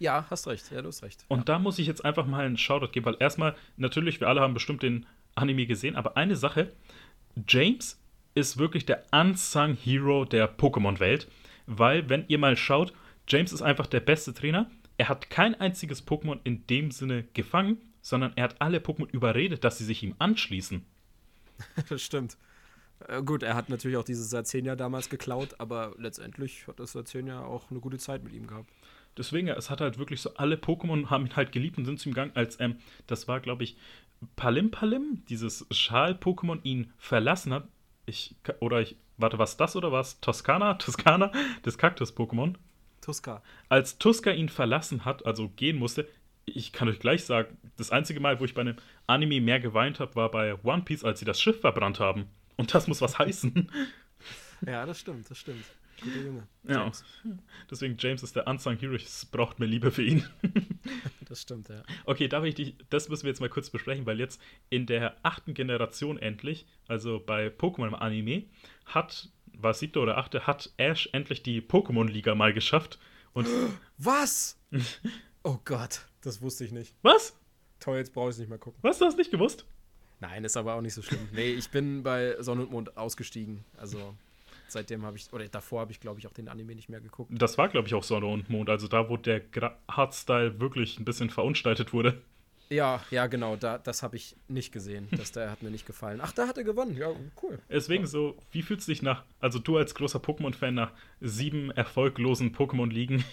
[0.04, 0.70] Ja, hast recht.
[0.70, 1.24] Ja, du hast recht.
[1.30, 1.45] Und ja.
[1.45, 4.54] da muss ich jetzt einfach mal einen Shoutout geben, weil erstmal, natürlich, wir alle haben
[4.54, 6.74] bestimmt den Anime gesehen, aber eine Sache,
[7.47, 8.01] James
[8.36, 11.32] ist wirklich der unsung Hero der Pokémon-Welt,
[11.68, 12.91] weil, wenn ihr mal schaut,
[13.30, 14.70] James ist einfach der beste Trainer.
[14.97, 19.64] Er hat kein einziges Pokémon in dem Sinne gefangen, sondern er hat alle Pokémon überredet,
[19.64, 20.86] dass sie sich ihm anschließen.
[21.88, 22.38] das stimmt.
[23.08, 27.45] Äh, gut, er hat natürlich auch dieses Sarzenia damals geklaut, aber letztendlich hat das Sarzenia
[27.45, 28.70] auch eine gute Zeit mit ihm gehabt.
[29.18, 32.09] Deswegen, es hat halt wirklich so, alle Pokémon haben ihn halt geliebt und sind zu
[32.09, 33.78] ihm gegangen, als, ähm, das war, glaube ich,
[34.36, 37.68] Palim Palim, dieses Schal-Pokémon, ihn verlassen hat.
[38.05, 40.20] Ich, oder ich, warte, was das oder was?
[40.22, 40.74] Toskana?
[40.80, 41.32] Toskana?
[41.64, 42.55] Das Kaktus-Pokémon?
[43.01, 43.43] Tuska.
[43.70, 46.07] Als Tuska ihn verlassen hat, also gehen musste,
[46.45, 49.99] ich kann euch gleich sagen, das einzige Mal, wo ich bei einem Anime mehr geweint
[49.99, 52.26] habe, war bei One Piece, als sie das Schiff verbrannt haben.
[52.57, 53.70] Und das muss was heißen.
[54.66, 55.66] Ja, das stimmt, das stimmt.
[56.04, 56.47] Guter Junge.
[56.64, 57.04] James.
[57.24, 57.32] Ja.
[57.70, 58.95] Deswegen, James ist der Unsung Hero.
[58.95, 60.26] Es braucht mehr Liebe für ihn.
[61.28, 61.84] das stimmt, ja.
[62.06, 65.18] Okay, da ich dich, das müssen wir jetzt mal kurz besprechen, weil jetzt in der
[65.24, 68.43] achten Generation endlich, also bei Pokémon im Anime,
[68.86, 72.99] hat, war siebte oder achte, hat Ash endlich die Pokémon-Liga mal geschafft.
[73.34, 73.47] Und
[73.97, 74.60] Was?
[75.43, 76.95] oh Gott, das wusste ich nicht.
[77.01, 77.38] Was?
[77.80, 78.80] Toll, jetzt brauche ich es nicht mehr gucken.
[78.82, 79.66] Was, du hast nicht gewusst?
[80.20, 81.28] Nein, ist aber auch nicht so schlimm.
[81.34, 83.66] Nee, ich bin bei Sonne und Mond ausgestiegen.
[83.76, 84.16] Also
[84.74, 87.32] seitdem habe ich, oder davor habe ich, glaube ich, auch den Anime nicht mehr geguckt.
[87.34, 88.69] Das war, glaube ich, auch Sonne und Mond.
[88.69, 89.41] Also da, wo der
[89.89, 92.21] Hardstyle wirklich ein bisschen verunstaltet wurde.
[92.69, 93.55] Ja, ja, genau.
[93.55, 95.07] Da, das habe ich nicht gesehen.
[95.11, 96.19] Das, der hat mir nicht gefallen.
[96.21, 96.97] Ach, da hat er gewonnen.
[96.97, 97.11] Ja,
[97.41, 97.59] cool.
[97.69, 98.07] Deswegen ja.
[98.07, 103.24] so, wie fühlst du dich nach, also du als großer Pokémon-Fan nach sieben erfolglosen Pokémon-Ligen?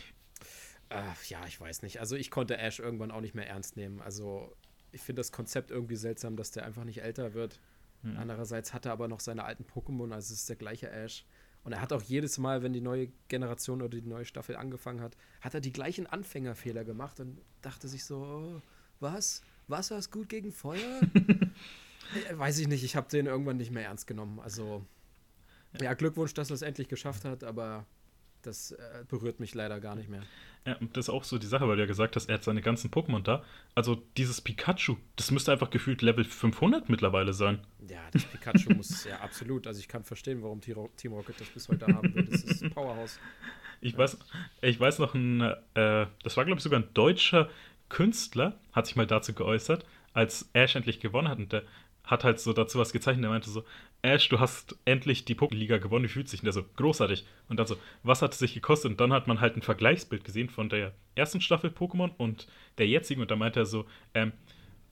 [0.90, 2.00] Äh, ja, ich weiß nicht.
[2.00, 4.00] Also ich konnte Ash irgendwann auch nicht mehr ernst nehmen.
[4.00, 4.52] Also
[4.92, 7.60] ich finde das Konzept irgendwie seltsam, dass der einfach nicht älter wird.
[8.02, 8.16] Hm.
[8.16, 11.24] Andererseits hat er aber noch seine alten Pokémon, also es ist der gleiche Ash.
[11.62, 15.02] Und er hat auch jedes Mal, wenn die neue Generation oder die neue Staffel angefangen
[15.02, 18.62] hat, hat er die gleichen Anfängerfehler gemacht und dachte sich so, oh,
[18.98, 19.42] was?
[19.68, 21.00] Wasser ist gut gegen Feuer?
[21.14, 24.40] äh, weiß ich nicht, ich habe den irgendwann nicht mehr ernst genommen.
[24.40, 24.84] Also,
[25.80, 27.86] ja, Glückwunsch, dass er es endlich geschafft hat, aber
[28.42, 30.22] das äh, berührt mich leider gar nicht mehr.
[30.66, 32.60] Ja, das ist auch so die Sache, weil du ja gesagt hast, er hat seine
[32.60, 33.42] ganzen Pokémon da.
[33.74, 37.60] Also dieses Pikachu, das müsste einfach gefühlt Level 500 mittlerweile sein.
[37.88, 39.66] Ja, das Pikachu muss, ja absolut.
[39.66, 42.24] Also ich kann verstehen, warum Team Rocket das bis heute haben will.
[42.24, 43.18] Das ist ein Powerhouse.
[43.80, 43.98] Ich, ja.
[43.98, 44.18] weiß,
[44.60, 47.48] ich weiß noch, ein, äh, das war glaube ich sogar ein deutscher
[47.88, 51.62] Künstler, hat sich mal dazu geäußert, als Ash endlich gewonnen hat und der
[52.04, 53.24] hat halt so dazu was gezeichnet.
[53.24, 53.64] Er meinte so:
[54.02, 57.26] Ash, du hast endlich die Pokéliga gewonnen, wie fühlt sich denn der so großartig?
[57.48, 58.92] Und dann so, was hat es sich gekostet?
[58.92, 62.46] Und dann hat man halt ein Vergleichsbild gesehen von der ersten Staffel Pokémon und
[62.78, 63.20] der jetzigen.
[63.20, 64.32] Und da meinte er so: ähm,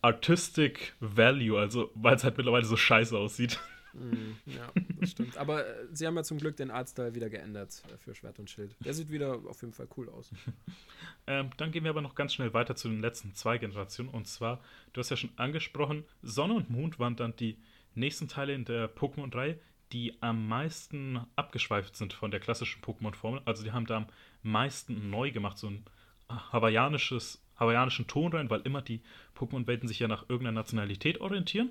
[0.03, 3.59] Artistic Value, also weil es halt mittlerweile so scheiße aussieht.
[3.95, 5.37] Mm, ja, das stimmt.
[5.39, 8.51] Aber äh, sie haben ja zum Glück den Artstyle wieder geändert äh, für Schwert und
[8.51, 8.77] Schild.
[8.85, 10.31] Der sieht wieder auf jeden Fall cool aus.
[11.27, 14.11] ähm, dann gehen wir aber noch ganz schnell weiter zu den letzten zwei Generationen.
[14.11, 17.57] Und zwar, du hast ja schon angesprochen, Sonne und Mond waren dann die
[17.99, 19.59] nächsten Teile in der Pokémon-Reihe,
[19.92, 23.42] die am meisten abgeschweift sind von der klassischen Pokémon-Formel.
[23.44, 24.07] Also die haben da am
[24.42, 25.84] meisten neu gemacht, so ein
[26.28, 29.01] hawaiianisches, hawaiianischen Ton rein, weil immer die
[29.36, 31.70] Pokémon-Welten sich ja nach irgendeiner Nationalität orientieren.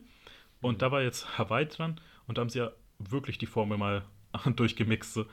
[0.61, 0.79] Und mhm.
[0.79, 4.03] da war jetzt Hawaii dran und da haben sie ja wirklich die Formel mal
[4.55, 5.13] durchgemixt.
[5.13, 5.25] So.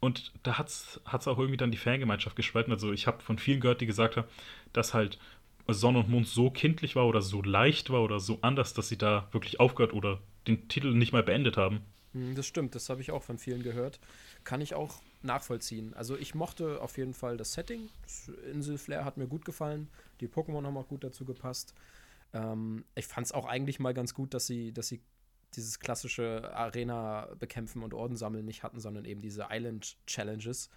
[0.00, 2.72] Und da hat es auch irgendwie dann die Fangemeinschaft gespalten.
[2.72, 4.28] Also ich habe von vielen gehört, die gesagt haben,
[4.72, 5.18] dass halt
[5.68, 8.98] Sonne und Mond so kindlich war oder so leicht war oder so anders, dass sie
[8.98, 10.18] da wirklich aufgehört oder
[10.56, 11.80] den Titel nicht mal beendet haben.
[12.12, 14.00] Hm, das stimmt, das habe ich auch von vielen gehört.
[14.44, 15.94] Kann ich auch nachvollziehen.
[15.94, 17.88] Also ich mochte auf jeden Fall das Setting.
[18.02, 19.88] Das Inselflair hat mir gut gefallen.
[20.20, 21.74] Die Pokémon haben auch gut dazu gepasst.
[22.32, 25.00] Ähm, ich fand es auch eigentlich mal ganz gut, dass sie, dass sie
[25.54, 30.70] dieses klassische Arena-Bekämpfen und Orden sammeln nicht hatten, sondern eben diese Island-Challenges.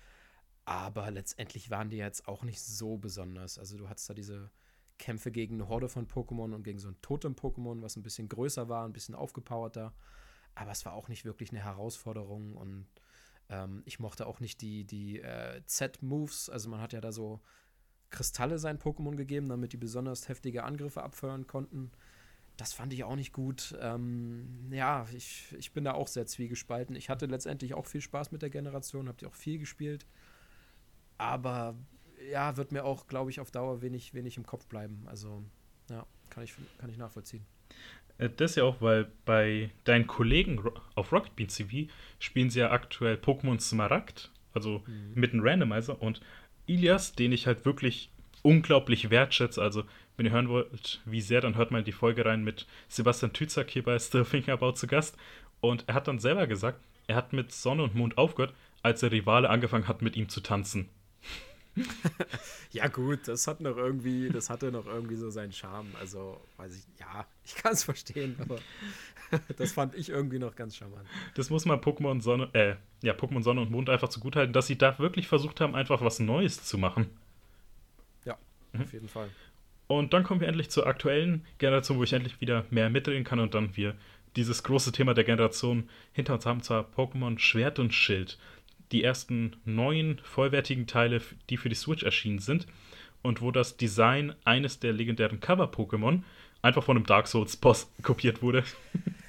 [0.65, 3.59] Aber letztendlich waren die jetzt auch nicht so besonders.
[3.59, 4.49] Also du hattest da diese
[4.97, 8.69] Kämpfe gegen eine Horde von Pokémon und gegen so ein Totem-Pokémon, was ein bisschen größer
[8.69, 9.93] war, ein bisschen aufgepowerter.
[10.55, 12.87] Aber es war auch nicht wirklich eine Herausforderung und
[13.49, 16.49] ähm, ich mochte auch nicht die, die äh, Z-Moves.
[16.49, 17.41] Also man hat ja da so
[18.09, 21.91] Kristalle seinen Pokémon gegeben, damit die besonders heftige Angriffe abfeuern konnten.
[22.57, 23.75] das fand ich auch nicht gut.
[23.81, 26.95] Ähm, ja, ich, ich bin da auch sehr zwiegespalten.
[26.95, 30.05] Ich hatte letztendlich auch viel Spaß mit der Generation, habt ihr auch viel gespielt.
[31.17, 31.75] Aber
[32.31, 35.03] ja, wird mir auch, glaube ich, auf Dauer wenig, wenig im Kopf bleiben.
[35.05, 35.43] Also,
[35.89, 37.45] ja, kann ich, kann ich nachvollziehen.
[38.17, 40.61] Äh, das ja auch, weil bei deinen Kollegen
[40.95, 45.11] auf Rocket Beans TV spielen sie ja aktuell Pokémon Smaragd, also mhm.
[45.15, 46.01] mit einem Randomizer.
[46.01, 46.21] Und
[46.65, 48.09] Ilias, den ich halt wirklich
[48.41, 49.83] unglaublich wertschätze, also
[50.15, 53.69] wenn ihr hören wollt, wie sehr, dann hört mal die Folge rein mit Sebastian Tützak
[53.69, 55.17] hier bei Still Thinking About zu Gast.
[55.59, 58.53] Und er hat dann selber gesagt, er hat mit Sonne und Mond aufgehört,
[58.83, 60.89] als der Rivale angefangen hat, mit ihm zu tanzen.
[62.71, 65.89] Ja, gut, das hat noch irgendwie, das hatte noch irgendwie so seinen Charme.
[65.99, 68.59] Also, weiß ich, ja, ich kann es verstehen, aber
[69.57, 71.07] das fand ich irgendwie noch ganz charmant.
[71.35, 74.77] Das muss man Pokémon Sonne, äh, ja, Pokémon Sonne und Mond einfach zugutehalten, dass sie
[74.77, 77.09] da wirklich versucht haben, einfach was Neues zu machen.
[78.25, 78.37] Ja,
[78.73, 78.81] mhm.
[78.81, 79.29] auf jeden Fall.
[79.87, 83.39] Und dann kommen wir endlich zur aktuellen Generation, wo ich endlich wieder mehr mitreden kann
[83.39, 83.95] und dann wir
[84.35, 88.37] dieses große Thema der Generation hinter uns haben, zwar Pokémon Schwert und Schild.
[88.93, 91.19] Die ersten neun vollwertigen Teile,
[91.49, 92.67] die für die Switch erschienen sind
[93.23, 96.21] und wo das Design eines der legendären Cover-Pokémon
[96.61, 98.63] einfach von einem Dark Souls-Boss kopiert wurde.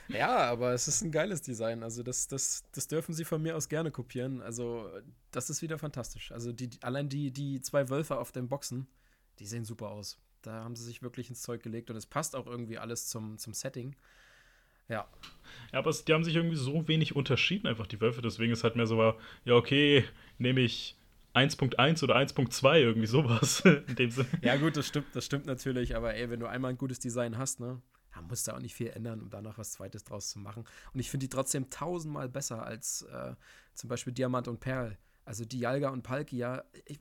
[0.08, 1.82] Ja, aber es ist ein geiles Design.
[1.82, 4.42] Also das, das, das dürfen sie von mir aus gerne kopieren.
[4.42, 4.86] Also
[5.30, 6.30] das ist wieder fantastisch.
[6.30, 8.86] Also die, allein die, die zwei Wölfe auf den Boxen,
[9.38, 10.18] die sehen super aus.
[10.42, 13.38] Da haben sie sich wirklich ins Zeug gelegt und es passt auch irgendwie alles zum,
[13.38, 13.96] zum Setting.
[14.88, 15.08] Ja.
[15.72, 18.22] Ja, aber die haben sich irgendwie so wenig unterschieden, einfach die Wölfe.
[18.22, 20.04] Deswegen ist halt mehr so, war, ja, okay,
[20.38, 20.96] nehme ich
[21.34, 24.28] 1.1 oder 1.2, irgendwie sowas in dem Sinne.
[24.40, 27.36] Ja, gut, das stimmt, das stimmt natürlich, aber ey, wenn du einmal ein gutes Design
[27.36, 27.82] hast, ne,
[28.14, 30.64] dann musst du auch nicht viel ändern, um danach was Zweites draus zu machen.
[30.92, 33.34] Und ich finde die trotzdem tausendmal besser als äh,
[33.74, 34.96] zum Beispiel Diamant und Perl.
[35.24, 37.00] Also Dialga und Palkia, ich,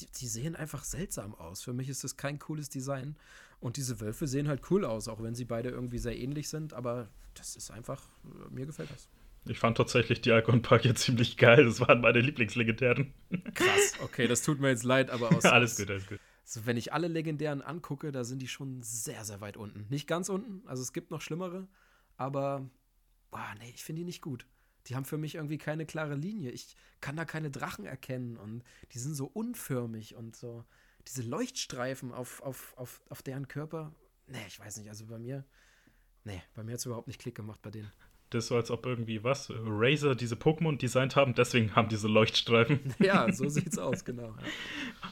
[0.00, 1.62] die, die, sehen einfach seltsam aus.
[1.62, 3.16] Für mich ist das kein cooles Design.
[3.60, 6.74] Und diese Wölfe sehen halt cool aus, auch wenn sie beide irgendwie sehr ähnlich sind.
[6.74, 9.08] Aber das ist einfach, äh, mir gefällt das.
[9.46, 11.64] Ich fand tatsächlich die Icon Park jetzt ziemlich geil.
[11.64, 13.12] Das waren meine Lieblingslegendären.
[13.54, 15.44] Krass, okay, das tut mir jetzt leid, aber aus.
[15.44, 16.20] alles gut, alles gut.
[16.44, 19.86] Also wenn ich alle Legendären angucke, da sind die schon sehr, sehr weit unten.
[19.90, 21.68] Nicht ganz unten, also es gibt noch schlimmere,
[22.16, 22.68] aber
[23.30, 24.46] boah, nee, ich finde die nicht gut
[24.88, 26.50] die haben für mich irgendwie keine klare Linie.
[26.50, 30.64] Ich kann da keine Drachen erkennen und die sind so unförmig und so.
[31.08, 33.92] Diese Leuchtstreifen auf, auf, auf, auf deren Körper,
[34.26, 35.44] nee, ich weiß nicht, also bei mir,
[36.24, 37.90] nee, bei mir hat es überhaupt nicht Klick gemacht bei denen.
[38.30, 42.08] Das ist so, als ob irgendwie was, Razer diese Pokémon designt haben, deswegen haben diese
[42.08, 42.94] Leuchtstreifen.
[42.98, 44.34] Ja, so sieht's aus, genau.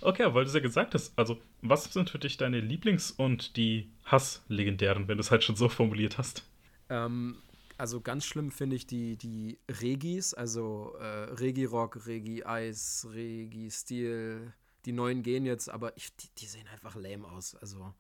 [0.03, 3.57] Okay, weil du es ja gesagt hast, also was sind für dich deine Lieblings- und
[3.57, 6.45] die Hass-Legendären, wenn du es halt schon so formuliert hast?
[6.91, 7.39] Ähm,
[7.79, 13.71] also ganz schlimm finde ich die, die Regis, also äh, Regi Rock, Regi Eis, Regi
[13.71, 14.53] Steel.
[14.87, 17.57] Die neuen gehen jetzt, aber ich, die, die sehen einfach lame aus.
[17.57, 17.93] Also,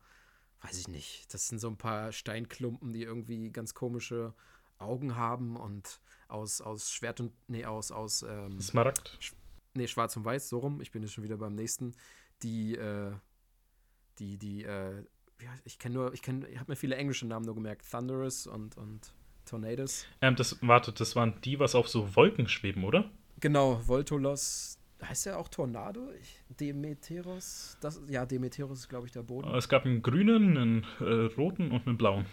[0.62, 1.34] weiß ich nicht.
[1.34, 4.34] Das sind so ein paar Steinklumpen, die irgendwie ganz komische
[4.78, 7.32] Augen haben und aus, aus Schwert und.
[7.48, 7.90] Nee, aus.
[7.90, 9.16] aus ähm, Smaragd.
[9.20, 9.34] Sch
[9.74, 10.80] nee, schwarz und weiß, so rum.
[10.80, 11.92] Ich bin jetzt schon wieder beim nächsten.
[12.42, 13.12] Die, äh,
[14.18, 15.04] die, die, äh,
[15.64, 17.90] ich kenne nur, ich kenne, ich habe mir viele englische Namen nur gemerkt.
[17.90, 19.12] Thunderous und, und
[19.44, 20.06] Tornados.
[20.20, 23.10] Ähm, das, warte, das waren die, was auf so Wolken schweben, oder?
[23.40, 24.78] Genau, Voltolos.
[25.08, 26.10] Heißt ja auch Tornado?
[26.20, 27.76] Ich, Demeteros?
[27.80, 29.54] Das, ja, Demeteros ist, glaube ich, der Boden.
[29.54, 32.26] Es gab einen grünen, einen äh, roten und einen blauen.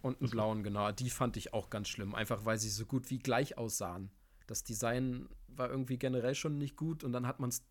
[0.00, 0.90] Und einen blauen, genau.
[0.92, 4.10] Die fand ich auch ganz schlimm, einfach weil sie so gut wie gleich aussahen.
[4.46, 7.64] Das Design war irgendwie generell schon nicht gut und dann hat man es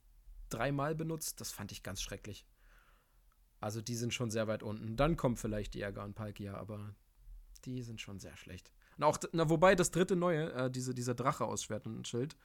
[0.50, 1.42] dreimal benutzt.
[1.42, 2.46] Das fand ich ganz schrecklich.
[3.60, 4.96] Also die sind schon sehr weit unten.
[4.98, 6.96] Dann kommt vielleicht die Ärger und Palkia, aber
[7.66, 8.72] die sind schon sehr schlecht.
[8.98, 12.36] Und auch, na, wobei das dritte neue, äh, diese, dieser Drache aus Schwert und Schild,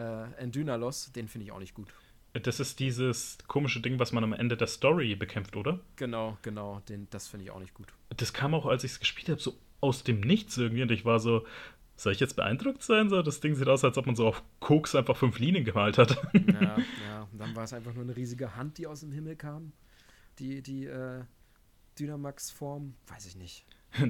[0.00, 1.88] äh, Endynalos, den finde ich auch nicht gut.
[2.32, 5.80] Das ist dieses komische Ding, was man am Ende der Story bekämpft, oder?
[5.96, 7.88] Genau, genau, den, das finde ich auch nicht gut.
[8.16, 11.04] Das kam auch, als ich es gespielt habe, so aus dem Nichts irgendwie und ich
[11.04, 11.44] war so,
[11.96, 13.08] soll ich jetzt beeindruckt sein?
[13.10, 15.98] So, das Ding sieht aus, als ob man so auf Koks einfach fünf Linien gemalt
[15.98, 16.22] hat.
[16.34, 19.36] Ja, ja, und dann war es einfach nur eine riesige Hand, die aus dem Himmel
[19.36, 19.72] kam.
[20.38, 21.24] Die, die, äh,
[22.00, 23.64] Dynamax-Form, weiß ich nicht.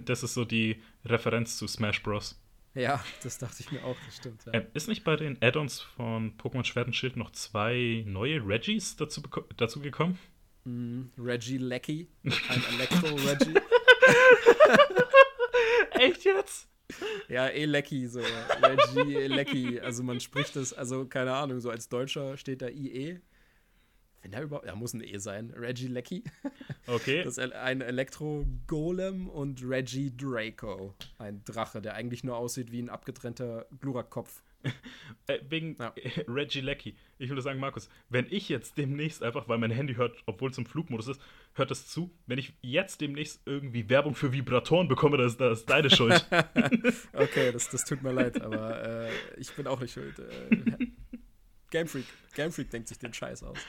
[0.05, 2.39] Das ist so die Referenz zu Smash Bros.
[2.75, 4.45] Ja, das dachte ich mir auch, das stimmt.
[4.47, 4.55] Ja.
[4.55, 8.97] Ähm, ist nicht bei den Add-ons von Pokémon Schwert und Schild noch zwei neue Reggies
[8.97, 9.23] dazu,
[9.57, 10.19] dazu gekommen?
[10.65, 13.55] Mm, Reggie Lecky, ein Elektro-Reggie.
[15.93, 16.69] Echt jetzt?
[17.29, 18.21] Ja, Elecki, so.
[18.63, 19.81] Reggie Elecki.
[19.81, 23.21] Also man spricht das, also keine Ahnung, so als Deutscher steht da IE
[24.23, 26.25] wenn er überhaupt, er muss ein E sein, Reggie Lecky.
[26.87, 27.23] Okay.
[27.23, 32.89] Das ist ein Elektro-Golem und Reggie Draco, ein Drache, der eigentlich nur aussieht wie ein
[32.89, 34.43] abgetrennter Glurak-Kopf.
[35.29, 35.95] äh, wegen ja.
[36.27, 36.97] Reggie Lecky.
[37.19, 40.59] Ich würde sagen, Markus, wenn ich jetzt demnächst einfach, weil mein Handy hört, obwohl es
[40.59, 41.21] im Flugmodus ist,
[41.55, 45.71] hört es zu, wenn ich jetzt demnächst irgendwie Werbung für Vibratoren bekomme, das, das ist
[45.71, 46.27] deine Schuld.
[47.13, 50.19] okay, das, das tut mir leid, aber äh, ich bin auch nicht schuld.
[50.19, 50.89] Äh,
[51.71, 52.07] Game Freak.
[52.35, 53.59] Game Freak denkt sich den Scheiß aus.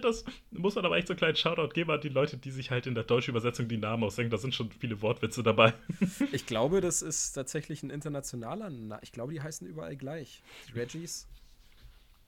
[0.00, 2.70] Das muss man aber echt so einen kleinen Shoutout geben an die Leute, die sich
[2.70, 4.30] halt in der deutschen Übersetzung die Namen ausdenken.
[4.30, 5.74] Da sind schon viele Wortwitze dabei.
[6.32, 9.00] Ich glaube, das ist tatsächlich ein internationaler Name.
[9.02, 10.42] Ich glaube, die heißen überall gleich.
[10.68, 11.28] Die Reggies.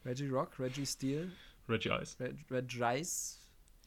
[0.04, 1.32] Reggie Rock, Reggie Steel.
[1.68, 2.16] Reggie Ice.
[2.20, 3.38] Reg, Reggie Ice.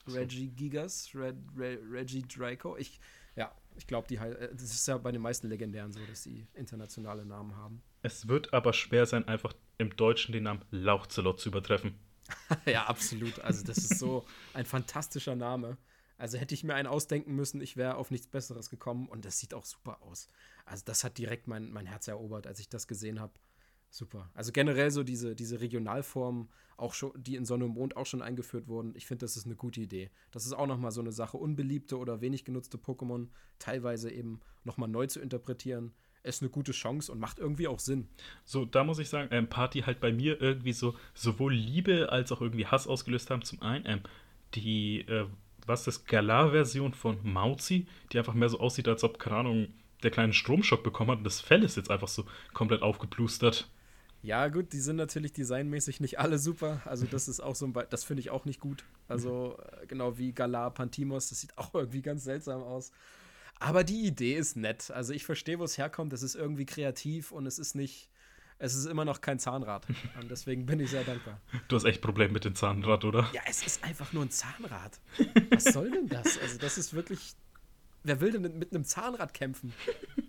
[0.07, 1.09] Reggie Gigas.
[1.13, 2.77] Reg, Reg, Reggie Draco.
[2.77, 2.99] Ich,
[3.35, 7.25] ja, ich glaube, die das ist ja bei den meisten Legendären so, dass sie internationale
[7.25, 7.81] Namen haben.
[8.01, 11.95] Es wird aber schwer sein, einfach im Deutschen den Namen Lauchzelot zu übertreffen.
[12.65, 13.39] ja, absolut.
[13.39, 15.77] Also, das ist so ein fantastischer Name.
[16.19, 19.39] Also hätte ich mir einen ausdenken müssen, ich wäre auf nichts Besseres gekommen und das
[19.39, 20.27] sieht auch super aus.
[20.65, 23.31] Also das hat direkt mein, mein Herz erobert, als ich das gesehen habe.
[23.89, 24.29] Super.
[24.33, 28.21] Also generell so diese, diese Regionalformen, auch schon, die in Sonne und Mond auch schon
[28.21, 30.11] eingeführt wurden, ich finde, das ist eine gute Idee.
[30.31, 34.89] Das ist auch nochmal so eine Sache, unbeliebte oder wenig genutzte Pokémon teilweise eben nochmal
[34.89, 35.93] neu zu interpretieren
[36.23, 38.07] ist eine gute Chance und macht irgendwie auch Sinn.
[38.45, 42.31] So, da muss ich sagen, ähm, Party halt bei mir irgendwie so sowohl Liebe als
[42.31, 43.41] auch irgendwie Hass ausgelöst haben.
[43.43, 44.01] Zum einen ähm,
[44.55, 45.25] die, äh,
[45.65, 49.67] was ist das, Galar-Version von Mauzi, die einfach mehr so aussieht, als ob, keine Ahnung,
[50.03, 53.69] der kleinen Stromschock bekommen hat und das Fell ist jetzt einfach so komplett aufgeplustert.
[54.21, 56.81] Ja, gut, die sind natürlich designmäßig nicht alle super.
[56.85, 58.83] Also, das ist auch so ein, Be das finde ich auch nicht gut.
[59.07, 62.91] Also, äh, genau wie Galar Pantimos, das sieht auch irgendwie ganz seltsam aus.
[63.59, 64.89] Aber die Idee ist nett.
[64.89, 66.13] Also ich verstehe, wo es herkommt.
[66.13, 68.09] Es ist irgendwie kreativ und es ist nicht.
[68.57, 69.87] Es ist immer noch kein Zahnrad.
[70.19, 71.39] Und deswegen bin ich sehr dankbar.
[71.69, 73.29] Du hast echt Probleme mit dem Zahnrad, oder?
[73.33, 74.99] Ja, es ist einfach nur ein Zahnrad.
[75.51, 76.37] Was soll denn das?
[76.39, 77.35] Also, das ist wirklich.
[78.03, 79.73] Wer will denn mit einem Zahnrad kämpfen?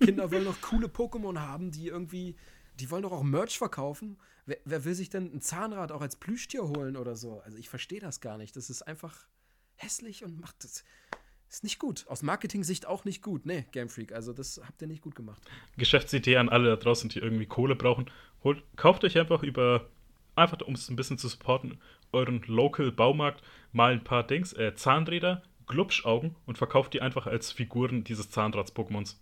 [0.00, 2.36] Kinder wollen noch coole Pokémon haben, die irgendwie.
[2.78, 4.16] Die wollen doch auch Merch verkaufen.
[4.46, 7.40] Wer, wer will sich denn ein Zahnrad auch als Plüschtier holen oder so?
[7.40, 8.54] Also, ich verstehe das gar nicht.
[8.54, 9.26] Das ist einfach
[9.74, 10.84] hässlich und macht das.
[11.50, 12.04] Ist nicht gut.
[12.08, 13.44] Aus Marketing-Sicht auch nicht gut.
[13.44, 14.12] Nee, Game Freak.
[14.12, 15.42] Also, das habt ihr nicht gut gemacht.
[15.76, 18.08] Geschäftsidee an alle da draußen, die irgendwie Kohle brauchen.
[18.44, 19.88] Holt, kauft euch einfach über,
[20.36, 21.80] einfach um es ein bisschen zu supporten,
[22.12, 23.42] euren Local Baumarkt
[23.72, 29.16] mal ein paar Dings, äh, Zahnräder, Glubschaugen und verkauft die einfach als Figuren dieses Zahnrads-Pokémons.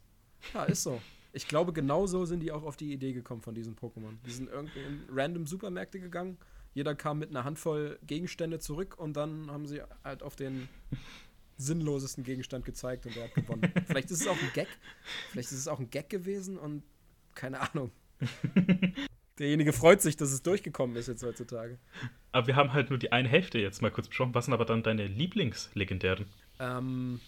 [0.52, 1.00] Ja, ist so.
[1.32, 4.16] Ich glaube, genau so sind die auch auf die Idee gekommen von diesen Pokémon.
[4.26, 6.36] Die sind irgendwie in random Supermärkte gegangen.
[6.74, 10.68] Jeder kam mit einer Handvoll Gegenstände zurück und dann haben sie halt auf den
[11.58, 13.70] sinnlosesten Gegenstand gezeigt und er hat gewonnen.
[13.86, 14.68] Vielleicht ist es auch ein Gag.
[15.30, 16.82] Vielleicht ist es auch ein Gag gewesen und
[17.34, 17.90] keine Ahnung.
[19.38, 21.78] Derjenige freut sich, dass es durchgekommen ist jetzt heutzutage.
[22.32, 24.34] Aber wir haben halt nur die eine Hälfte jetzt mal kurz besprochen.
[24.34, 26.26] Was sind aber dann deine Lieblingslegendären?
[26.58, 27.20] Ähm,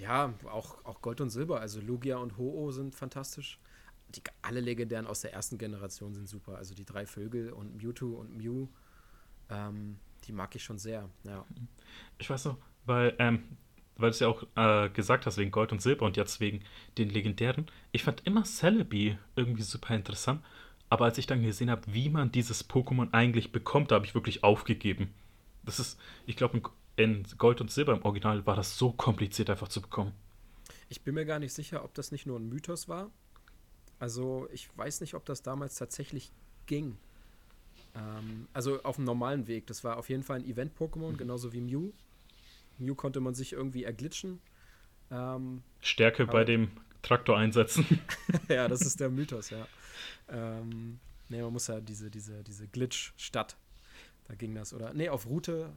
[0.00, 1.60] ja, auch, auch Gold und Silber.
[1.60, 3.58] Also Lugia und Ho-Oh sind fantastisch.
[4.10, 6.56] Die, alle Legendären aus der ersten Generation sind super.
[6.56, 8.68] Also die drei Vögel und Mewtwo und Mew,
[9.50, 11.08] ähm, die mag ich schon sehr.
[11.24, 11.44] Ja.
[12.18, 13.42] Ich weiß noch, weil, ähm,
[13.96, 16.60] weil du es ja auch äh, gesagt hast, wegen Gold und Silber und jetzt wegen
[16.98, 17.66] den legendären.
[17.92, 20.42] Ich fand immer Celebi irgendwie super interessant,
[20.90, 24.14] aber als ich dann gesehen habe, wie man dieses Pokémon eigentlich bekommt, da habe ich
[24.14, 25.12] wirklich aufgegeben.
[25.64, 26.60] Das ist, ich glaube,
[26.96, 30.12] in Gold und Silber im Original war das so kompliziert einfach zu bekommen.
[30.88, 33.10] Ich bin mir gar nicht sicher, ob das nicht nur ein Mythos war.
[33.98, 36.30] Also ich weiß nicht, ob das damals tatsächlich
[36.66, 36.98] ging.
[37.94, 39.66] Ähm, also auf dem normalen Weg.
[39.66, 41.16] Das war auf jeden Fall ein Event-Pokémon, mhm.
[41.16, 41.92] genauso wie Mew.
[42.78, 44.40] Mew konnte man sich irgendwie erglitschen.
[45.10, 46.70] Ähm, Stärke bei dem
[47.02, 48.00] Traktor einsetzen.
[48.48, 49.66] ja, das ist der Mythos, ja.
[50.28, 50.98] Ähm,
[51.28, 53.56] ne, man muss ja diese, diese, diese Glitch-Stadt,
[54.26, 54.72] da ging das.
[54.72, 55.70] Oder, nee, auf Route,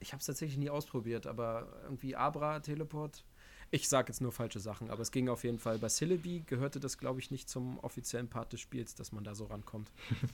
[0.00, 3.24] ich habe es tatsächlich nie ausprobiert, aber irgendwie Abra-Teleport.
[3.70, 5.78] Ich sage jetzt nur falsche Sachen, aber es ging auf jeden Fall.
[5.78, 9.34] Bei Celebi gehörte das, glaube ich, nicht zum offiziellen Part des Spiels, dass man da
[9.34, 9.90] so rankommt.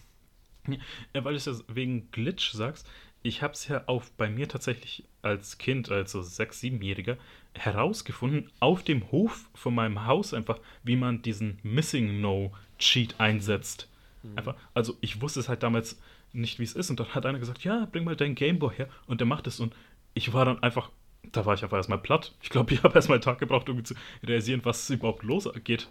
[1.14, 2.87] Ja, weil du es ja wegen Glitch sagst,
[3.23, 7.16] ich habe es ja auch bei mir tatsächlich als Kind, also sechs, siebenjähriger,
[7.55, 13.89] herausgefunden auf dem Hof von meinem Haus einfach, wie man diesen Missing No Cheat einsetzt.
[14.23, 14.39] Mhm.
[14.39, 16.01] Einfach, also ich wusste es halt damals
[16.32, 18.89] nicht, wie es ist und dann hat einer gesagt, ja, bring mal deinen Gameboy her
[19.07, 19.74] und der macht es und
[20.15, 20.90] ich war dann einfach,
[21.32, 22.35] da war ich einfach erstmal platt.
[22.43, 25.89] Ich glaube, ich habe erstmal einen Tag gebraucht, um zu realisieren, was überhaupt losgeht.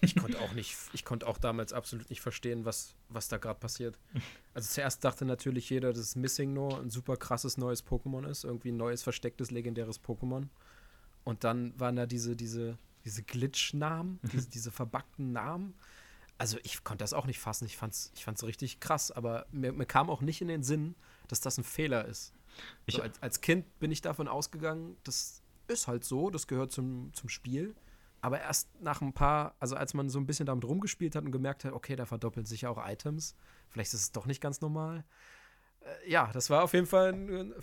[0.00, 3.60] Ich konnte auch nicht, ich konnte auch damals absolut nicht verstehen, was, was da gerade
[3.60, 3.98] passiert.
[4.54, 8.72] Also zuerst dachte natürlich jeder, dass Missing No ein super krasses neues Pokémon ist, irgendwie
[8.72, 10.48] ein neues verstecktes legendäres Pokémon.
[11.24, 14.28] Und dann waren da diese, diese, diese Glitch-Namen, mhm.
[14.28, 15.74] diese, diese verbackten Namen.
[16.38, 17.66] Also ich konnte das auch nicht fassen.
[17.66, 20.94] Ich fand's, ich fand's richtig krass, aber mir, mir kam auch nicht in den Sinn,
[21.28, 22.32] dass das ein Fehler ist.
[22.88, 27.12] So, als, als Kind bin ich davon ausgegangen, das ist halt so, das gehört zum,
[27.14, 27.74] zum Spiel
[28.20, 31.32] Aber erst nach ein paar, also als man so ein bisschen damit rumgespielt hat und
[31.32, 33.34] gemerkt hat, okay, da verdoppeln sich ja auch Items,
[33.68, 35.04] vielleicht ist es doch nicht ganz normal.
[35.80, 37.54] Äh, ja, das war auf jeden Fall ein,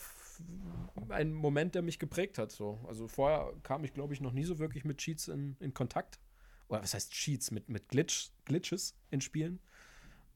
[1.09, 2.51] ein, Moment, der mich geprägt hat.
[2.51, 2.79] So.
[2.87, 6.19] Also vorher kam ich, glaube ich, noch nie so wirklich mit Cheats in, in Kontakt.
[6.69, 7.51] Oder was heißt Cheats?
[7.51, 9.59] Mit, mit Glitch, Glitches in Spielen.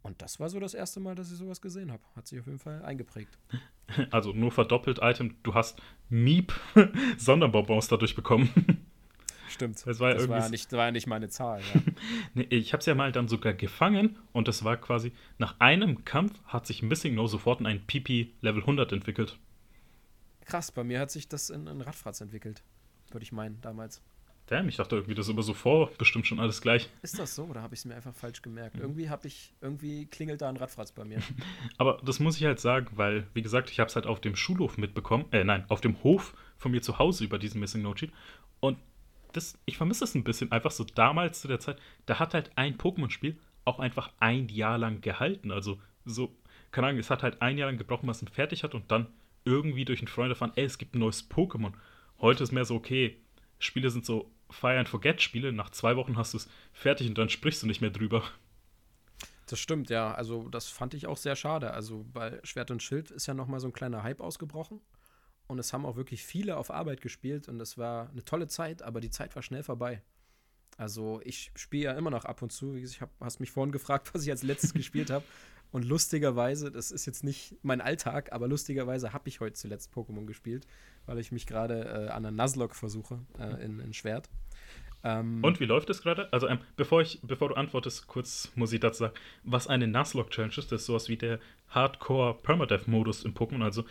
[0.04, 2.04] Und das war so das erste Mal, dass ich sowas gesehen habe.
[2.16, 3.38] Hat sich auf jeden Fall eingeprägt.
[4.10, 5.36] Also nur verdoppelt Item.
[5.44, 6.54] Du hast Miep
[7.18, 8.50] Sonderbonbons dadurch bekommen.
[9.52, 9.86] Stimmt.
[9.86, 11.62] Das war, das war, ja nicht, war ja nicht meine Zahl.
[11.74, 11.82] Ja.
[12.34, 16.06] nee, ich habe es ja mal dann sogar gefangen und das war quasi, nach einem
[16.06, 19.38] Kampf hat sich Missing No sofort in ein PP Level 100 entwickelt.
[20.46, 22.64] Krass, bei mir hat sich das in, in Radfratz entwickelt.
[23.12, 24.02] Würde ich meinen, damals.
[24.48, 26.90] Damn, ich dachte irgendwie, das ist immer so vor, bestimmt schon alles gleich.
[27.02, 28.76] Ist das so oder habe ich es mir einfach falsch gemerkt?
[28.76, 28.82] Mhm.
[28.82, 31.22] Irgendwie habe ich, irgendwie klingelt da ein Radfratz bei mir.
[31.78, 34.36] Aber das muss ich halt sagen, weil, wie gesagt, ich habe es halt auf dem
[34.36, 37.94] Schulhof mitbekommen, äh, nein, auf dem Hof von mir zu Hause über diesen Missing No
[37.94, 38.12] Cheat.
[38.60, 38.78] Und
[39.34, 42.52] das, ich vermisse es ein bisschen, einfach so damals zu der Zeit, da hat halt
[42.56, 45.52] ein Pokémon-Spiel auch einfach ein Jahr lang gehalten.
[45.52, 46.36] Also so,
[46.72, 49.08] keine Ahnung, es hat halt ein Jahr lang gebraucht, was es fertig hat und dann
[49.46, 51.74] irgendwie durch einen Freund erfahren, ey, es gibt ein neues Pokémon.
[52.20, 53.18] Heute ist mehr so, okay,
[53.60, 57.18] Spiele sind so Fire and Forget Spiele, nach zwei Wochen hast du es fertig und
[57.18, 58.24] dann sprichst du nicht mehr drüber.
[59.48, 60.14] Das stimmt, ja.
[60.14, 61.72] Also das fand ich auch sehr schade.
[61.72, 64.80] Also bei Schwert und Schild ist ja nochmal so ein kleiner Hype ausgebrochen.
[65.52, 68.82] Und es haben auch wirklich viele auf Arbeit gespielt und es war eine tolle Zeit,
[68.82, 70.02] aber die Zeit war schnell vorbei.
[70.78, 72.74] Also ich spiele ja immer noch ab und zu.
[72.76, 75.26] Ich hab, hast mich vorhin gefragt, was ich als letztes gespielt habe.
[75.72, 80.26] Und lustigerweise, das ist jetzt nicht mein Alltag, aber lustigerweise habe ich heute zuletzt Pokémon
[80.26, 80.66] gespielt,
[81.06, 84.30] weil ich mich gerade äh, an der Nuzlocke versuche äh, in, in Schwert.
[85.04, 86.32] Ähm, Und wie läuft es gerade?
[86.32, 89.14] Also, ähm, bevor, ich, bevor du antwortest, kurz muss ich dazu sagen,
[89.44, 93.64] was eine Nuzlocke-Challenge ist, das ist sowas wie der Hardcore-Permadeath-Modus im Pokémon.
[93.64, 93.84] Also,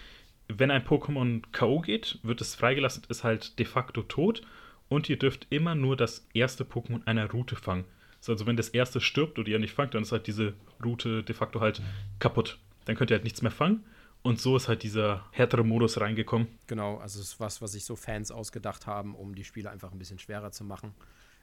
[0.59, 1.81] wenn ein Pokémon K.O.
[1.81, 4.43] geht, wird es freigelassen, ist halt de facto tot.
[4.89, 7.85] Und ihr dürft immer nur das erste Pokémon einer Route fangen.
[8.27, 10.55] Also wenn das erste stirbt oder ihr nicht fangt, dann ist halt diese
[10.85, 11.81] Route de facto halt
[12.19, 12.59] kaputt.
[12.85, 13.85] Dann könnt ihr halt nichts mehr fangen.
[14.23, 16.49] Und so ist halt dieser härtere Modus reingekommen.
[16.67, 19.93] Genau, also es ist was, was sich so Fans ausgedacht haben, um die Spiele einfach
[19.93, 20.93] ein bisschen schwerer zu machen.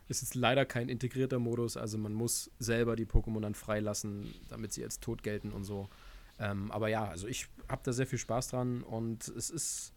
[0.09, 4.73] Es ist leider kein integrierter Modus, also man muss selber die Pokémon dann freilassen, damit
[4.73, 5.89] sie als tot gelten und so.
[6.39, 9.93] Ähm, aber ja, also ich habe da sehr viel Spaß dran und es ist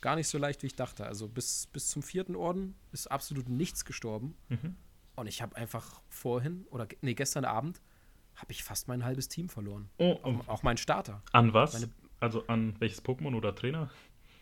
[0.00, 1.06] gar nicht so leicht, wie ich dachte.
[1.06, 4.34] Also bis, bis zum vierten Orden ist absolut nichts gestorben.
[4.48, 4.76] Mhm.
[5.16, 7.80] Und ich habe einfach vorhin, oder nee, gestern Abend,
[8.36, 9.90] habe ich fast mein halbes Team verloren.
[9.98, 11.22] Oh, auch, auch mein Starter.
[11.32, 11.74] An was?
[11.74, 11.90] Meine,
[12.20, 13.90] also an welches Pokémon oder Trainer?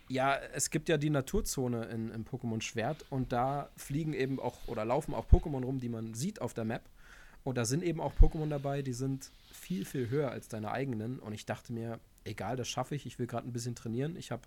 [0.08, 4.56] Ja, es gibt ja die Naturzone in, in Pokémon Schwert und da fliegen eben auch
[4.66, 6.88] oder laufen auch Pokémon rum, die man sieht auf der Map.
[7.44, 9.30] Und da sind eben auch Pokémon dabei, die sind
[9.68, 11.18] viel, viel höher als deine eigenen.
[11.18, 14.16] Und ich dachte mir, egal, das schaffe ich, ich will gerade ein bisschen trainieren.
[14.16, 14.42] Ich habe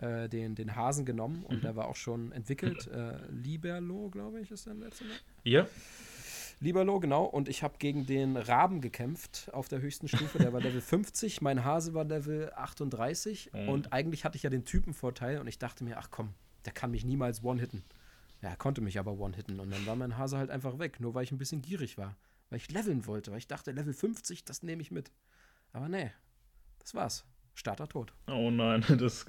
[0.00, 1.60] äh, den, den Hasen genommen und mhm.
[1.60, 2.88] der war auch schon entwickelt.
[2.88, 5.16] Äh, Liberlo, glaube ich, ist der letzte Mal.
[5.44, 5.68] Ja.
[6.58, 7.22] Liberlo, genau.
[7.22, 10.38] Und ich habe gegen den Raben gekämpft auf der höchsten Stufe.
[10.38, 11.40] Der war Level 50.
[11.40, 13.52] Mein Hase war Level 38.
[13.52, 13.68] Mhm.
[13.68, 15.38] Und eigentlich hatte ich ja den Typenvorteil.
[15.38, 17.84] Und ich dachte mir, ach komm, der kann mich niemals one-hitten.
[18.42, 19.60] Ja, er konnte mich aber one-hitten.
[19.60, 20.98] Und dann war mein Hase halt einfach weg.
[20.98, 22.16] Nur weil ich ein bisschen gierig war.
[22.50, 23.30] Weil ich leveln wollte.
[23.30, 25.10] Weil ich dachte, Level 50, das nehme ich mit.
[25.72, 26.10] Aber nee,
[26.78, 27.24] das war's.
[27.54, 28.12] Starter tot.
[28.28, 29.26] Oh nein, das,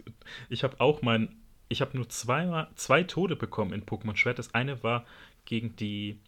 [0.49, 1.35] ich habe auch mein,
[1.67, 4.39] ich habe nur zwei, zwei Tode bekommen in Pokémon Schwert.
[4.39, 5.05] Das eine war
[5.45, 6.19] gegen die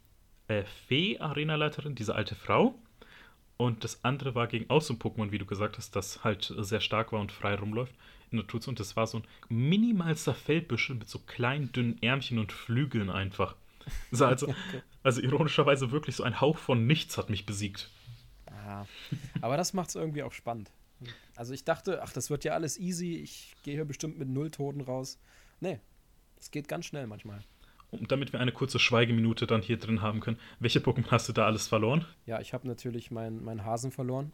[0.47, 2.75] äh, Fee-Arenaleiterin, diese alte Frau.
[3.57, 6.51] Und das andere war gegen auch so ein Pokémon, wie du gesagt hast, das halt
[6.57, 7.93] sehr stark war und frei rumläuft
[8.31, 8.67] in der Natur.
[8.67, 13.55] Und das war so ein minimalster Feldbüschel mit so kleinen, dünnen Ärmchen und Flügeln einfach.
[14.19, 14.53] Also,
[15.03, 17.89] also ironischerweise wirklich so ein Hauch von nichts hat mich besiegt.
[18.49, 18.85] Ja,
[19.41, 20.71] aber das macht es irgendwie auch spannend.
[21.35, 24.51] Also ich dachte, ach, das wird ja alles easy, ich gehe hier bestimmt mit null
[24.51, 25.19] Toten raus.
[25.59, 25.79] Nee,
[26.37, 27.43] es geht ganz schnell manchmal.
[27.89, 31.33] Und damit wir eine kurze Schweigeminute dann hier drin haben können, welche Pokémon hast du
[31.33, 32.05] da alles verloren?
[32.25, 34.31] Ja, ich habe natürlich meinen mein Hasen verloren.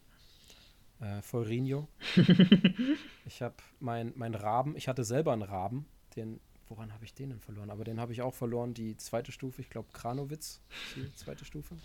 [1.00, 1.88] Äh, Folrinho.
[3.26, 5.86] ich habe meinen mein Raben, ich hatte selber einen Raben,
[6.16, 6.40] den,
[6.70, 7.70] woran habe ich den denn verloren?
[7.70, 10.62] Aber den habe ich auch verloren, die zweite Stufe, ich glaube Kranowitz,
[10.96, 11.76] die zweite Stufe.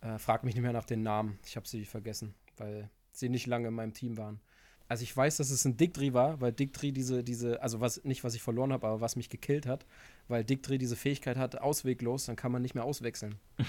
[0.00, 3.46] Äh, frag mich nicht mehr nach den Namen, ich habe sie vergessen, weil sie nicht
[3.46, 4.40] lange in meinem Team waren.
[4.88, 8.24] Also ich weiß, dass es ein Dictri war, weil Dictri diese, diese, also was, nicht
[8.24, 9.84] was ich verloren habe, aber was mich gekillt hat,
[10.28, 13.36] weil Dictri diese Fähigkeit hat, ausweglos, dann kann man nicht mehr auswechseln.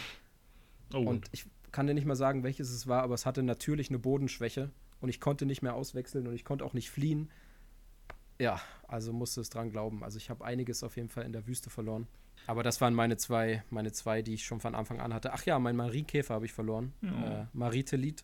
[0.92, 1.02] Oh.
[1.02, 4.00] Und ich kann dir nicht mal sagen, welches es war, aber es hatte natürlich eine
[4.00, 4.72] Bodenschwäche
[5.02, 7.30] und ich konnte nicht mehr auswechseln und ich konnte auch nicht fliehen.
[8.40, 10.04] Ja, also musste es dran glauben.
[10.04, 12.08] Also ich habe einiges auf jeden Fall in der Wüste verloren.
[12.48, 15.34] Aber das waren meine zwei, meine zwei, die ich schon von Anfang an hatte.
[15.34, 16.94] Ach ja, mein Marienkäfer habe ich verloren.
[17.04, 17.08] Oh.
[17.08, 18.24] Äh, Maritelit.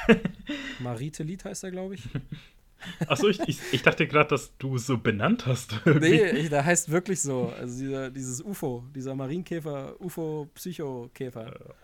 [0.78, 2.08] Maritelit heißt er, glaube ich.
[3.08, 5.74] Achso, ich, ich, ich dachte gerade, dass du so benannt hast.
[5.86, 7.52] nee, ich, der heißt wirklich so.
[7.58, 11.74] Also dieser, dieses UFO, dieser Marienkäfer, UFO-Psychokäfer.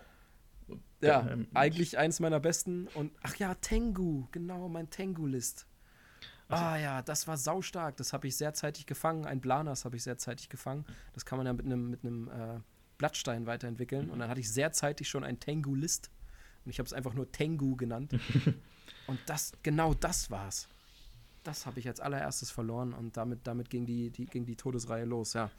[0.69, 2.86] Äh, ja, ähm, eigentlich eins meiner besten.
[2.94, 5.66] Und ach ja, Tengu, genau, mein Tengu-List.
[6.51, 7.97] Also, ah ja, das war saustark.
[7.97, 9.25] Das habe ich sehr zeitig gefangen.
[9.25, 10.85] Ein Blanas habe ich sehr zeitig gefangen.
[11.15, 12.61] Das kann man ja mit einem mit äh,
[12.99, 14.11] Blattstein weiterentwickeln.
[14.11, 16.11] Und dann hatte ich sehr zeitig schon ein Tengu-List.
[16.65, 18.13] Und ich habe es einfach nur Tengu genannt.
[19.07, 20.69] und das, genau das war's.
[21.43, 25.07] Das habe ich als allererstes verloren und damit, damit ging, die, die, ging die Todesreihe
[25.07, 25.33] los.
[25.33, 25.51] Ja,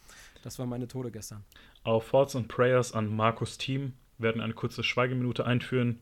[0.44, 1.44] das war meine Tode gestern.
[1.86, 6.00] Our Thoughts and Prayers an Markus Team werden eine kurze Schweigeminute einführen.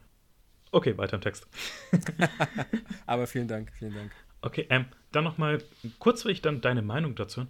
[0.71, 1.47] Okay, weiter im Text.
[3.05, 4.11] Aber vielen Dank, vielen Dank.
[4.41, 5.63] Okay, ähm, dann nochmal
[5.99, 7.47] kurzweg dann deine Meinung dazu,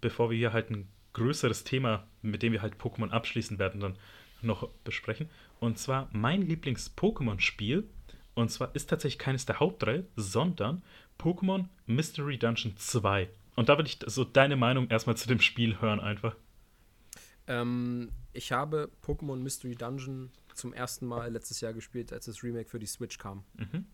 [0.00, 3.96] bevor wir hier halt ein größeres Thema, mit dem wir halt Pokémon abschließen werden, dann
[4.42, 5.28] noch besprechen.
[5.58, 7.88] Und zwar mein Lieblings-Pokémon-Spiel.
[8.34, 10.82] Und zwar ist tatsächlich keines der Hauptreihe, sondern
[11.18, 13.28] Pokémon Mystery Dungeon 2.
[13.56, 16.34] Und da will ich so deine Meinung erstmal zu dem Spiel hören, einfach.
[17.46, 22.70] Ähm, ich habe Pokémon Mystery Dungeon zum ersten Mal letztes Jahr gespielt, als das Remake
[22.70, 23.44] für die Switch kam.
[23.54, 23.84] Mhm.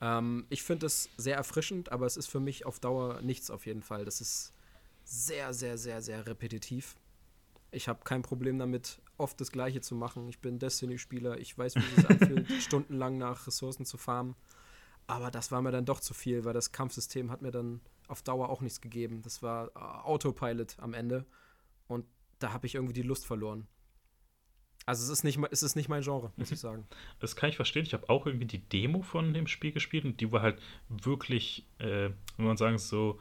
[0.00, 3.66] Ähm, ich finde es sehr erfrischend, aber es ist für mich auf Dauer nichts auf
[3.66, 4.04] jeden Fall.
[4.04, 4.52] Das ist
[5.04, 6.96] sehr, sehr, sehr, sehr repetitiv.
[7.70, 10.28] Ich habe kein Problem damit, oft das Gleiche zu machen.
[10.28, 14.34] Ich bin Destiny-Spieler, ich weiß, wie es anfühlt, stundenlang nach Ressourcen zu farmen.
[15.06, 18.22] Aber das war mir dann doch zu viel, weil das Kampfsystem hat mir dann auf
[18.22, 19.22] Dauer auch nichts gegeben.
[19.22, 21.26] Das war äh, Autopilot am Ende.
[21.88, 22.06] Und
[22.38, 23.66] da habe ich irgendwie die Lust verloren.
[24.88, 26.86] Also es ist nicht, es ist nicht mein Genre, muss ich sagen.
[27.20, 27.82] Das kann ich verstehen.
[27.82, 30.58] Ich habe auch irgendwie die Demo von dem Spiel gespielt und die war halt
[30.88, 32.08] wirklich, äh,
[32.38, 33.20] wenn man sagen, so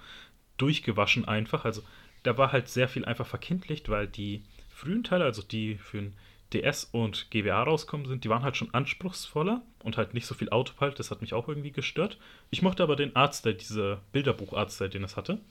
[0.56, 1.66] durchgewaschen einfach.
[1.66, 1.84] Also
[2.24, 6.14] da war halt sehr viel einfach verkindlicht, weil die frühen Teile, also die für den
[6.54, 10.50] DS und GWA rauskommen sind, die waren halt schon anspruchsvoller und halt nicht so viel
[10.50, 10.98] Autopilot.
[10.98, 12.18] Das hat mich auch irgendwie gestört.
[12.50, 15.42] Ich mochte aber den Artstyle, diese Bilderbuch-Artstyle, den es hatte.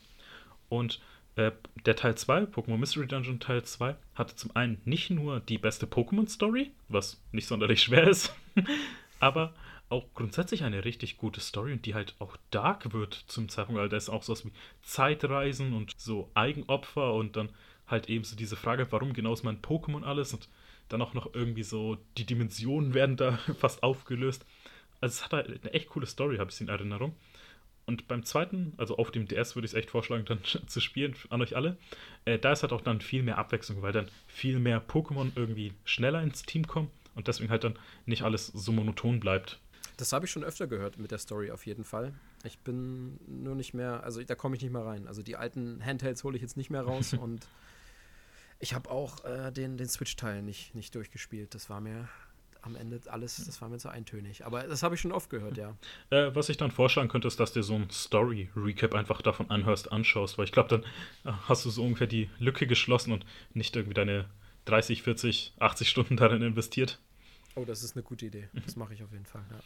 [0.71, 0.99] Und
[1.37, 1.53] äh,
[1.85, 5.87] der Teil 2, Pokémon Mystery Dungeon Teil 2, hatte zum einen nicht nur die beste
[5.87, 8.35] Pokémon-Story, was nicht sonderlich schwer ist,
[9.21, 9.55] aber
[9.89, 13.89] auch grundsätzlich eine richtig gute Story und die halt auch dark wird zum Zeitpunkt, weil
[13.89, 14.51] da ist auch sowas wie
[14.83, 17.51] Zeitreisen und so Eigenopfer und dann
[17.87, 20.49] halt eben so diese Frage, warum genau ist mein Pokémon alles und
[20.89, 24.45] dann auch noch irgendwie so die Dimensionen werden da fast aufgelöst.
[25.01, 27.15] Also es hat halt eine echt coole Story, habe ich in Erinnerung.
[27.87, 31.15] Und beim zweiten, also auf dem DS, würde ich es echt vorschlagen, dann zu spielen
[31.31, 31.77] an euch alle.
[32.25, 35.73] Äh, da ist halt auch dann viel mehr Abwechslung, weil dann viel mehr Pokémon irgendwie
[35.85, 39.61] schneller ins Team kommen und deswegen halt dann nicht alles so monoton bleibt.
[39.97, 42.13] Das habe ich schon öfter gehört mit der Story auf jeden Fall.
[42.45, 45.07] Ich bin nur nicht mehr, also da komme ich nicht mehr rein.
[45.07, 47.47] Also die alten Handhelds hole ich jetzt nicht mehr raus und
[48.59, 51.55] ich habe auch äh, den, den Switch-Teil nicht, nicht durchgespielt.
[51.55, 52.09] Das war mir
[52.67, 54.45] am Ende alles, das war mir zu eintönig.
[54.45, 55.77] Aber das habe ich schon oft gehört, ja.
[56.11, 59.93] Äh, was ich dann vorschlagen könnte, ist, dass dir so ein Story-Recap einfach davon anhörst,
[59.93, 60.83] anschaust, weil ich glaube, dann
[61.25, 63.25] äh, hast du so ungefähr die Lücke geschlossen und
[63.55, 64.27] nicht irgendwie deine
[64.67, 66.99] 30, 40, 80 Stunden darin investiert.
[67.55, 68.49] Oh, das ist eine gute Idee.
[68.53, 69.59] Das mache ich auf jeden Fall, ja.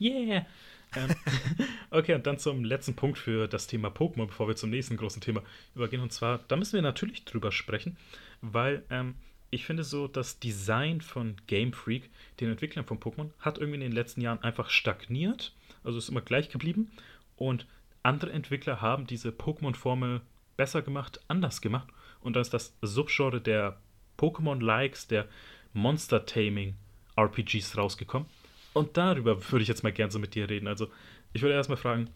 [0.00, 0.46] Yeah!
[0.94, 1.10] ähm,
[1.90, 5.20] okay, und dann zum letzten Punkt für das Thema Pokémon, bevor wir zum nächsten großen
[5.20, 5.42] Thema
[5.74, 6.02] übergehen.
[6.02, 7.96] Und zwar, da müssen wir natürlich drüber sprechen,
[8.40, 9.14] weil ähm,
[9.50, 12.10] ich finde so, das Design von Game Freak,
[12.40, 15.54] den Entwicklern von Pokémon, hat irgendwie in den letzten Jahren einfach stagniert.
[15.84, 16.90] Also ist immer gleich geblieben.
[17.36, 17.66] Und
[18.02, 20.20] andere Entwickler haben diese Pokémon-Formel
[20.56, 21.88] besser gemacht, anders gemacht.
[22.20, 23.78] Und dann ist das Subgenre der
[24.18, 25.28] Pokémon-Likes, der
[25.72, 28.28] Monster-Taming-RPGs rausgekommen.
[28.74, 30.68] Und darüber würde ich jetzt mal gern so mit dir reden.
[30.68, 30.88] Also,
[31.32, 32.10] ich würde erstmal fragen,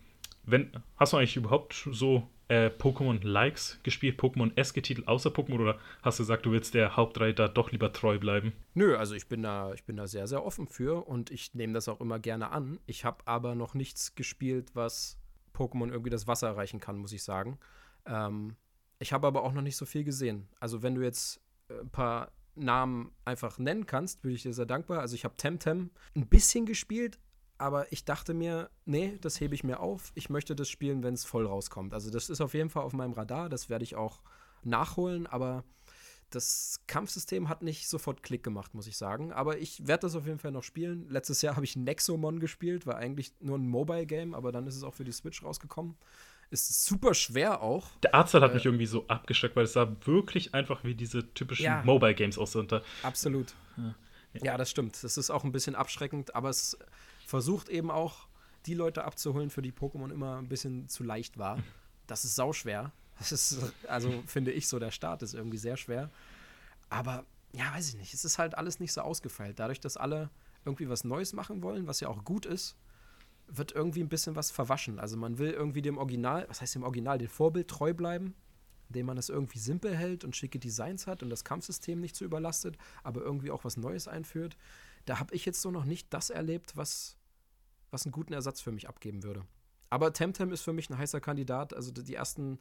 [0.44, 6.18] wenn, hast du eigentlich überhaupt so äh, Pokémon-Likes gespielt, Pokémon-eske Titel außer Pokémon oder hast
[6.18, 8.52] du gesagt, du willst der Hauptreihe da doch lieber treu bleiben?
[8.74, 11.72] Nö, also ich bin da, ich bin da sehr, sehr offen für und ich nehme
[11.72, 12.78] das auch immer gerne an.
[12.84, 15.18] Ich habe aber noch nichts gespielt, was
[15.54, 17.58] Pokémon irgendwie das Wasser erreichen kann, muss ich sagen.
[18.04, 18.56] Ähm,
[18.98, 20.46] ich habe aber auch noch nicht so viel gesehen.
[20.60, 24.66] Also wenn du jetzt äh, ein paar Namen einfach nennen kannst, würde ich dir sehr
[24.66, 25.00] dankbar.
[25.00, 27.18] Also ich habe Temtem ein bisschen gespielt,
[27.62, 30.10] aber ich dachte mir, nee, das hebe ich mir auf.
[30.16, 31.94] Ich möchte das spielen, wenn es voll rauskommt.
[31.94, 34.20] Also das ist auf jeden Fall auf meinem Radar, das werde ich auch
[34.64, 35.62] nachholen, aber
[36.30, 39.32] das Kampfsystem hat nicht sofort Klick gemacht, muss ich sagen.
[39.32, 41.06] Aber ich werde das auf jeden Fall noch spielen.
[41.08, 44.82] Letztes Jahr habe ich Nexomon gespielt, war eigentlich nur ein Mobile-Game, aber dann ist es
[44.82, 45.94] auch für die Switch rausgekommen.
[46.50, 47.90] Ist super schwer auch.
[48.02, 51.32] Der Artstyle hat äh, mich irgendwie so abgesteckt, weil es sah wirklich einfach wie diese
[51.32, 52.56] typischen ja, Mobile-Games aus.
[53.04, 53.54] Absolut.
[53.76, 53.94] Ja.
[54.42, 55.04] ja, das stimmt.
[55.04, 56.76] Das ist auch ein bisschen abschreckend, aber es
[57.32, 58.28] versucht eben auch,
[58.66, 61.58] die Leute abzuholen, für die Pokémon immer ein bisschen zu leicht war.
[62.06, 62.92] Das ist sauschwer.
[63.18, 66.10] Das ist, also finde ich so, der Start ist irgendwie sehr schwer.
[66.90, 68.12] Aber ja, weiß ich nicht.
[68.12, 69.58] Es ist halt alles nicht so ausgefeilt.
[69.58, 70.28] Dadurch, dass alle
[70.66, 72.76] irgendwie was Neues machen wollen, was ja auch gut ist,
[73.46, 74.98] wird irgendwie ein bisschen was verwaschen.
[74.98, 78.34] Also man will irgendwie dem Original, was heißt dem Original, dem Vorbild treu bleiben,
[78.90, 82.26] indem man es irgendwie simpel hält und schicke Designs hat und das Kampfsystem nicht zu
[82.26, 84.58] überlastet, aber irgendwie auch was Neues einführt.
[85.06, 87.16] Da habe ich jetzt so noch nicht das erlebt, was,
[87.92, 89.44] was einen guten Ersatz für mich abgeben würde.
[89.90, 91.74] Aber Temtem ist für mich ein heißer Kandidat.
[91.74, 92.58] Also die ersten,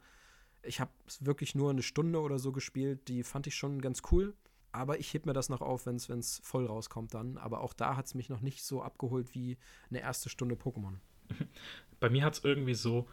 [0.61, 0.91] ich habe
[1.21, 4.35] wirklich nur eine Stunde oder so gespielt, die fand ich schon ganz cool.
[4.73, 7.37] Aber ich heb mir das noch auf, wenn es voll rauskommt dann.
[7.37, 9.57] Aber auch da hat es mich noch nicht so abgeholt wie
[9.89, 10.95] eine erste Stunde Pokémon.
[11.99, 13.07] Bei mir hat es irgendwie so,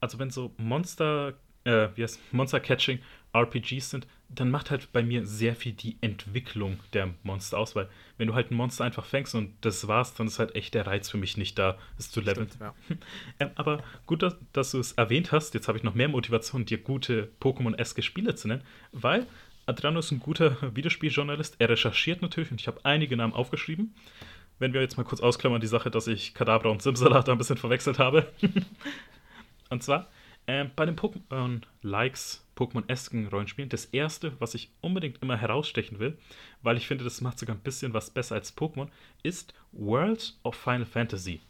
[0.00, 3.00] also wenn so Monster, äh, wie heißt Monster Catching
[3.32, 7.88] RPGs sind, dann macht halt bei mir sehr viel die Entwicklung der Monster aus, weil
[8.16, 10.86] wenn du halt ein Monster einfach fängst und das war's, dann ist halt echt der
[10.86, 12.48] Reiz für mich nicht da, es zu leveln.
[12.48, 12.74] Stimmt, ja.
[13.40, 16.64] ähm, aber gut, dass, dass du es erwähnt hast, jetzt habe ich noch mehr Motivation,
[16.64, 18.62] dir gute Pokémon-eske Spiele zu nennen,
[18.92, 19.26] weil
[19.66, 21.56] Adriano ist ein guter Videospieljournalist.
[21.58, 23.94] Er recherchiert natürlich und ich habe einige Namen aufgeschrieben.
[24.58, 27.56] Wenn wir jetzt mal kurz ausklammern, die Sache, dass ich Kadabra und Simsalat ein bisschen
[27.56, 28.30] verwechselt habe.
[29.70, 30.08] und zwar
[30.46, 36.16] äh, bei den Pokémon-Likes, Pokémon-esken Rollenspielen, das erste, was ich unbedingt immer herausstechen will,
[36.62, 38.88] weil ich finde, das macht sogar ein bisschen was besser als Pokémon,
[39.22, 41.40] ist World of Final Fantasy.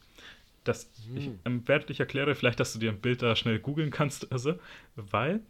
[0.65, 1.17] Das, hm.
[1.17, 4.33] ich ähm, werde dich erklären, vielleicht, dass du dir ein Bild da schnell googeln kannst,
[4.33, 4.59] also,
[4.97, 5.41] weil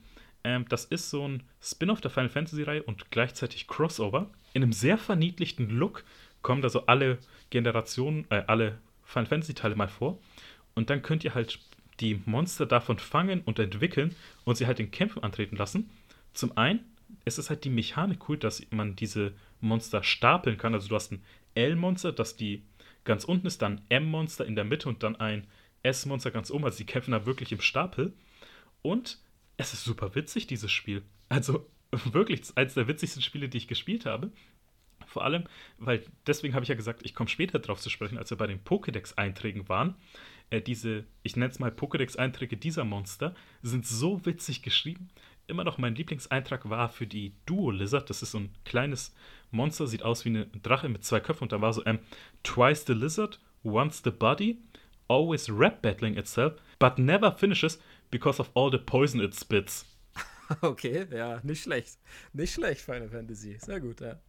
[0.45, 4.31] ähm, das ist so ein Spin-off der Final Fantasy-Reihe und gleichzeitig Crossover.
[4.53, 6.05] In einem sehr verniedlichten Look
[6.43, 7.19] kommen da so alle
[7.51, 10.19] Generationen, äh, alle Final Fantasy-Teile mal vor.
[10.75, 11.59] Und dann könnt ihr halt
[12.01, 14.15] die Monster davon fangen und entwickeln
[14.45, 15.91] und sie halt in Kämpfen antreten lassen.
[16.33, 16.81] Zum einen
[17.25, 20.75] es ist halt die Mechanik cool, dass man diese Monster stapeln kann.
[20.75, 21.23] Also du hast ein
[21.55, 22.63] L-Monster, das die
[23.05, 25.47] ganz unten ist, dann M-Monster in der Mitte und dann ein
[25.83, 26.65] S-Monster ganz oben.
[26.65, 28.13] Also die kämpfen da wirklich im Stapel.
[28.83, 29.19] Und
[29.57, 31.03] es ist super witzig, dieses Spiel.
[31.29, 31.69] Also
[32.13, 34.31] wirklich eines der witzigsten Spiele, die ich gespielt habe.
[35.07, 35.45] Vor allem,
[35.79, 38.47] weil deswegen habe ich ja gesagt, ich komme später drauf zu sprechen, als wir bei
[38.47, 39.95] den Pokédex-Einträgen waren.
[40.55, 45.09] Äh, diese, ich nenne es mal Pokédex-Einträge dieser Monster, sind so witzig geschrieben.
[45.49, 48.09] Immer noch mein Lieblingseintrag war für die Duo Lizard.
[48.09, 49.13] Das ist so ein kleines
[49.51, 51.45] Monster, sieht aus wie eine Drache mit zwei Köpfen.
[51.45, 51.99] Und da war so, ähm,
[52.45, 54.59] twice the lizard, once the body,
[55.09, 57.81] always rap battling itself, but never finishes
[58.13, 59.87] because of all the poison it spits.
[60.61, 61.99] Okay, ja, nicht schlecht.
[62.35, 63.57] Nicht schlecht, Final Fantasy.
[63.59, 64.21] Sehr gut, ja.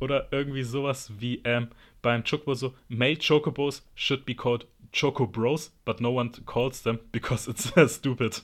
[0.00, 1.68] Oder irgendwie sowas wie ähm,
[2.02, 7.50] beim Chocobo so, male Chocobos should be called Chocobros, but no one calls them because
[7.50, 8.42] it's stupid.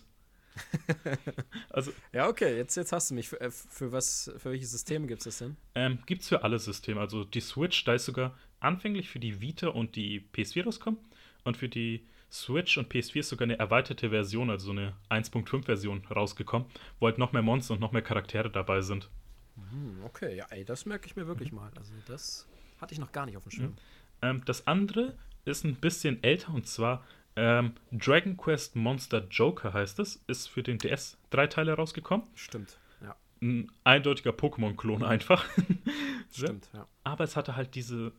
[1.71, 3.29] also, ja, okay, jetzt, jetzt hast du mich.
[3.29, 5.57] Für, äh, für was, für welche Systeme gibt es das denn?
[5.75, 7.01] Ähm, gibt es für alle Systeme.
[7.01, 11.01] Also die Switch, da ist sogar anfänglich für die Vita und die PS4 rauskommen.
[11.45, 16.07] Und für die Switch und PS4 ist sogar eine erweiterte Version, also so eine 1.5-Version
[16.07, 16.69] rausgekommen,
[16.99, 19.09] wo halt noch mehr Monster und noch mehr Charaktere dabei sind.
[19.57, 21.71] Hm, okay, ja, ey, das merke ich mir wirklich mal.
[21.77, 22.47] Also das
[22.81, 23.71] hatte ich noch gar nicht auf dem Schirm.
[23.71, 23.77] Mhm.
[24.23, 25.15] Ähm, das andere
[25.45, 27.05] ist ein bisschen älter und zwar
[27.37, 32.27] ähm, Dragon Quest Monster Joker heißt es, ist für den DS drei Teile rausgekommen.
[32.35, 33.17] Stimmt, ja.
[33.43, 35.45] Ein eindeutiger Pokémon-Klon einfach.
[36.31, 36.87] Stimmt, ja.
[37.03, 38.13] Aber es hatte halt dieses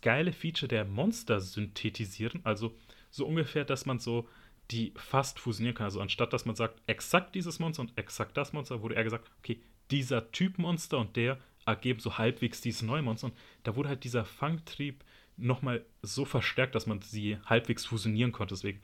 [0.00, 2.74] geile Feature der Monster synthetisieren, also
[3.10, 4.28] so ungefähr, dass man so
[4.70, 5.84] die fast fusionieren kann.
[5.84, 9.30] Also anstatt dass man sagt, exakt dieses Monster und exakt das Monster, wurde eher gesagt,
[9.38, 9.60] okay,
[9.90, 13.28] dieser Typ Monster und der ergeben so halbwegs dieses neue Monster.
[13.28, 15.04] Und da wurde halt dieser Fangtrieb
[15.36, 18.54] nochmal so verstärkt, dass man sie halbwegs fusionieren konnte.
[18.54, 18.80] Deswegen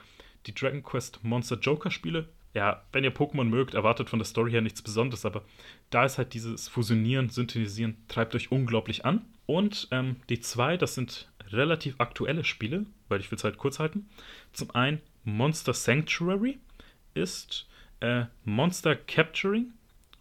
[0.46, 4.50] die Dragon Quest Monster Joker Spiele, ja, wenn ihr Pokémon mögt, erwartet von der Story
[4.50, 5.44] her nichts Besonderes, aber
[5.88, 9.24] da ist halt dieses Fusionieren, Synthetisieren, treibt euch unglaublich an.
[9.46, 13.78] Und ähm, die zwei, das sind relativ aktuelle Spiele, weil ich will es halt kurz
[13.78, 14.08] halten.
[14.52, 16.58] Zum einen Monster Sanctuary
[17.14, 17.68] ist
[18.00, 19.72] äh, Monster Capturing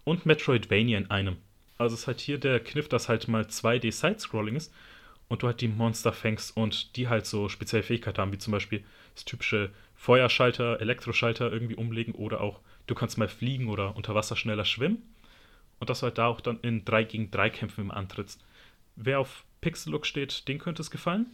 [0.03, 1.37] und Metroidvania in einem.
[1.77, 4.73] Also ist halt hier der Kniff, dass halt mal 2D Side-Scrolling ist
[5.29, 8.51] und du halt die Monster fängst und die halt so spezielle Fähigkeiten haben, wie zum
[8.51, 8.83] Beispiel
[9.15, 14.35] das typische Feuerschalter, Elektroschalter irgendwie umlegen oder auch du kannst mal fliegen oder unter Wasser
[14.35, 15.01] schneller schwimmen.
[15.79, 18.43] Und dass du halt da auch dann in 3 gegen 3 Kämpfen immer antrittst.
[18.95, 21.25] Wer auf Pixel-Look steht, den könnte es gefallen.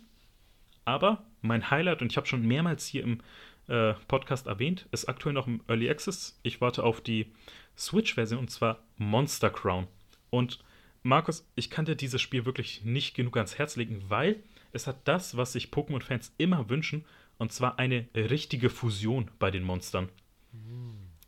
[0.85, 3.19] Aber mein Highlight, und ich habe schon mehrmals hier im
[3.67, 6.39] äh, Podcast erwähnt, ist aktuell noch im Early Access.
[6.43, 7.31] Ich warte auf die
[7.77, 9.87] Switch-Version und zwar Monster Crown.
[10.29, 10.59] Und
[11.03, 15.07] Markus, ich kann dir dieses Spiel wirklich nicht genug ans Herz legen, weil es hat
[15.07, 17.05] das, was sich Pokémon-Fans immer wünschen,
[17.37, 20.09] und zwar eine richtige Fusion bei den Monstern.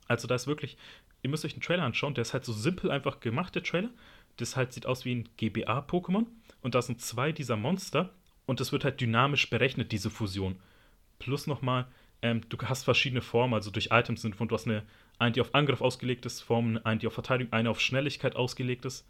[0.07, 0.77] Also da ist wirklich,
[1.21, 3.91] ihr müsst euch den Trailer anschauen, der ist halt so simpel einfach gemacht, der Trailer.
[4.37, 6.25] Das halt sieht aus wie ein GBA-Pokémon
[6.61, 8.13] und da sind zwei dieser Monster
[8.45, 10.59] und es wird halt dynamisch berechnet, diese Fusion.
[11.19, 11.87] Plus nochmal,
[12.21, 14.83] ähm, du hast verschiedene Formen, also durch Items sind, und du hast eine,
[15.17, 18.85] eine, die auf Angriff ausgelegt ist, Form, eine, die auf Verteidigung, eine auf Schnelligkeit ausgelegt
[18.85, 19.07] ist.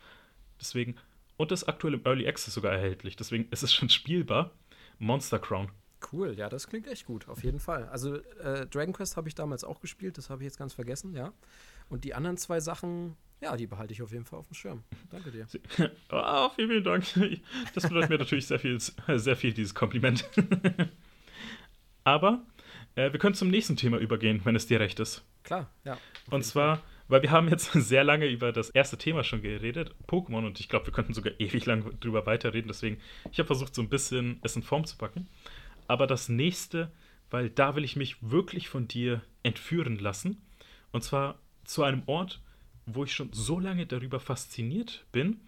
[0.59, 0.95] Deswegen,
[1.37, 4.51] und das ist aktuell im Early Access sogar erhältlich, deswegen ist es schon spielbar.
[4.99, 5.71] Monster Crown.
[6.11, 7.87] Cool, ja, das klingt echt gut, auf jeden Fall.
[7.89, 11.13] Also äh, Dragon Quest habe ich damals auch gespielt, das habe ich jetzt ganz vergessen,
[11.13, 11.33] ja.
[11.89, 14.83] Und die anderen zwei Sachen, ja, die behalte ich auf jeden Fall auf dem Schirm.
[15.09, 15.47] Danke dir.
[16.11, 17.05] Oh, vielen, vielen Dank.
[17.73, 20.27] Das bedeutet mir natürlich sehr viel, sehr viel, dieses Kompliment.
[22.03, 22.43] Aber
[22.99, 25.23] äh, wir können zum nächsten Thema übergehen, wenn es dir recht ist.
[25.43, 25.97] Klar, ja.
[26.29, 26.85] Und zwar, Fall.
[27.07, 30.67] weil wir haben jetzt sehr lange über das erste Thema schon geredet, Pokémon, und ich
[30.67, 32.67] glaube, wir könnten sogar ewig lang drüber weiterreden.
[32.67, 32.97] Deswegen,
[33.31, 35.27] ich habe versucht, so ein bisschen es in Form zu packen.
[35.87, 36.91] Aber das nächste,
[37.29, 40.41] weil da will ich mich wirklich von dir entführen lassen.
[40.91, 42.41] Und zwar zu einem Ort,
[42.85, 45.39] wo ich schon so lange darüber fasziniert bin,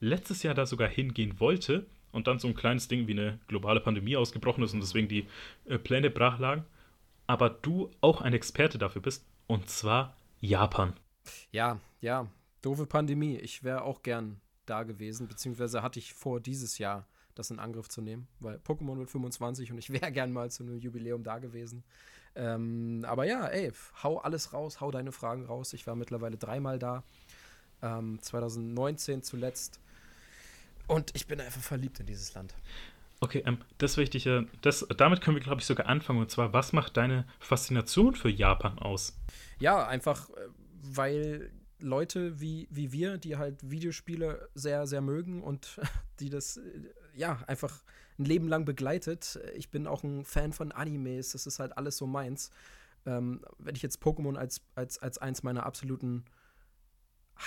[0.00, 3.80] letztes Jahr da sogar hingehen wollte und dann so ein kleines Ding wie eine globale
[3.80, 5.26] Pandemie ausgebrochen ist und deswegen die
[5.66, 6.64] äh, Pläne brach lagen,
[7.30, 10.94] aber du auch ein Experte dafür bist und zwar Japan.
[11.52, 12.26] Ja, ja,
[12.60, 13.36] doofe Pandemie.
[13.36, 17.88] Ich wäre auch gern da gewesen, beziehungsweise hatte ich vor, dieses Jahr das in Angriff
[17.88, 21.38] zu nehmen, weil Pokémon wird 25 und ich wäre gern mal zu einem Jubiläum da
[21.38, 21.84] gewesen.
[22.34, 23.70] Ähm, aber ja, ey,
[24.02, 25.72] hau alles raus, hau deine Fragen raus.
[25.72, 27.04] Ich war mittlerweile dreimal da.
[27.80, 29.78] Ähm, 2019 zuletzt.
[30.88, 32.54] Und ich bin einfach verliebt in dieses Land.
[33.20, 36.20] Okay, ähm, das Wichtige, das, damit können wir, glaube ich, sogar anfangen.
[36.20, 39.18] Und zwar, was macht deine Faszination für Japan aus?
[39.58, 40.48] Ja, einfach, äh,
[40.82, 45.80] weil Leute wie, wie wir, die halt Videospiele sehr, sehr mögen und
[46.20, 46.60] die das, äh,
[47.14, 47.82] ja, einfach
[48.18, 49.38] ein Leben lang begleitet.
[49.54, 52.50] Ich bin auch ein Fan von Animes, das ist halt alles so meins.
[53.06, 56.24] Ähm, wenn ich jetzt Pokémon als, als, als eins meiner absoluten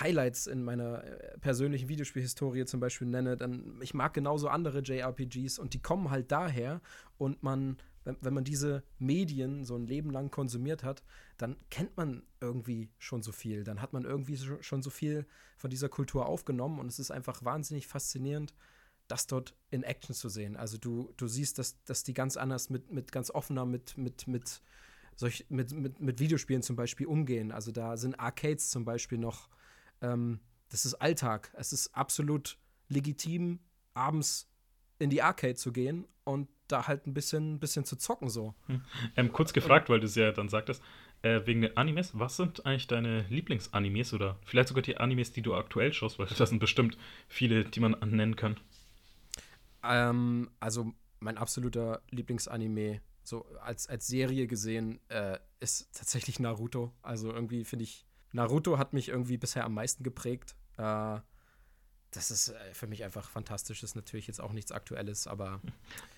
[0.00, 5.58] Highlights in meiner äh, persönlichen Videospielhistorie zum Beispiel nenne, dann ich mag genauso andere JRPGs
[5.58, 6.80] und die kommen halt daher
[7.16, 11.02] und man, wenn, wenn man diese Medien so ein Leben lang konsumiert hat,
[11.36, 13.64] dann kennt man irgendwie schon so viel.
[13.64, 15.26] Dann hat man irgendwie schon so viel
[15.56, 18.54] von dieser Kultur aufgenommen und es ist einfach wahnsinnig faszinierend,
[19.08, 20.56] das dort in Action zu sehen.
[20.56, 24.26] Also du, du siehst, dass, dass die ganz anders mit, mit ganz offener, mit, mit,
[24.26, 24.62] mit,
[25.14, 27.52] solch, mit, mit, mit Videospielen zum Beispiel umgehen.
[27.52, 29.48] Also da sind Arcades zum Beispiel noch,
[30.04, 30.40] ähm,
[30.70, 31.52] das ist Alltag.
[31.56, 32.58] Es ist absolut
[32.88, 33.60] legitim,
[33.94, 34.48] abends
[34.98, 38.54] in die Arcade zu gehen und da halt ein bisschen, bisschen zu zocken so.
[38.66, 38.82] Hm.
[39.16, 40.82] Ähm, kurz gefragt, weil du es ja dann sagtest,
[41.22, 45.42] äh, wegen den Animes, was sind eigentlich deine Lieblingsanimes oder vielleicht sogar die Animes, die
[45.42, 46.96] du aktuell schaust, weil das sind bestimmt
[47.28, 48.58] viele, die man nennen kann.
[49.82, 56.92] Ähm, also mein absoluter Lieblingsanime, so als, als Serie gesehen, äh, ist tatsächlich Naruto.
[57.02, 60.56] Also irgendwie finde ich, Naruto hat mich irgendwie bisher am meisten geprägt.
[60.76, 61.20] Äh,
[62.10, 63.80] das ist äh, für mich einfach fantastisch.
[63.80, 65.60] Das ist natürlich jetzt auch nichts Aktuelles, aber.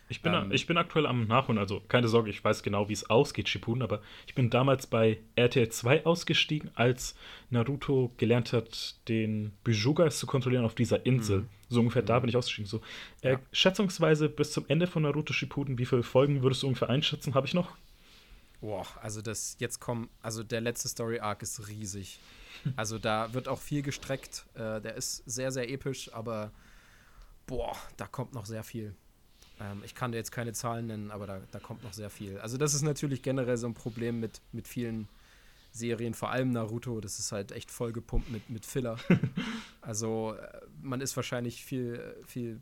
[0.08, 2.92] Ich bin, ähm, ich bin aktuell am Nachholen, also keine Sorge, ich weiß genau, wie
[2.92, 7.16] es ausgeht, Shippuden, aber ich bin damals bei RTL 2 ausgestiegen, als
[7.50, 11.40] Naruto gelernt hat, den Bijugas zu kontrollieren auf dieser Insel.
[11.40, 11.48] Mhm.
[11.68, 12.06] So ungefähr mhm.
[12.06, 12.68] da bin ich ausgestiegen.
[12.68, 12.80] So,
[13.22, 13.40] äh, ja.
[13.52, 17.34] Schätzungsweise bis zum Ende von Naruto Shippuden, wie viele Folgen würdest du ungefähr einschätzen?
[17.34, 17.76] Habe ich noch?
[18.60, 22.20] Boah, also das jetzt kommen, also der letzte Story Arc ist riesig.
[22.74, 24.44] Also da wird auch viel gestreckt.
[24.54, 26.50] Äh, der ist sehr, sehr episch, aber
[27.46, 28.96] boah, da kommt noch sehr viel.
[29.60, 32.38] Ähm, ich kann dir jetzt keine Zahlen nennen, aber da, da kommt noch sehr viel.
[32.38, 35.08] Also das ist natürlich generell so ein Problem mit, mit vielen
[35.70, 37.00] Serien, vor allem Naruto.
[37.00, 38.98] Das ist halt echt vollgepumpt mit, mit Filler.
[39.80, 42.60] also äh, man ist wahrscheinlich viel, viel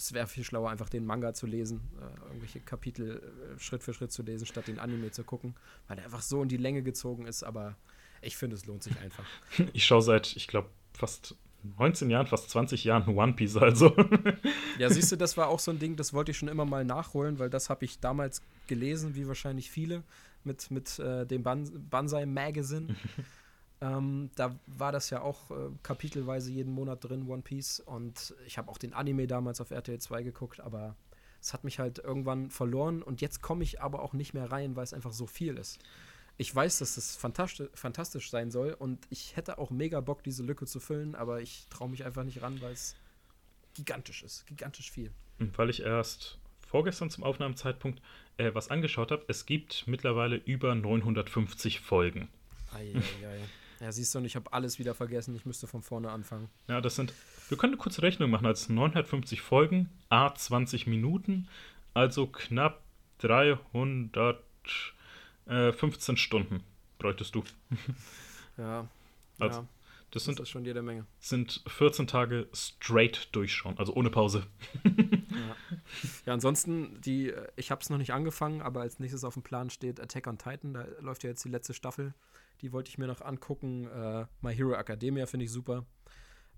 [0.00, 3.20] es wäre viel schlauer, einfach den Manga zu lesen, äh, irgendwelche Kapitel
[3.56, 5.54] äh, Schritt für Schritt zu lesen, statt den Anime zu gucken,
[5.88, 7.42] weil der einfach so in die Länge gezogen ist.
[7.42, 7.76] Aber
[8.22, 9.24] ich finde, es lohnt sich einfach.
[9.72, 11.36] Ich schaue seit, ich glaube, fast
[11.78, 13.94] 19 Jahren, fast 20 Jahren One Piece, also.
[14.78, 16.84] ja, siehst du, das war auch so ein Ding, das wollte ich schon immer mal
[16.84, 20.02] nachholen, weil das habe ich damals gelesen, wie wahrscheinlich viele,
[20.44, 22.96] mit, mit äh, dem Ban Banzai Magazine.
[23.80, 27.80] ähm, da war das ja auch äh, kapitelweise jeden Monat drin, One Piece.
[27.80, 30.96] Und ich habe auch den Anime damals auf RTL 2 geguckt, aber
[31.40, 33.02] es hat mich halt irgendwann verloren.
[33.02, 35.78] Und jetzt komme ich aber auch nicht mehr rein, weil es einfach so viel ist
[36.40, 40.42] ich weiß, dass das fantastisch, fantastisch sein soll und ich hätte auch mega Bock, diese
[40.42, 42.96] Lücke zu füllen, aber ich traue mich einfach nicht ran, weil es
[43.74, 44.46] gigantisch ist.
[44.46, 45.12] Gigantisch viel.
[45.38, 48.00] Weil ich erst vorgestern zum Aufnahmezeitpunkt
[48.38, 49.22] äh, was angeschaut habe.
[49.28, 52.30] Es gibt mittlerweile über 950 Folgen.
[52.72, 53.40] Eieiei.
[53.80, 55.34] Ja, siehst du, und ich habe alles wieder vergessen.
[55.34, 56.48] Ich müsste von vorne anfangen.
[56.68, 57.14] Ja, das sind.
[57.48, 58.46] Wir können eine kurze Rechnung machen.
[58.46, 61.48] Als 950 Folgen, a 20 Minuten,
[61.94, 62.82] also knapp
[63.18, 64.42] 300
[65.46, 66.62] äh, 15 Stunden
[66.98, 67.42] bräuchtest du.
[68.58, 68.86] ja.
[69.38, 69.68] Also, ja.
[70.12, 71.06] Das sind das schon jede Menge.
[71.20, 74.44] Sind 14 Tage straight durchschauen, also ohne Pause.
[74.84, 75.56] ja.
[76.26, 79.70] ja, ansonsten, die, ich habe es noch nicht angefangen, aber als nächstes auf dem Plan
[79.70, 80.74] steht Attack on Titan.
[80.74, 82.14] Da läuft ja jetzt die letzte Staffel.
[82.60, 83.86] Die wollte ich mir noch angucken.
[83.86, 85.86] Äh, My Hero Academia finde ich super.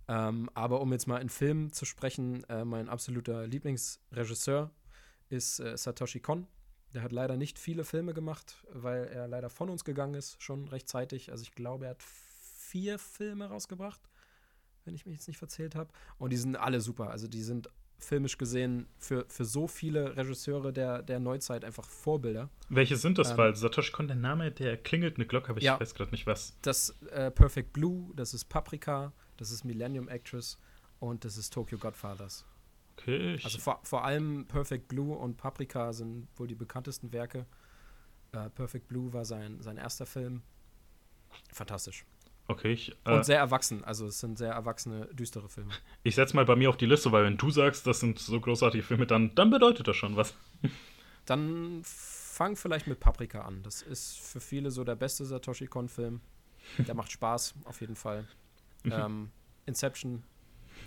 [0.08, 4.70] Ähm, aber um jetzt mal in Film zu sprechen, äh, mein absoluter Lieblingsregisseur
[5.28, 6.46] ist äh, Satoshi Kon.
[6.92, 10.68] Der hat leider nicht viele Filme gemacht, weil er leider von uns gegangen ist, schon
[10.68, 11.30] rechtzeitig.
[11.30, 14.00] Also ich glaube, er hat vier Filme rausgebracht,
[14.84, 15.90] wenn ich mich jetzt nicht verzählt habe.
[16.18, 17.10] Und die sind alle super.
[17.10, 17.70] Also die sind
[18.04, 22.48] filmisch gesehen für, für so viele Regisseure der, der Neuzeit einfach Vorbilder.
[22.68, 23.32] Welche sind das?
[23.32, 26.10] Ähm, Weil Satoshi Kon, der Name, der klingelt eine Glocke, aber ich ja, weiß gerade
[26.10, 26.56] nicht was.
[26.62, 30.58] Das äh, Perfect Blue, das ist Paprika, das ist Millennium Actress
[31.00, 32.44] und das ist Tokyo Godfathers.
[32.96, 33.38] Okay.
[33.42, 37.46] Also vor, vor allem Perfect Blue und Paprika sind wohl die bekanntesten Werke.
[38.34, 40.42] Uh, Perfect Blue war sein, sein erster Film.
[41.52, 42.04] Fantastisch.
[42.48, 42.72] Okay.
[42.72, 43.84] Ich, äh, und sehr erwachsen.
[43.84, 45.72] Also es sind sehr erwachsene, düstere Filme.
[46.02, 48.40] Ich setze mal bei mir auf die Liste, weil wenn du sagst, das sind so
[48.40, 50.34] großartige Filme, dann, dann bedeutet das schon was.
[51.24, 53.62] Dann fang vielleicht mit Paprika an.
[53.62, 56.20] Das ist für viele so der beste Satoshi Kon-Film.
[56.78, 58.26] Der macht Spaß, auf jeden Fall.
[58.82, 58.92] Mhm.
[58.92, 59.30] ähm,
[59.66, 60.24] Inception,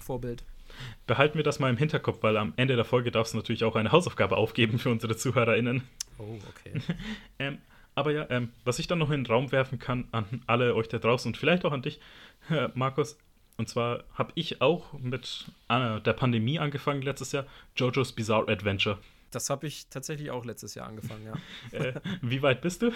[0.02, 0.44] Vorbild.
[1.08, 3.76] Behalten wir das mal im Hinterkopf, weil am Ende der Folge darfst du natürlich auch
[3.76, 5.84] eine Hausaufgabe aufgeben für unsere ZuhörerInnen.
[6.18, 6.82] Oh, okay.
[7.40, 7.60] ähm,
[7.96, 10.88] aber ja, ähm, was ich dann noch in den Raum werfen kann an alle euch
[10.88, 12.00] da draußen und vielleicht auch an dich,
[12.50, 13.18] äh, Markus,
[13.58, 17.46] und zwar habe ich auch mit äh, der Pandemie angefangen letztes Jahr,
[17.76, 19.00] JoJo's Bizarre Adventure.
[19.32, 21.34] Das habe ich tatsächlich auch letztes Jahr angefangen, ja.
[21.80, 22.92] äh, wie weit bist du?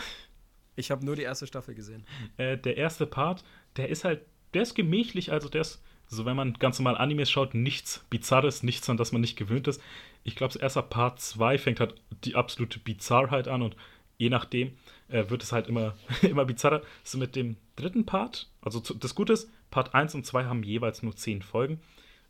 [0.75, 2.05] Ich habe nur die erste Staffel gesehen.
[2.37, 3.43] Äh, der erste Part,
[3.77, 4.21] der ist halt,
[4.53, 8.63] der ist gemächlich, also der ist so wenn man ganz normal Animes schaut, nichts Bizarres,
[8.63, 9.81] nichts, an das man nicht gewöhnt ist.
[10.23, 11.93] Ich glaube, erst ab Part 2 fängt halt
[12.23, 13.75] die absolute Bizarrheit an und
[14.19, 14.73] je nachdem
[15.07, 16.83] äh, wird es halt immer, immer bizarrer.
[17.03, 21.01] So mit dem dritten Part, also das Gute ist, Part 1 und 2 haben jeweils
[21.01, 21.79] nur 10 Folgen.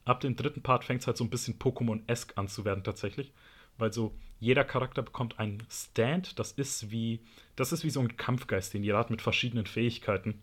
[0.06, 3.34] Ab dem dritten Part fängt es halt so ein bisschen Pokémon-esque an zu werden tatsächlich.
[3.78, 7.20] Weil so jeder Charakter bekommt einen Stand, das ist wie,
[7.56, 10.42] das ist wie so ein Kampfgeist, den jeder hat mit verschiedenen Fähigkeiten.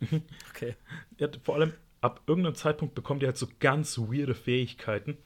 [0.50, 0.74] Okay.
[1.18, 5.16] Ja, vor allem ab irgendeinem Zeitpunkt bekommt ihr halt so ganz weirde Fähigkeiten.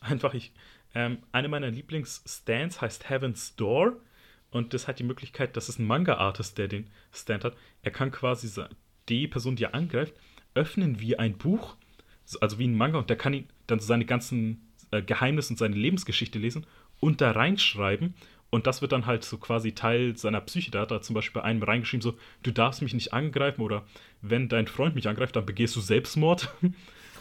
[0.00, 0.52] Einfach, ich,
[0.94, 4.00] ähm, eine meiner Lieblingsstands heißt Heaven's Door.
[4.54, 7.56] Und das hat die Möglichkeit, das ist ein Manga-Artist, der den Stand hat.
[7.82, 8.48] Er kann quasi
[9.08, 10.14] die Person, die er angreift,
[10.54, 11.74] öffnen wie ein Buch,
[12.40, 15.58] also wie ein Manga, und der kann ihn dann so seine ganzen äh, Geheimnisse und
[15.58, 16.68] seine Lebensgeschichte lesen
[17.00, 18.14] und da reinschreiben.
[18.50, 20.70] Und das wird dann halt so quasi Teil seiner Psyche.
[20.70, 23.84] Da hat er zum Beispiel bei einem reingeschrieben, so, du darfst mich nicht angreifen oder
[24.22, 26.54] wenn dein Freund mich angreift, dann begehst du Selbstmord.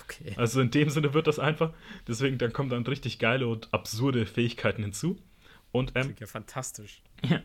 [0.06, 0.34] Okay.
[0.36, 1.72] Also in dem Sinne wird das einfach.
[2.10, 5.16] Deswegen, dann kommen dann richtig geile und absurde Fähigkeiten hinzu.
[5.72, 7.02] Und, ähm, ja fantastisch.
[7.30, 7.42] Ja,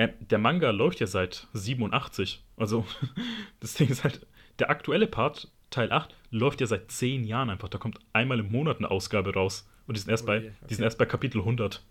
[0.00, 2.42] äh, der Manga läuft ja seit 87.
[2.56, 2.86] Also,
[3.60, 4.26] das Ding ist halt,
[4.58, 7.68] der aktuelle Part, Teil 8, läuft ja seit 10 Jahren einfach.
[7.68, 9.68] Da kommt einmal im Monat eine Ausgabe raus.
[9.86, 10.52] Und die sind erst, oh, bei, okay.
[10.70, 11.82] die sind erst bei Kapitel 100.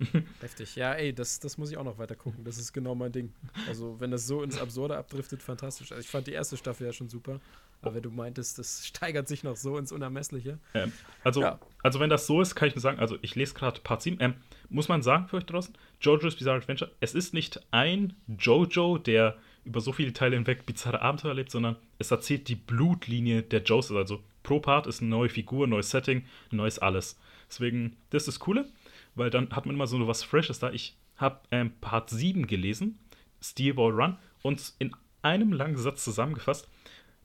[0.40, 0.76] Heftig.
[0.76, 2.44] Ja, ey, das, das muss ich auch noch weiter gucken.
[2.44, 3.32] Das ist genau mein Ding.
[3.66, 5.90] Also, wenn das so ins Absurde abdriftet, fantastisch.
[5.92, 7.40] Also, ich fand die erste Staffel ja schon super.
[7.80, 10.58] Aber wenn du meintest, das steigert sich noch so ins Unermessliche.
[10.74, 10.92] Ähm,
[11.22, 11.58] also, ja.
[11.82, 14.18] also, wenn das so ist, kann ich nur sagen, also ich lese gerade Part 7.
[14.20, 14.34] Ähm,
[14.68, 19.36] muss man sagen für euch draußen, JoJo's Bizarre Adventure, es ist nicht ein JoJo, der
[19.64, 23.90] über so viele Teile hinweg bizarre Abenteuer erlebt, sondern es erzählt die Blutlinie der Joes.
[23.90, 27.18] Also pro Part ist eine neue Figur, neues Setting, neues alles.
[27.48, 28.66] Deswegen, das ist das Coole
[29.14, 30.70] weil dann hat man immer so was Freshes da.
[30.70, 32.98] Ich habe ähm, Part 7 gelesen,
[33.40, 36.68] Steelball Run, und in einem langen Satz zusammengefasst,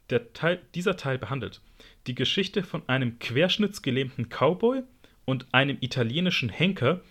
[0.10, 1.61] der Teil, dieser Teil behandelt
[2.07, 4.84] die Geschichte von einem querschnittsgelähmten Cowboy
[5.26, 7.02] und einem italienischen Henker,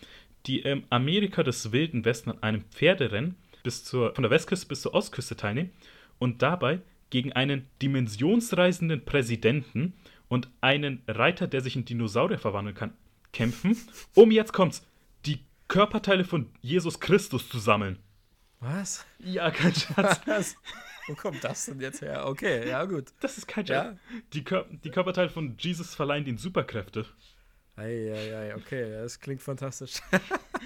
[0.46, 4.82] die im Amerika des Wilden Westen an einem Pferderennen bis zur, von der Westküste bis
[4.82, 5.70] zur Ostküste teilnehmen
[6.18, 9.94] und dabei gegen einen dimensionsreisenden Präsidenten
[10.28, 12.92] und einen Reiter, der sich in Dinosaurier verwandeln kann,
[13.32, 13.76] kämpfen,
[14.14, 14.86] um jetzt kommt's,
[15.26, 17.98] die Körperteile von Jesus Christus zu sammeln.
[18.60, 19.06] Was?
[19.18, 20.20] Ja, kein Scherz.
[20.26, 20.56] Was?
[21.06, 22.26] Wo kommt das denn jetzt her?
[22.26, 23.12] Okay, ja, gut.
[23.20, 23.96] Das ist kein Scherz.
[23.96, 24.18] Ja?
[24.34, 27.06] Die, Kör die Körperteile von Jesus verleihen ihnen Superkräfte.
[27.78, 30.00] Eieiei, okay, das klingt fantastisch.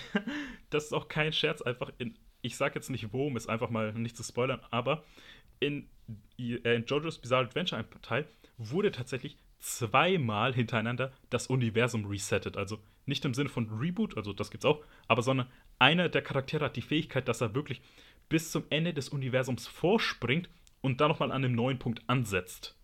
[0.70, 2.16] das ist auch kein Scherz, einfach in.
[2.44, 5.04] Ich sag jetzt nicht wo, um es einfach mal nicht zu spoilern, aber
[5.60, 5.88] in,
[6.38, 8.26] äh, in JoJo's Bizarre Adventure, ein Teil,
[8.58, 12.56] wurde tatsächlich zweimal hintereinander das Universum resettet.
[12.56, 15.46] Also nicht im Sinne von Reboot, also das gibt's auch, aber sondern
[15.78, 17.80] einer der Charaktere hat die Fähigkeit, dass er wirklich
[18.28, 20.48] bis zum Ende des Universums vorspringt
[20.80, 22.76] und dann nochmal an einem neuen Punkt ansetzt.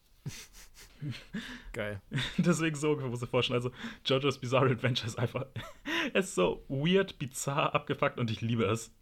[1.73, 2.01] Geil.
[2.39, 3.57] Deswegen so muss ich vorstellen.
[3.57, 3.73] Also,
[4.05, 5.47] JoJo's Bizarre Adventure ist einfach.
[6.13, 8.93] es ist so weird, bizarr, abgefuckt und ich liebe es.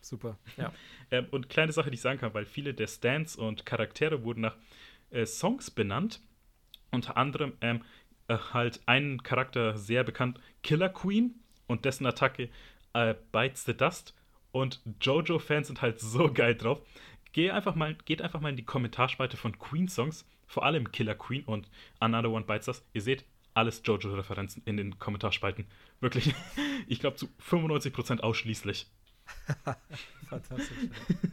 [0.00, 0.72] Super, ja.
[1.10, 4.42] ähm, und kleine Sache, die ich sagen kann, weil viele der Stands und Charaktere wurden
[4.42, 4.56] nach
[5.10, 6.20] äh, Songs benannt
[6.94, 7.82] unter anderem ähm,
[8.28, 11.34] äh, halt einen Charakter sehr bekannt, Killer Queen
[11.66, 12.48] und dessen Attacke
[12.94, 14.14] äh, Bites the Dust.
[14.52, 16.80] Und JoJo-Fans sind halt so geil drauf.
[17.32, 21.44] Geh einfach mal, geht einfach mal in die Kommentarspalte von Queen-Songs, vor allem Killer Queen
[21.44, 21.68] und
[22.00, 22.86] Another One Bites Dust.
[22.92, 25.66] Ihr seht, alles Jojo-Referenzen in den Kommentarspalten.
[26.00, 26.34] Wirklich,
[26.88, 28.86] ich glaube zu 95% ausschließlich.
[30.28, 30.76] Fantastisch.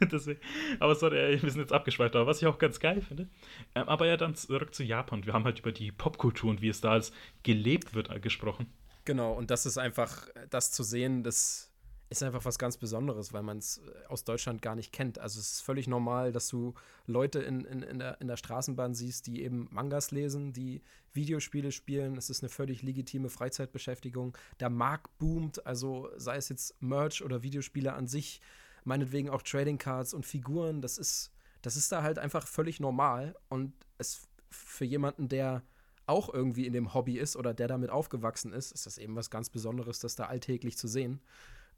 [0.00, 0.40] Deswegen,
[0.80, 3.28] aber sorry, wir sind jetzt abgeschweift, aber was ich auch ganz geil finde.
[3.74, 5.26] Ähm, aber ja, dann zurück zu Japan.
[5.26, 7.12] Wir haben halt über die Popkultur und wie es da als
[7.42, 8.72] gelebt wird äh, gesprochen.
[9.04, 11.71] Genau, und das ist einfach, das zu sehen, das
[12.12, 15.18] ist einfach was ganz Besonderes, weil man es äh, aus Deutschland gar nicht kennt.
[15.18, 16.74] Also es ist völlig normal, dass du
[17.06, 20.82] Leute in, in, in, der, in der Straßenbahn siehst, die eben Mangas lesen, die
[21.12, 22.16] Videospiele spielen.
[22.16, 24.36] Es ist eine völlig legitime Freizeitbeschäftigung.
[24.60, 28.40] Der Markt boomt, also sei es jetzt Merch oder Videospiele an sich,
[28.84, 31.32] meinetwegen auch Trading Cards und Figuren, das ist,
[31.62, 33.34] das ist da halt einfach völlig normal.
[33.48, 35.62] Und es für jemanden, der
[36.06, 39.30] auch irgendwie in dem Hobby ist oder der damit aufgewachsen ist, ist das eben was
[39.30, 41.20] ganz Besonderes, das da alltäglich zu sehen.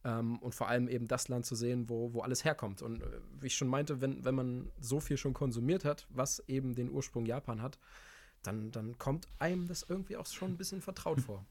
[0.05, 2.82] Ähm, und vor allem eben das Land zu sehen, wo, wo alles herkommt.
[2.82, 3.06] Und äh,
[3.40, 6.90] wie ich schon meinte, wenn, wenn man so viel schon konsumiert hat, was eben den
[6.90, 7.78] Ursprung Japan hat,
[8.43, 11.47] dann, dann kommt einem das irgendwie auch schon ein bisschen vertraut vor.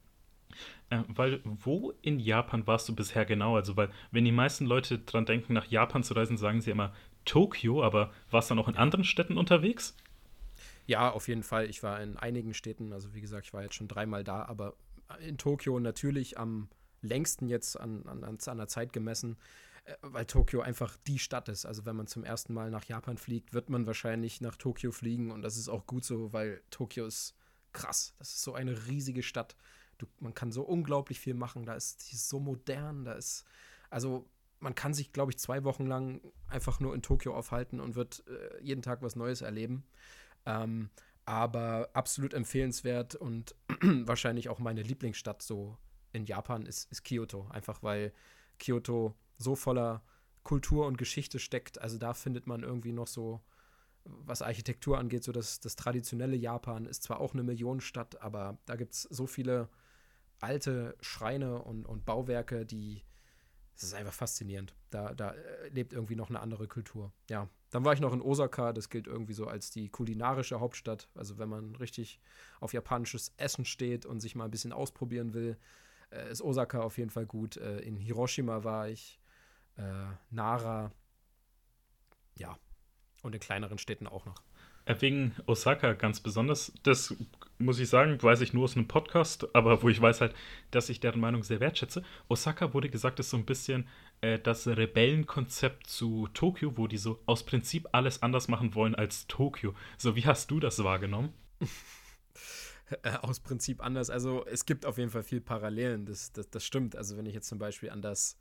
[0.89, 3.55] Äh, weil wo in Japan warst du bisher genau?
[3.55, 6.93] Also, weil, wenn die meisten Leute dran denken, nach Japan zu reisen, sagen sie immer
[7.25, 9.95] Tokio, aber warst du dann auch in anderen Städten unterwegs?
[10.85, 11.69] Ja, auf jeden Fall.
[11.69, 14.75] Ich war in einigen Städten, also wie gesagt, ich war jetzt schon dreimal da, aber
[15.25, 16.67] in Tokio natürlich am
[17.03, 19.37] längsten jetzt an, an, an der Zeit gemessen,
[19.85, 21.65] äh, weil Tokio einfach die Stadt ist.
[21.65, 25.31] Also wenn man zum ersten Mal nach Japan fliegt, wird man wahrscheinlich nach Tokio fliegen
[25.31, 27.35] und das ist auch gut so, weil Tokio ist
[27.73, 28.13] krass.
[28.19, 29.55] Das ist so eine riesige Stadt.
[29.97, 31.65] Du, man kann so unglaublich viel machen.
[31.65, 33.05] Da ist ist so modern.
[33.05, 33.45] Da ist
[33.89, 34.27] also
[34.59, 38.23] man kann sich, glaube ich, zwei Wochen lang einfach nur in Tokio aufhalten und wird
[38.27, 39.83] äh, jeden Tag was Neues erleben.
[40.45, 40.89] Ähm,
[41.25, 45.77] aber absolut empfehlenswert und wahrscheinlich auch meine Lieblingsstadt so
[46.13, 47.47] in Japan ist, ist Kyoto.
[47.49, 48.13] Einfach weil
[48.59, 50.03] Kyoto so voller
[50.43, 51.81] Kultur und Geschichte steckt.
[51.81, 53.41] Also da findet man irgendwie noch so,
[54.05, 58.75] was Architektur angeht, so das, das traditionelle Japan ist zwar auch eine Millionenstadt, aber da
[58.75, 59.69] gibt es so viele
[60.39, 63.03] alte Schreine und, und Bauwerke, die
[63.75, 64.75] es ist einfach faszinierend.
[64.91, 67.11] Da, da äh, lebt irgendwie noch eine andere Kultur.
[67.29, 71.09] Ja, dann war ich noch in Osaka, das gilt irgendwie so als die kulinarische Hauptstadt.
[71.15, 72.19] Also wenn man richtig
[72.59, 75.57] auf japanisches Essen steht und sich mal ein bisschen ausprobieren will,
[76.13, 77.57] äh, ist Osaka auf jeden Fall gut.
[77.57, 79.19] Äh, in Hiroshima war ich,
[80.29, 80.91] Nara,
[82.35, 82.55] ja,
[83.23, 84.35] und in kleineren Städten auch noch.
[84.85, 86.73] Wegen Osaka ganz besonders.
[86.83, 87.15] Das
[87.57, 90.35] muss ich sagen, weiß ich nur aus einem Podcast, aber wo ich weiß halt,
[90.71, 92.03] dass ich deren Meinung sehr wertschätze.
[92.27, 93.87] Osaka wurde gesagt, ist so ein bisschen
[94.19, 99.25] äh, das Rebellenkonzept zu Tokio, wo die so aus Prinzip alles anders machen wollen als
[99.27, 99.73] Tokio.
[99.97, 101.33] So, wie hast du das wahrgenommen?
[103.03, 104.09] Äh, aus Prinzip anders.
[104.09, 106.95] Also es gibt auf jeden Fall viel Parallelen, das, das, das stimmt.
[106.95, 108.37] Also wenn ich jetzt zum Beispiel an das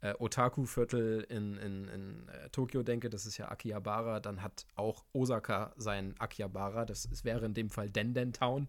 [0.00, 5.04] äh, Otaku-Viertel in, in, in äh, Tokio denke, das ist ja Akihabara, dann hat auch
[5.12, 6.84] Osaka sein Akihabara.
[6.84, 8.68] Das ist, wäre in dem Fall Denden Town.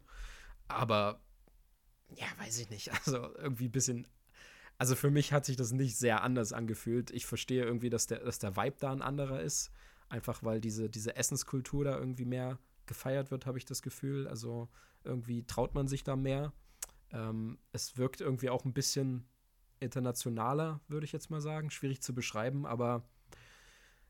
[0.67, 1.19] Aber
[2.15, 2.91] ja, weiß ich nicht.
[3.05, 4.07] Also irgendwie ein bisschen.
[4.77, 7.11] Also für mich hat sich das nicht sehr anders angefühlt.
[7.11, 9.71] Ich verstehe irgendwie, dass der, dass der Vibe da ein anderer ist.
[10.09, 14.27] Einfach weil diese, diese Essenskultur da irgendwie mehr gefeiert wird, habe ich das Gefühl.
[14.27, 14.69] Also
[15.03, 16.53] irgendwie traut man sich da mehr.
[17.11, 19.27] Ähm, es wirkt irgendwie auch ein bisschen
[19.79, 21.69] internationaler, würde ich jetzt mal sagen.
[21.69, 23.07] Schwierig zu beschreiben, aber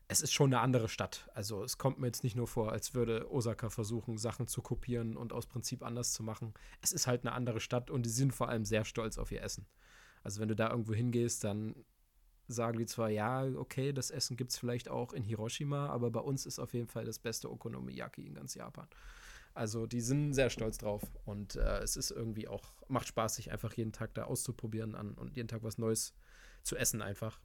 [0.08, 1.28] es ist schon eine andere Stadt.
[1.34, 5.16] Also es kommt mir jetzt nicht nur vor, als würde Osaka versuchen, Sachen zu kopieren
[5.16, 6.54] und aus Prinzip anders zu machen.
[6.80, 9.42] Es ist halt eine andere Stadt und die sind vor allem sehr stolz auf ihr
[9.42, 9.66] Essen.
[10.22, 11.74] Also wenn du da irgendwo hingehst, dann
[12.48, 16.20] sagen die zwar, ja, okay, das Essen gibt es vielleicht auch in Hiroshima, aber bei
[16.20, 18.86] uns ist auf jeden Fall das beste Okonomiyaki in ganz Japan.
[19.54, 23.52] Also die sind sehr stolz drauf und äh, es ist irgendwie auch, macht Spaß, sich
[23.52, 26.14] einfach jeden Tag da auszuprobieren an und jeden Tag was Neues
[26.62, 27.40] zu essen einfach.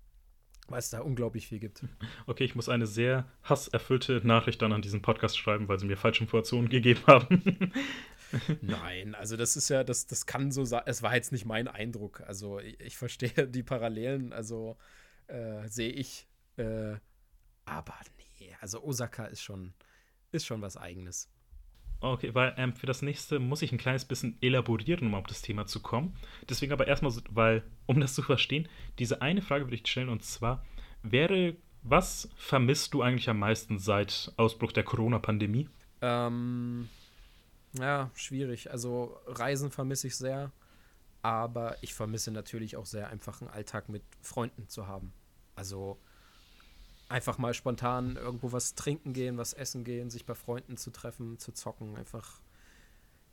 [0.68, 1.84] Weil es da unglaublich viel gibt.
[2.28, 5.98] Okay, ich muss eine sehr hasserfüllte Nachricht dann an diesen Podcast schreiben, weil sie mir
[5.98, 7.72] falsche Informationen gegeben haben.
[8.62, 10.84] Nein, also das ist ja, das, das kann so sein.
[10.86, 12.22] Es war jetzt nicht mein Eindruck.
[12.22, 14.78] Also ich, ich verstehe die Parallelen, also
[15.28, 16.28] äh, sehe ich.
[16.58, 16.96] Äh,
[17.66, 17.96] aber
[18.40, 19.74] nee, also Osaka ist schon,
[20.32, 21.30] ist schon was Eigenes.
[22.02, 25.44] Okay, weil ähm, für das nächste muss ich ein kleines bisschen elaborieren, um auf das
[25.44, 26.16] Thema zu kommen.
[26.50, 28.68] Deswegen aber erstmal, weil, um das zu verstehen,
[28.98, 30.66] diese eine Frage würde ich stellen und zwar,
[31.04, 35.70] wäre, was vermisst du eigentlich am meisten seit Ausbruch der Corona-Pandemie?
[36.02, 36.90] Ähm,
[37.74, 38.72] ja, schwierig.
[38.72, 40.52] Also Reisen vermisse ich sehr,
[41.22, 45.14] aber ich vermisse natürlich auch sehr einfach einen Alltag mit Freunden zu haben.
[45.56, 46.00] Also
[47.12, 51.38] einfach mal spontan irgendwo was trinken gehen, was essen gehen, sich bei Freunden zu treffen,
[51.38, 52.42] zu zocken, einfach.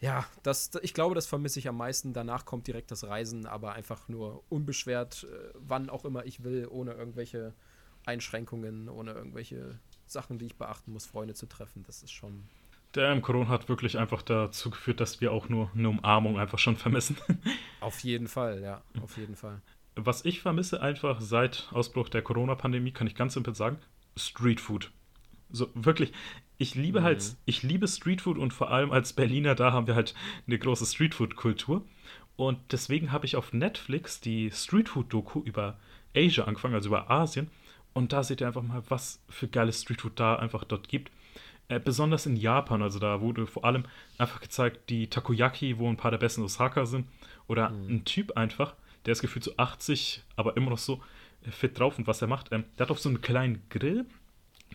[0.00, 2.12] Ja, das, ich glaube, das vermisse ich am meisten.
[2.12, 6.68] Danach kommt direkt das Reisen, aber einfach nur unbeschwert, äh, wann auch immer ich will,
[6.68, 7.54] ohne irgendwelche
[8.04, 11.82] Einschränkungen, ohne irgendwelche Sachen, die ich beachten muss, Freunde zu treffen.
[11.84, 12.48] Das ist schon.
[12.98, 16.58] Der ähm, Corona hat wirklich einfach dazu geführt, dass wir auch nur eine Umarmung einfach
[16.58, 17.16] schon vermissen.
[17.80, 19.60] Auf jeden Fall, ja, auf jeden Fall.
[19.94, 23.78] Was ich vermisse einfach seit Ausbruch der Corona-Pandemie, kann ich ganz simpel sagen,
[24.16, 24.90] Streetfood.
[25.50, 26.12] So wirklich,
[26.56, 27.22] ich liebe halt, mhm.
[27.22, 30.14] halt, ich liebe Streetfood und vor allem als Berliner, da haben wir halt
[30.48, 31.84] eine große Streetfood-Kultur.
[32.34, 35.78] Und deswegen habe ich auf Netflix die Streetfood-Doku über
[36.16, 37.48] Asia angefangen, also über Asien.
[37.92, 41.12] Und da seht ihr einfach mal, was für geiles Streetfood da einfach dort gibt.
[41.68, 43.84] Äh, besonders in Japan, also da wurde vor allem
[44.16, 47.06] einfach gezeigt, die Takoyaki, wo ein paar der besten Osaka sind.
[47.46, 47.96] Oder mhm.
[47.96, 48.74] ein Typ einfach,
[49.04, 51.02] der ist gefühlt so 80, aber immer noch so
[51.50, 51.98] fit drauf.
[51.98, 54.06] Und was er macht, ähm, der hat auf so einen kleinen Grill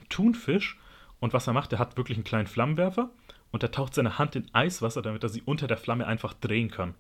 [0.10, 0.78] Thunfisch.
[1.20, 3.10] Und was er macht, der hat wirklich einen kleinen Flammenwerfer
[3.52, 6.70] und er taucht seine Hand in Eiswasser, damit er sie unter der Flamme einfach drehen
[6.70, 6.96] kann.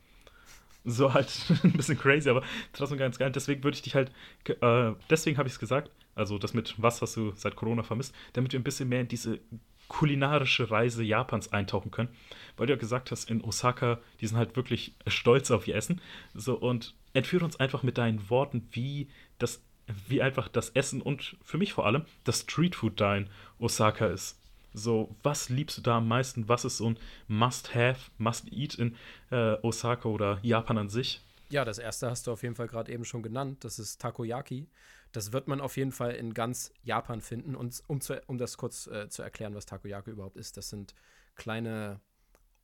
[0.86, 1.30] So halt
[1.64, 3.32] ein bisschen crazy, aber trotzdem ganz geil.
[3.32, 4.12] Deswegen würde ich dich halt,
[4.48, 8.16] äh, deswegen habe ich es gesagt, also das mit was hast du seit Corona vermisst,
[8.34, 9.40] damit wir ein bisschen mehr in diese
[9.88, 12.10] kulinarische Reise Japans eintauchen können.
[12.58, 16.02] Weil du ja gesagt hast, in Osaka, die sind halt wirklich stolz auf ihr Essen.
[16.34, 19.62] So, und entführe uns einfach mit deinen Worten, wie das,
[20.08, 23.30] wie einfach das Essen und für mich vor allem das Streetfood da in
[23.60, 24.40] Osaka ist.
[24.74, 26.50] So, was liebst du da am meisten?
[26.50, 28.96] Was ist so ein Must-Have, Must-Eat in
[29.30, 31.22] äh, Osaka oder Japan an sich?
[31.50, 33.64] Ja, das erste hast du auf jeden Fall gerade eben schon genannt.
[33.64, 34.68] Das ist Takoyaki.
[35.14, 37.56] Das wird man auf jeden Fall in ganz Japan finden.
[37.56, 40.94] Und um, zu, um das kurz äh, zu erklären, was Takoyaki überhaupt ist, das sind
[41.36, 42.02] kleine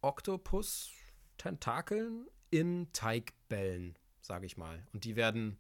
[0.02, 4.86] Oktopus-Tentakeln in Teigbällen, sage ich mal.
[4.94, 5.60] Und die werden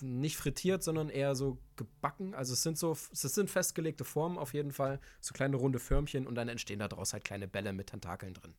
[0.00, 2.34] nicht frittiert, sondern eher so gebacken.
[2.34, 6.26] Also es sind so, es sind festgelegte Formen auf jeden Fall, so kleine runde Förmchen
[6.26, 8.54] und dann entstehen daraus halt kleine Bälle mit Tentakeln drin.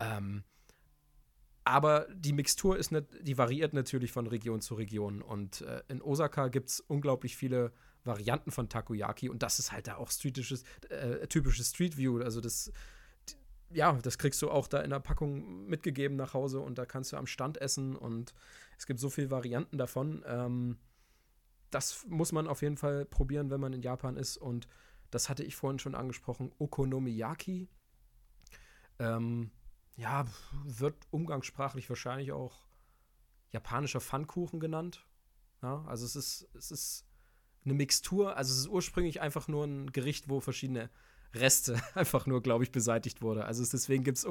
[0.00, 0.44] Ähm,
[1.66, 5.20] aber die Mixtur ist nicht, die variiert natürlich von Region zu Region.
[5.20, 7.72] Und äh, in Osaka gibt es unglaublich viele
[8.04, 12.20] Varianten von Takoyaki und das ist halt da auch äh, typisches Street View.
[12.20, 12.70] Also das,
[13.70, 17.10] ja, das kriegst du auch da in der Packung mitgegeben nach Hause und da kannst
[17.10, 18.32] du am Stand essen und
[18.78, 20.22] es gibt so viele Varianten davon.
[20.24, 20.78] Ähm,
[21.72, 24.68] das muss man auf jeden Fall probieren, wenn man in Japan ist und
[25.10, 27.68] das hatte ich vorhin schon angesprochen, Okonomiyaki.
[29.00, 29.50] Ähm,
[29.96, 30.26] ja,
[30.64, 32.66] wird umgangssprachlich wahrscheinlich auch
[33.50, 35.06] japanischer Pfannkuchen genannt.
[35.62, 37.06] Ja, also es ist, es ist
[37.64, 40.90] eine Mixtur, also es ist ursprünglich einfach nur ein Gericht, wo verschiedene
[41.34, 43.44] Reste einfach nur, glaube ich, beseitigt wurde.
[43.44, 44.26] Also deswegen gibt es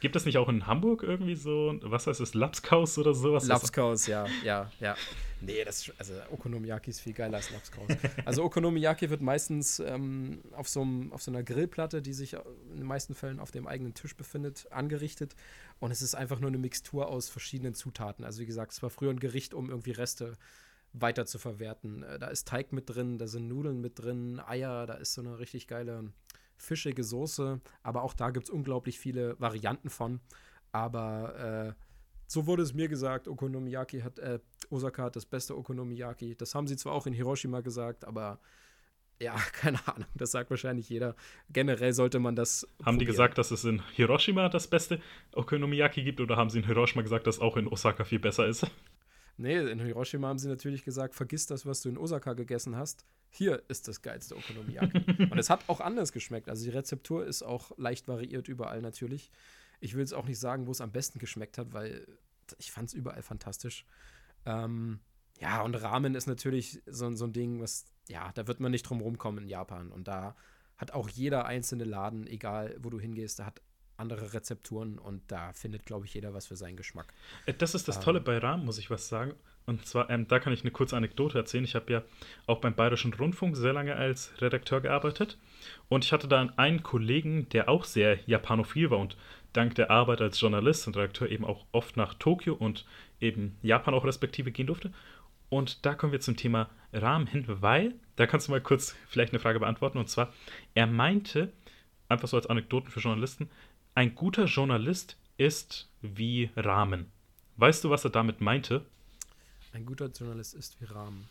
[0.00, 3.46] Gibt es nicht auch in Hamburg irgendwie so, was heißt es, Lapskaus oder sowas?
[3.46, 4.96] Lapskaus, ja, ja, ja.
[5.40, 7.88] Nee, das also Okonomiyaki ist viel geiler als Lapskaus.
[8.24, 12.78] also Okonomiyaki wird meistens ähm, auf, so einem, auf so einer Grillplatte, die sich in
[12.78, 15.36] den meisten Fällen auf dem eigenen Tisch befindet, angerichtet.
[15.78, 18.24] Und es ist einfach nur eine Mixtur aus verschiedenen Zutaten.
[18.24, 20.36] Also wie gesagt, es war früher ein Gericht, um irgendwie Reste
[20.92, 22.02] weiter zu verwerten.
[22.02, 25.20] Äh, da ist Teig mit drin, da sind Nudeln mit drin, Eier, da ist so
[25.20, 26.12] eine richtig geile
[26.58, 30.20] fischige Soße, aber auch da gibt es unglaublich viele Varianten von.
[30.72, 31.82] Aber äh,
[32.26, 34.38] so wurde es mir gesagt, Okonomiyaki hat, äh,
[34.70, 36.36] Osaka hat das beste Okonomiyaki.
[36.36, 38.38] Das haben sie zwar auch in Hiroshima gesagt, aber
[39.20, 41.16] ja, keine Ahnung, das sagt wahrscheinlich jeder.
[41.50, 42.62] Generell sollte man das.
[42.62, 42.98] Haben probieren.
[42.98, 45.00] die gesagt, dass es in Hiroshima das beste
[45.32, 48.66] Okonomiyaki gibt oder haben sie in Hiroshima gesagt, dass auch in Osaka viel besser ist?
[49.38, 53.06] Nee, in Hiroshima haben sie natürlich gesagt, vergiss das, was du in Osaka gegessen hast.
[53.30, 54.98] Hier ist das geilste Okonomiyaki.
[55.30, 56.48] Und es hat auch anders geschmeckt.
[56.48, 59.30] Also die Rezeptur ist auch leicht variiert überall natürlich.
[59.80, 62.04] Ich will es auch nicht sagen, wo es am besten geschmeckt hat, weil
[62.58, 63.86] ich fand es überall fantastisch.
[64.44, 64.98] Ähm,
[65.40, 68.82] ja, und Ramen ist natürlich so, so ein Ding, was, ja, da wird man nicht
[68.82, 69.92] drum rumkommen in Japan.
[69.92, 70.34] Und da
[70.76, 73.62] hat auch jeder einzelne Laden, egal wo du hingehst, da hat
[73.98, 77.12] andere Rezepturen und da findet, glaube ich, jeder was für seinen Geschmack.
[77.46, 79.34] Äh, das ist das ähm, Tolle bei Rahmen, muss ich was sagen.
[79.66, 81.64] Und zwar, ähm, da kann ich eine kurze Anekdote erzählen.
[81.64, 82.02] Ich habe ja
[82.46, 85.36] auch beim Bayerischen Rundfunk sehr lange als Redakteur gearbeitet.
[85.90, 89.16] Und ich hatte da einen Kollegen, der auch sehr japanophil war und
[89.52, 92.86] dank der Arbeit als Journalist und Redakteur eben auch oft nach Tokio und
[93.20, 94.90] eben Japan auch respektive gehen durfte.
[95.50, 99.32] Und da kommen wir zum Thema Rahmen hin, weil, da kannst du mal kurz vielleicht
[99.32, 99.98] eine Frage beantworten.
[99.98, 100.32] Und zwar,
[100.74, 101.52] er meinte,
[102.08, 103.50] einfach so als Anekdoten für Journalisten,
[103.98, 107.10] ein guter Journalist ist wie Rahmen.
[107.56, 108.86] Weißt du, was er damit meinte?
[109.72, 111.28] Ein guter Journalist ist wie Rahmen.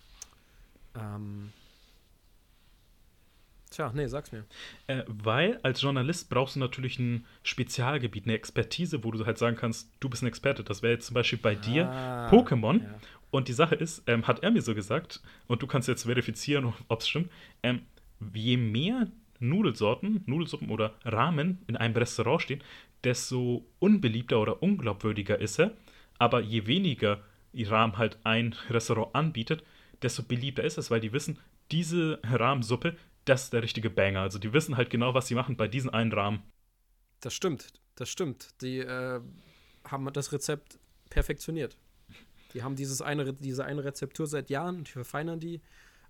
[0.93, 1.53] Ähm.
[3.69, 4.43] Tja, nee, sag's mir.
[4.87, 9.55] Äh, weil als Journalist brauchst du natürlich ein Spezialgebiet, eine Expertise, wo du halt sagen
[9.55, 10.65] kannst, du bist ein Experte.
[10.65, 11.85] Das wäre jetzt zum Beispiel bei ah, dir
[12.29, 12.83] Pokémon.
[12.83, 12.99] Ja.
[13.31, 16.73] Und die Sache ist, ähm, hat er mir so gesagt, und du kannst jetzt verifizieren,
[16.89, 17.31] ob es stimmt,
[17.63, 17.83] ähm,
[18.33, 19.07] je mehr
[19.39, 22.63] Nudelsorten, Nudelsuppen oder Ramen in einem Restaurant stehen,
[23.03, 25.71] desto unbeliebter oder unglaubwürdiger ist er.
[26.19, 27.21] Aber je weniger
[27.55, 29.63] Rahmen halt ein Restaurant anbietet,
[30.01, 31.39] desto beliebter ist es, weil die wissen,
[31.71, 32.95] diese Rahmensuppe
[33.27, 34.21] das ist der richtige Banger.
[34.21, 36.43] Also die wissen halt genau, was sie machen bei diesem einen Rahmen.
[37.19, 38.61] Das stimmt, das stimmt.
[38.61, 39.21] Die äh,
[39.83, 41.77] haben das Rezept perfektioniert.
[42.53, 45.61] Die haben dieses eine, diese eine Rezeptur seit Jahren und die verfeinern die.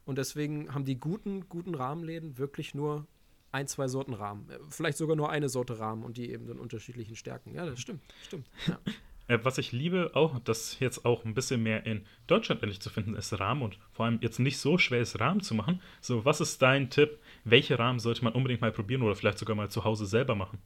[0.06, 3.08] Und deswegen haben die guten, guten Rahmenläden wirklich nur
[3.52, 4.49] ein, zwei Sorten Rahmen.
[4.49, 7.53] Äh, vielleicht sogar nur eine Sorte Rahmen und die eben in unterschiedlichen Stärken.
[7.53, 8.49] Ja, das stimmt, stimmt.
[8.68, 8.80] Ja.
[9.28, 12.90] Äh, was ich liebe, auch, das jetzt auch ein bisschen mehr in Deutschland endlich zu
[12.90, 15.82] finden, ist Rahmen und vor allem jetzt nicht so schwer ist, Rahmen zu machen.
[16.02, 17.19] So, was ist dein Tipp?
[17.44, 20.60] Welche Rahmen sollte man unbedingt mal probieren oder vielleicht sogar mal zu Hause selber machen?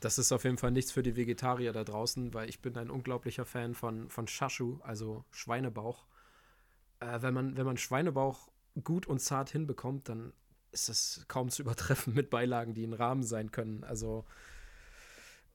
[0.00, 2.90] Das ist auf jeden Fall nichts für die Vegetarier da draußen, weil ich bin ein
[2.90, 6.04] unglaublicher Fan von, von Shashu, also Schweinebauch.
[7.00, 8.48] Äh, wenn, man, wenn man Schweinebauch
[8.82, 10.32] gut und zart hinbekommt, dann
[10.72, 13.84] ist das kaum zu übertreffen mit Beilagen, die ein Rahmen sein können.
[13.84, 14.24] Also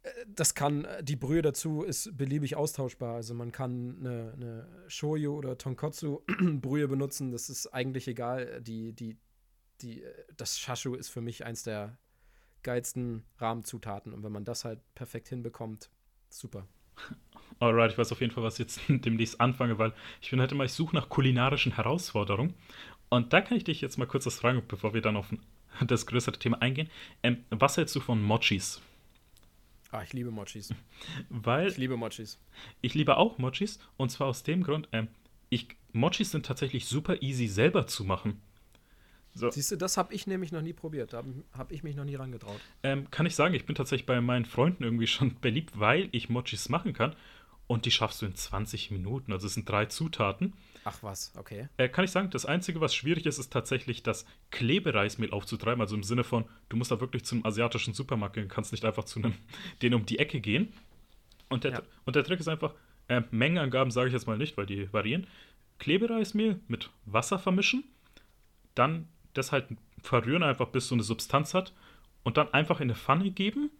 [0.03, 3.15] äh, das kann, die Brühe dazu ist beliebig austauschbar.
[3.15, 6.21] Also man kann eine, eine Shoyu oder Tonkotsu
[6.61, 8.61] Brühe benutzen, das ist eigentlich egal.
[8.61, 9.17] Die, die,
[9.81, 10.03] die,
[10.35, 11.97] das Shashu ist für mich eins der
[12.63, 14.13] geilsten Rahmenzutaten.
[14.13, 15.89] Und wenn man das halt perfekt hinbekommt,
[16.29, 16.67] super.
[17.59, 20.51] Alright, ich weiß auf jeden Fall, was ich jetzt demnächst anfange, weil ich bin halt
[20.51, 22.53] immer, ich suche nach kulinarischen Herausforderungen.
[23.09, 25.27] Und da kann ich dich jetzt mal kurz was fragen, bevor wir dann auf
[25.85, 26.89] das größere Thema eingehen.
[27.23, 28.81] Ähm, was hältst du von Mochis?
[29.91, 30.73] Ah, ich liebe Mochis.
[31.29, 31.69] Weil.
[31.69, 32.39] Ich liebe Mochis.
[32.81, 33.79] Ich liebe auch Mochis.
[33.95, 35.07] Und zwar aus dem Grund, ähm,
[35.49, 38.41] ich, Mochis sind tatsächlich super easy selber zu machen.
[39.33, 39.51] So.
[39.51, 41.13] Siehst du, das habe ich nämlich noch nie probiert.
[41.13, 42.59] Da habe hab ich mich noch nie rangetraut.
[42.83, 46.27] Ähm, kann ich sagen, ich bin tatsächlich bei meinen Freunden irgendwie schon beliebt, weil ich
[46.29, 47.15] Mochis machen kann.
[47.67, 49.31] Und die schaffst du in 20 Minuten.
[49.31, 50.53] Also es sind drei Zutaten.
[50.89, 51.67] Ach was, okay.
[51.75, 55.81] Äh, kann ich sagen, das Einzige, was schwierig ist, ist tatsächlich das Klebereismehl aufzutreiben.
[55.81, 59.03] Also im Sinne von, du musst da wirklich zum asiatischen Supermarkt gehen, kannst nicht einfach
[59.03, 59.33] zu einem,
[59.81, 60.71] den um die Ecke gehen.
[61.49, 61.81] Und der, ja.
[62.05, 62.73] und der Trick ist einfach,
[63.09, 65.27] äh, Mengenangaben sage ich jetzt mal nicht, weil die variieren.
[65.77, 67.83] Klebereismehl mit Wasser vermischen,
[68.73, 69.67] dann das halt
[70.01, 71.73] verrühren einfach, bis so eine Substanz hat
[72.23, 73.71] und dann einfach in eine Pfanne geben,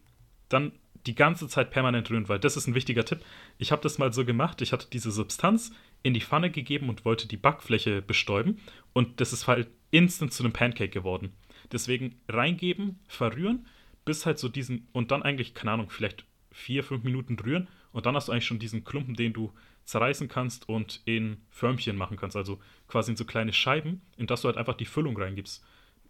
[0.50, 0.74] dann
[1.06, 3.22] die ganze Zeit permanent rühren, weil das ist ein wichtiger Tipp.
[3.58, 5.72] Ich habe das mal so gemacht, ich hatte diese Substanz
[6.08, 8.60] in die Pfanne gegeben und wollte die Backfläche bestäuben
[8.94, 11.34] und das ist halt instant zu einem Pancake geworden.
[11.72, 13.68] Deswegen reingeben, verrühren,
[14.06, 18.06] bis halt so diesen und dann eigentlich, keine Ahnung, vielleicht vier, fünf Minuten rühren und
[18.06, 19.52] dann hast du eigentlich schon diesen Klumpen, den du
[19.84, 24.42] zerreißen kannst und in Förmchen machen kannst, also quasi in so kleine Scheiben, in das
[24.42, 25.62] du halt einfach die Füllung reingibst.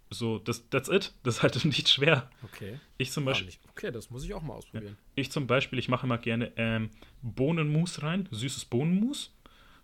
[0.09, 1.13] So, das, that's it.
[1.23, 2.29] Das ist halt nicht schwer.
[2.43, 2.79] Okay.
[2.97, 3.53] Ich zum Beispiel.
[3.71, 4.95] Okay, das muss ich auch mal ausprobieren.
[4.97, 6.91] Ja, ich zum Beispiel, ich mache immer gerne ähm,
[7.21, 9.35] Bohnenmus rein, süßes Bohnenmus.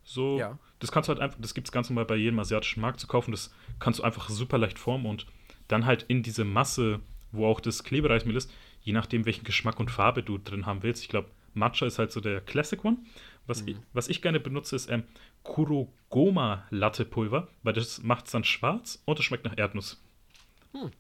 [0.04, 0.58] So, ja.
[0.80, 3.08] das kannst du halt einfach, das gibt es ganz normal bei jedem asiatischen Markt zu
[3.08, 3.32] kaufen.
[3.32, 5.28] Das kannst du einfach super leicht formen und
[5.68, 7.00] dann halt in diese Masse,
[7.32, 8.52] wo auch das Klebereismehl ist,
[8.82, 11.04] je nachdem, welchen Geschmack und Farbe du drin haben willst.
[11.04, 12.98] Ich glaube, Matcha ist halt so der Classic One.
[13.48, 13.70] Was, mhm.
[13.70, 15.04] ich, was ich gerne benutze, ist ähm,
[15.44, 20.02] Kurogoma-Latte-Pulver, weil das macht es dann schwarz und es schmeckt nach Erdnuss.
[20.74, 20.92] Hm.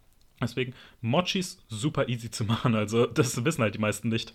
[0.41, 2.75] Deswegen, Mochis super easy zu machen.
[2.75, 4.33] Also, das wissen halt die meisten nicht.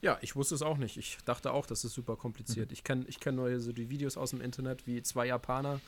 [0.00, 0.96] Ja, ich wusste es auch nicht.
[0.96, 2.70] Ich dachte auch, das ist super kompliziert.
[2.70, 2.72] Mhm.
[2.72, 5.80] Ich kenne ich kenn nur so die Videos aus dem Internet, wie zwei Japaner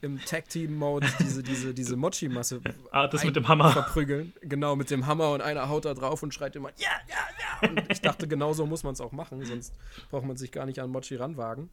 [0.00, 2.60] im Tag-Team-Mode diese, diese, diese Mochi-Masse
[2.92, 3.72] ah, das mit dem Hammer.
[3.72, 4.32] verprügeln.
[4.42, 7.68] Genau, mit dem Hammer und einer haut da drauf und schreit immer, ja, ja, ja.
[7.68, 9.74] Und ich dachte, genau so muss man es auch machen, sonst
[10.10, 11.70] braucht man sich gar nicht an Mochi ranwagen.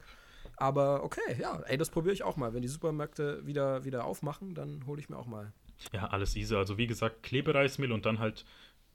[0.56, 2.54] Aber okay, ja, ey, das probiere ich auch mal.
[2.54, 5.52] Wenn die Supermärkte wieder, wieder aufmachen, dann hole ich mir auch mal.
[5.92, 6.54] Ja, alles easy.
[6.54, 8.46] Also wie gesagt, Klebereismehl und dann halt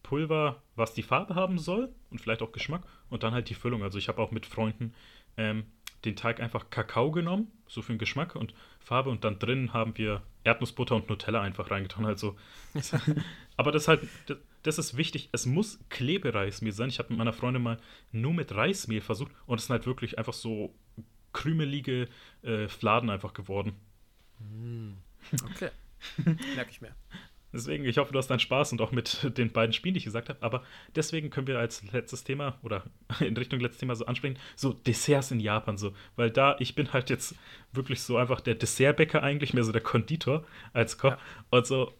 [0.03, 3.83] Pulver, was die Farbe haben soll und vielleicht auch Geschmack und dann halt die Füllung.
[3.83, 4.93] Also ich habe auch mit Freunden
[5.37, 5.65] ähm,
[6.05, 9.97] den Teig einfach Kakao genommen, so für den Geschmack und Farbe und dann drin haben
[9.97, 12.05] wir Erdnussbutter und Nutella einfach reingetan.
[12.05, 12.35] Also,
[13.57, 14.07] aber das ist halt,
[14.63, 15.29] das ist wichtig.
[15.31, 16.89] Es muss Klebereismehl sein.
[16.89, 17.77] Ich habe mit meiner Freundin mal
[18.11, 20.73] nur mit Reismehl versucht und es sind halt wirklich einfach so
[21.33, 22.07] krümelige
[22.41, 23.73] äh, Fladen einfach geworden.
[24.39, 24.97] Hm.
[25.53, 25.69] Okay.
[26.55, 26.95] Merke ich mir.
[27.53, 30.05] Deswegen, ich hoffe, du hast deinen Spaß und auch mit den beiden Spielen, die ich
[30.05, 30.41] gesagt habe.
[30.41, 30.63] Aber
[30.95, 32.83] deswegen können wir als letztes Thema oder
[33.19, 35.93] in Richtung letztes Thema so ansprechen, so Desserts in Japan so.
[36.15, 37.35] Weil da, ich bin halt jetzt
[37.73, 41.11] wirklich so einfach der Dessertbäcker eigentlich, mehr so der Konditor als Koch.
[41.11, 41.19] Ja.
[41.49, 41.93] Und so,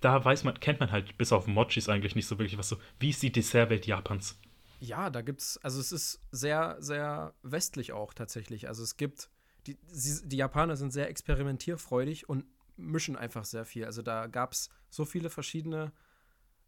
[0.00, 2.76] da weiß man, kennt man halt bis auf Mochis eigentlich nicht so wirklich was so.
[2.98, 4.38] Wie ist die Dessertwelt Japans?
[4.80, 8.68] Ja, da gibt's, also es ist sehr, sehr westlich auch tatsächlich.
[8.68, 9.28] Also es gibt,
[9.66, 9.76] die,
[10.24, 12.44] die Japaner sind sehr experimentierfreudig und
[12.78, 13.84] mischen einfach sehr viel.
[13.84, 15.92] Also da gab es so viele verschiedene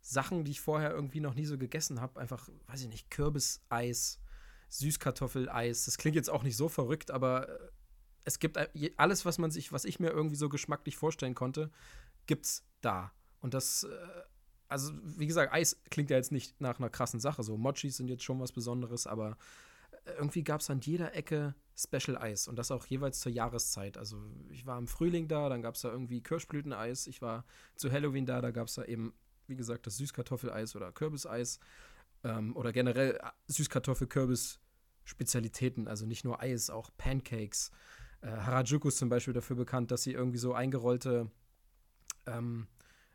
[0.00, 2.20] Sachen, die ich vorher irgendwie noch nie so gegessen habe.
[2.20, 4.20] Einfach, weiß ich nicht, Kürbiseis,
[4.68, 5.84] Süßkartoffeleis.
[5.84, 7.58] Das klingt jetzt auch nicht so verrückt, aber äh,
[8.24, 8.58] es gibt
[8.96, 11.70] alles, was man sich, was ich mir irgendwie so geschmacklich vorstellen konnte,
[12.26, 13.12] gibt's da.
[13.40, 14.22] Und das, äh,
[14.68, 17.42] also wie gesagt, Eis klingt ja jetzt nicht nach einer krassen Sache.
[17.42, 19.36] So Mochis sind jetzt schon was Besonderes, aber
[20.04, 23.98] äh, irgendwie gab es an jeder Ecke Special Eis und das auch jeweils zur Jahreszeit.
[23.98, 24.18] Also
[24.50, 27.06] ich war im Frühling da, dann gab es da irgendwie Kirschblüteneis.
[27.06, 27.44] Ich war
[27.76, 29.14] zu Halloween da, da gab es da eben,
[29.46, 31.60] wie gesagt, das Süßkartoffeleis oder Kürbiseis
[32.24, 35.88] ähm, oder generell äh, Süßkartoffel-Kürbis-Spezialitäten.
[35.88, 37.70] Also nicht nur Eis, auch Pancakes.
[38.20, 41.30] Äh, Harajuku ist zum Beispiel dafür bekannt, dass sie irgendwie so eingerollte
[42.26, 42.68] ähm,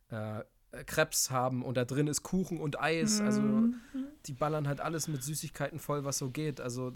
[0.10, 0.44] äh,
[0.86, 3.22] Krebs haben und da drin ist Kuchen und Eis.
[3.22, 3.76] Also mhm.
[4.26, 6.60] die ballern halt alles mit Süßigkeiten voll, was so geht.
[6.60, 6.96] Also äh,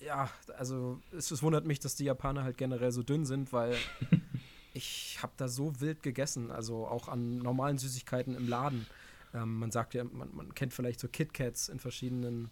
[0.00, 3.76] ja, also es, es, wundert mich, dass die Japaner halt generell so dünn sind, weil
[4.74, 6.50] ich habe da so wild gegessen.
[6.50, 8.86] Also auch an normalen Süßigkeiten im Laden.
[9.34, 12.50] Ähm, man sagt ja, man, man kennt vielleicht so KitKats in verschiedenen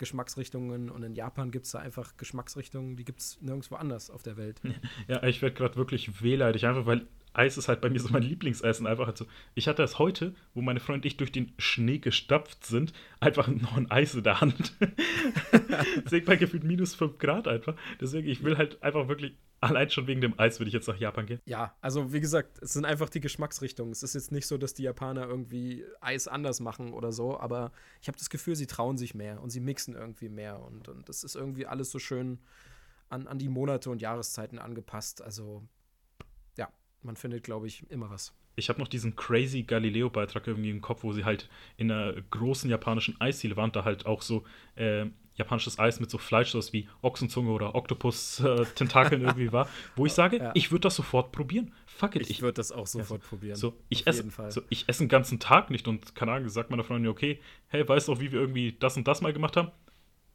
[0.00, 4.22] Geschmacksrichtungen und in Japan gibt es da einfach Geschmacksrichtungen, die gibt es nirgendwo anders auf
[4.22, 4.60] der Welt.
[5.08, 8.22] Ja, ich werde gerade wirklich wehleidig, einfach weil Eis ist halt bei mir so mein
[8.22, 9.26] Lieblingseis und einfach halt so.
[9.54, 13.48] Ich hatte das heute, wo meine Freunde und ich durch den Schnee gestapft sind, einfach
[13.48, 14.74] noch ein Eis in der Hand.
[16.04, 17.74] Deswegen bei gefühlt minus 5 Grad einfach.
[18.00, 20.98] Deswegen, ich will halt einfach wirklich, allein schon wegen dem Eis würde ich jetzt nach
[20.98, 21.40] Japan gehen.
[21.44, 23.92] Ja, also wie gesagt, es sind einfach die Geschmacksrichtungen.
[23.92, 27.72] Es ist jetzt nicht so, dass die Japaner irgendwie Eis anders machen oder so, aber
[28.00, 31.08] ich habe das Gefühl, sie trauen sich mehr und sie mixen irgendwie mehr und, und
[31.08, 32.38] das ist irgendwie alles so schön
[33.08, 35.22] an, an die Monate und Jahreszeiten angepasst.
[35.22, 35.62] Also
[37.02, 38.34] man findet, glaube ich, immer was.
[38.56, 42.68] Ich habe noch diesen crazy Galileo-Beitrag irgendwie im Kopf, wo sie halt in einer großen
[42.68, 44.44] japanischen Eisdiele waren, da halt auch so
[44.74, 50.12] äh, japanisches Eis mit so Fleischsauce wie Ochsenzunge oder Oktopus-Tentakeln äh, irgendwie war, wo ich
[50.12, 50.50] sage, ja.
[50.54, 51.72] ich würde das sofort probieren.
[51.86, 52.22] Fuck it.
[52.22, 53.56] Ich, ich würde das auch sofort ja, so, probieren.
[53.56, 56.84] So, ich esse, so, ich esse den ganzen Tag nicht und keine Ahnung, sagt meiner
[56.84, 59.70] Freundin, okay, hey, weißt du auch, wie wir irgendwie das und das mal gemacht haben?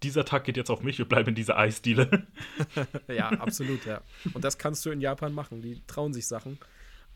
[0.06, 2.28] Dieser Tag geht jetzt auf mich, wir bleiben in dieser Eisdiele.
[3.08, 4.02] ja, absolut, ja.
[4.34, 5.62] Und das kannst du in Japan machen.
[5.62, 6.60] Die trauen sich Sachen.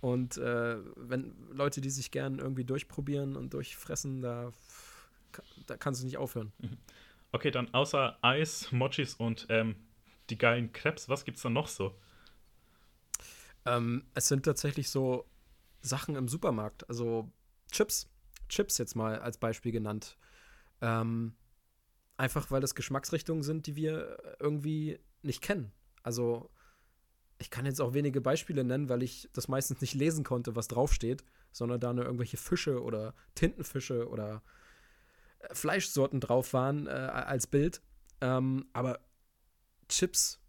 [0.01, 4.51] Und äh, wenn Leute, die sich gern irgendwie durchprobieren und durchfressen, da,
[5.67, 6.51] da kannst du nicht aufhören.
[6.59, 6.77] Mhm.
[7.31, 9.75] Okay, dann außer Eis, Mochis und ähm,
[10.29, 11.95] die geilen Krebs, was gibt's da noch so?
[13.65, 15.25] Ähm, es sind tatsächlich so
[15.81, 17.29] Sachen im Supermarkt, also
[17.71, 18.09] Chips.
[18.47, 20.17] Chips jetzt mal als Beispiel genannt.
[20.81, 21.35] Ähm,
[22.19, 25.71] Einfach weil das Geschmacksrichtungen sind, die wir irgendwie nicht kennen.
[26.03, 26.49] Also,
[27.37, 30.67] ich kann jetzt auch wenige Beispiele nennen, weil ich das meistens nicht lesen konnte, was
[30.67, 31.23] draufsteht,
[31.53, 34.43] sondern da nur irgendwelche Fische oder Tintenfische oder
[35.39, 37.81] äh, Fleischsorten drauf waren äh, als Bild.
[38.19, 38.99] Ähm, aber
[39.87, 40.41] Chips,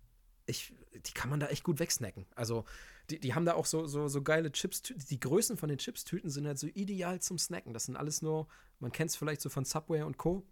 [0.47, 2.27] ich, die kann man da echt gut wegsnacken.
[2.35, 2.65] Also,
[3.11, 4.83] die, die haben da auch so, so, so geile Chips.
[4.83, 7.75] Die Größen von den Chips-Tüten sind halt so ideal zum Snacken.
[7.75, 8.49] Das sind alles nur,
[8.81, 10.45] man kennt es vielleicht so von Subway und Co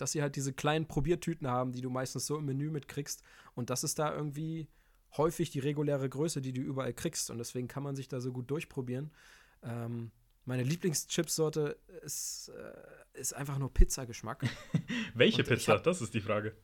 [0.00, 3.22] dass sie halt diese kleinen Probiertüten haben, die du meistens so im Menü mitkriegst.
[3.54, 4.68] Und das ist da irgendwie
[5.16, 7.30] häufig die reguläre Größe, die du überall kriegst.
[7.30, 9.10] Und deswegen kann man sich da so gut durchprobieren.
[9.62, 10.10] Ähm,
[10.44, 14.44] meine Lieblingschipsorte ist, äh, ist einfach nur Pizzageschmack.
[15.14, 15.74] Welche Pizza?
[15.74, 16.56] Hab, das ist die Frage.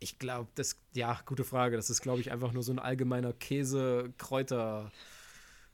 [0.00, 1.76] Ich glaube, das, ja, gute Frage.
[1.76, 4.90] Das ist, glaube ich, einfach nur so ein allgemeiner Käse-Kräuter-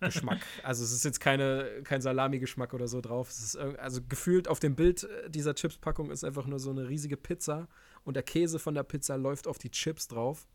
[0.00, 0.38] Geschmack.
[0.62, 3.30] Also es ist jetzt keine, kein Salami-Geschmack oder so drauf.
[3.30, 7.16] Ist also gefühlt auf dem Bild äh, dieser Chips-Packung ist einfach nur so eine riesige
[7.16, 7.68] Pizza
[8.04, 10.46] und der Käse von der Pizza läuft auf die Chips drauf.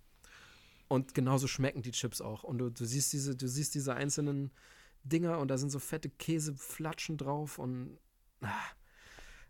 [0.88, 2.44] Und genauso schmecken die Chips auch.
[2.44, 4.52] Und du, du siehst diese, du siehst diese einzelnen
[5.04, 7.98] Dinger und da sind so fette Käseflatschen drauf und
[8.42, 8.50] ah,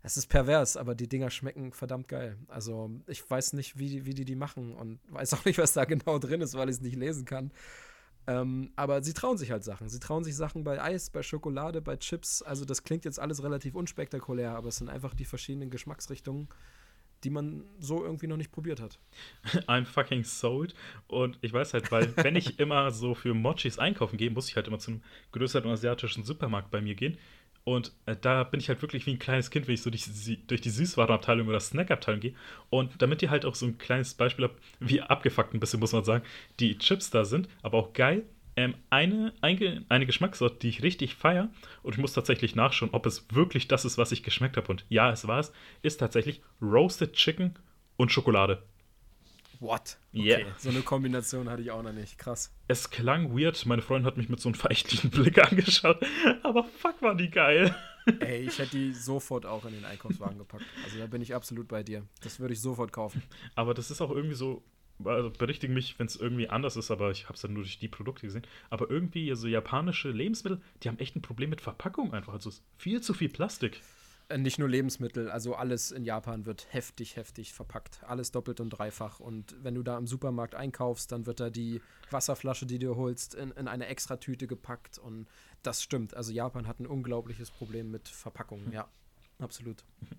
[0.02, 2.36] es ist pervers, aber die Dinger schmecken verdammt geil.
[2.48, 5.84] Also ich weiß nicht, wie, wie die die machen und weiß auch nicht, was da
[5.84, 7.52] genau drin ist, weil ich es nicht lesen kann.
[8.26, 9.88] Ähm, aber sie trauen sich halt Sachen.
[9.88, 12.42] Sie trauen sich Sachen bei Eis, bei Schokolade, bei Chips.
[12.42, 16.48] Also das klingt jetzt alles relativ unspektakulär, aber es sind einfach die verschiedenen Geschmacksrichtungen,
[17.22, 18.98] die man so irgendwie noch nicht probiert hat.
[19.66, 20.74] I'm fucking sold.
[21.06, 24.56] Und ich weiß halt, weil wenn ich immer so für Mochis einkaufen gehe, muss ich
[24.56, 25.02] halt immer zum
[25.32, 27.18] größeren asiatischen Supermarkt bei mir gehen.
[27.64, 30.04] Und äh, da bin ich halt wirklich wie ein kleines Kind, wenn ich so durch,
[30.46, 32.34] durch die Süßwarenabteilung oder Snackabteilung gehe.
[32.68, 35.92] Und damit ihr halt auch so ein kleines Beispiel habt, wie abgefuckt ein bisschen, muss
[35.92, 36.24] man sagen,
[36.60, 38.24] die Chips da sind, aber auch geil.
[38.56, 41.48] Ähm, eine, eine, eine Geschmackssorte, die ich richtig feiere,
[41.82, 44.68] und ich muss tatsächlich nachschauen, ob es wirklich das ist, was ich geschmeckt habe.
[44.68, 47.54] Und ja, es war es, ist tatsächlich Roasted Chicken
[47.96, 48.62] und Schokolade.
[49.60, 49.98] What?
[50.12, 50.44] Okay.
[50.44, 50.54] Yeah.
[50.58, 52.18] So eine Kombination hatte ich auch noch nicht.
[52.18, 52.52] Krass.
[52.68, 53.66] Es klang weird.
[53.66, 56.04] Meine Freundin hat mich mit so einem verächtlichen Blick angeschaut.
[56.42, 57.74] Aber fuck, war die geil.
[58.20, 60.64] Ey, ich hätte die sofort auch in den Einkaufswagen gepackt.
[60.84, 62.06] Also da bin ich absolut bei dir.
[62.22, 63.22] Das würde ich sofort kaufen.
[63.54, 64.62] Aber das ist auch irgendwie so.
[65.04, 67.80] Also berichtigen mich, wenn es irgendwie anders ist, aber ich habe es dann nur durch
[67.80, 68.46] die Produkte gesehen.
[68.70, 72.32] Aber irgendwie so japanische Lebensmittel, die haben echt ein Problem mit Verpackung einfach.
[72.32, 73.80] Also viel zu viel Plastik.
[74.28, 78.00] Äh, nicht nur Lebensmittel, also alles in Japan wird heftig, heftig verpackt.
[78.04, 79.20] Alles doppelt und dreifach.
[79.20, 81.80] Und wenn du da im Supermarkt einkaufst, dann wird da die
[82.10, 84.98] Wasserflasche, die du holst, in, in eine Extratüte gepackt.
[84.98, 85.26] Und
[85.62, 86.14] das stimmt.
[86.14, 88.88] Also Japan hat ein unglaubliches Problem mit Verpackungen, ja.
[89.38, 89.84] Absolut.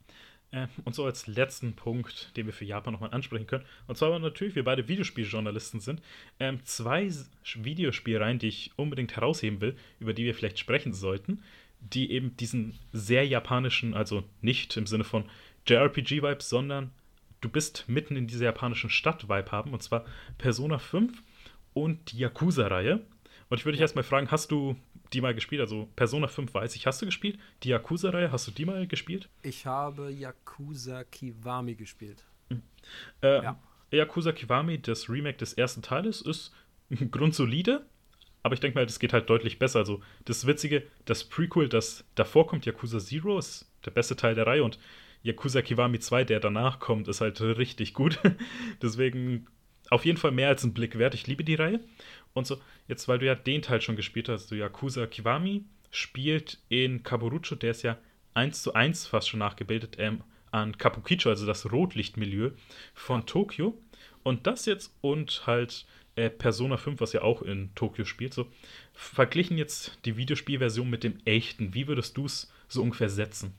[0.51, 4.17] Äh, und so als letzten Punkt, den wir für Japan nochmal ansprechen können, und zwar
[4.19, 6.03] natürlich, wir beide Videospieljournalisten sind,
[6.39, 7.11] ähm, zwei
[7.55, 11.41] Videospielreihen, die ich unbedingt herausheben will, über die wir vielleicht sprechen sollten,
[11.93, 15.25] die eben diesen sehr japanischen, also nicht im Sinne von
[15.67, 16.91] JRPG-Vibe, sondern
[17.41, 20.05] du bist mitten in dieser japanischen Stadt-Vibe haben, und zwar
[20.37, 21.21] Persona 5
[21.73, 23.05] und die Yakuza-Reihe.
[23.49, 24.75] Und ich würde dich erstmal fragen, hast du
[25.13, 25.61] die mal gespielt?
[25.61, 27.37] Also Persona 5 weiß ich, hast du gespielt?
[27.63, 29.29] Die Yakuza-Reihe, hast du die mal gespielt?
[29.43, 32.23] Ich habe Yakuza Kiwami gespielt.
[32.49, 32.63] Mhm.
[33.21, 33.59] Äh, ja.
[33.91, 36.51] Yakuza Kiwami, das Remake des ersten Teiles, ist
[37.11, 37.85] grundsolide,
[38.45, 39.79] aber ich denke mal, das geht halt deutlich besser.
[39.79, 44.45] Also das Witzige, das Prequel, das davor kommt, Yakuza Zero, ist der beste Teil der
[44.45, 44.77] Reihe und
[45.23, 48.19] Yakuza Kiwami 2, der danach kommt, ist halt richtig gut.
[48.83, 49.47] Deswegen
[49.89, 51.15] auf jeden Fall mehr als ein Blick wert.
[51.15, 51.79] Ich liebe die Reihe.
[52.35, 56.59] Und so, jetzt, weil du ja den Teil schon gespielt hast, so Yakuza Kiwami spielt
[56.69, 57.97] in Kaburucho, der ist ja
[58.35, 62.51] eins zu eins fast schon nachgebildet, ähm, an Kabukicho, also das Rotlichtmilieu
[62.93, 63.75] von Tokio.
[64.21, 68.47] Und das jetzt und halt äh, Persona 5, was ja auch in Tokio spielt, so
[68.93, 71.73] verglichen jetzt die Videospielversion mit dem echten.
[71.73, 73.53] Wie würdest du es so ungefähr setzen?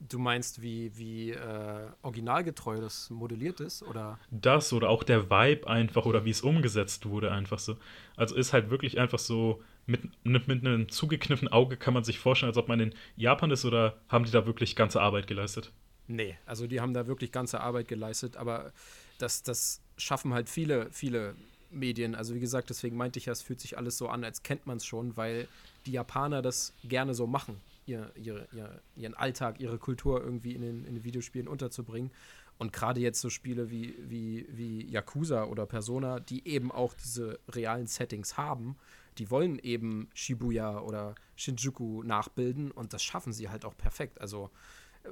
[0.00, 4.18] Du meinst, wie, wie äh, originalgetreu das modelliert ist, oder?
[4.32, 7.76] Das oder auch der Vibe einfach oder wie es umgesetzt wurde, einfach so.
[8.16, 12.50] Also ist halt wirklich einfach so, mit, mit einem zugekniffenen Auge kann man sich vorstellen,
[12.50, 15.72] als ob man in Japan ist oder haben die da wirklich ganze Arbeit geleistet?
[16.08, 18.72] Nee, also die haben da wirklich ganze Arbeit geleistet, aber
[19.18, 21.34] das, das schaffen halt viele, viele
[21.70, 22.14] Medien.
[22.14, 24.66] Also wie gesagt, deswegen meinte ich ja, es fühlt sich alles so an, als kennt
[24.66, 25.48] man es schon, weil
[25.86, 30.62] die Japaner das gerne so machen ihr, ihr, ihr, ihren Alltag, ihre Kultur irgendwie in
[30.62, 32.10] den, in den Videospielen unterzubringen.
[32.58, 37.40] Und gerade jetzt so Spiele wie, wie, wie Yakuza oder Persona, die eben auch diese
[37.48, 38.76] realen Settings haben,
[39.18, 44.20] die wollen eben Shibuya oder Shinjuku nachbilden und das schaffen sie halt auch perfekt.
[44.20, 44.50] Also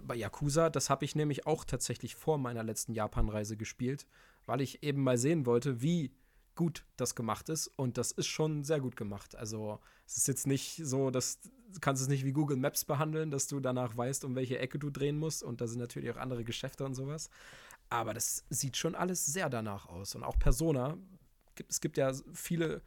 [0.03, 4.07] bei Yakuza, das habe ich nämlich auch tatsächlich vor meiner letzten Japan-Reise gespielt,
[4.51, 6.13] weil ich eben mal sehen wollte, wie
[6.57, 7.69] gut das gemacht ist.
[7.69, 9.37] Und das ist schon sehr gut gemacht.
[9.37, 13.31] Also es ist jetzt nicht so, dass du kannst es nicht wie Google Maps behandeln,
[13.31, 15.45] dass du danach weißt, um welche Ecke du drehen musst.
[15.45, 17.31] Und da sind natürlich auch andere Geschäfte und sowas.
[17.91, 20.17] Aber das sieht schon alles sehr danach aus.
[20.17, 20.99] Und auch Persona.
[21.69, 22.83] Es gibt ja viele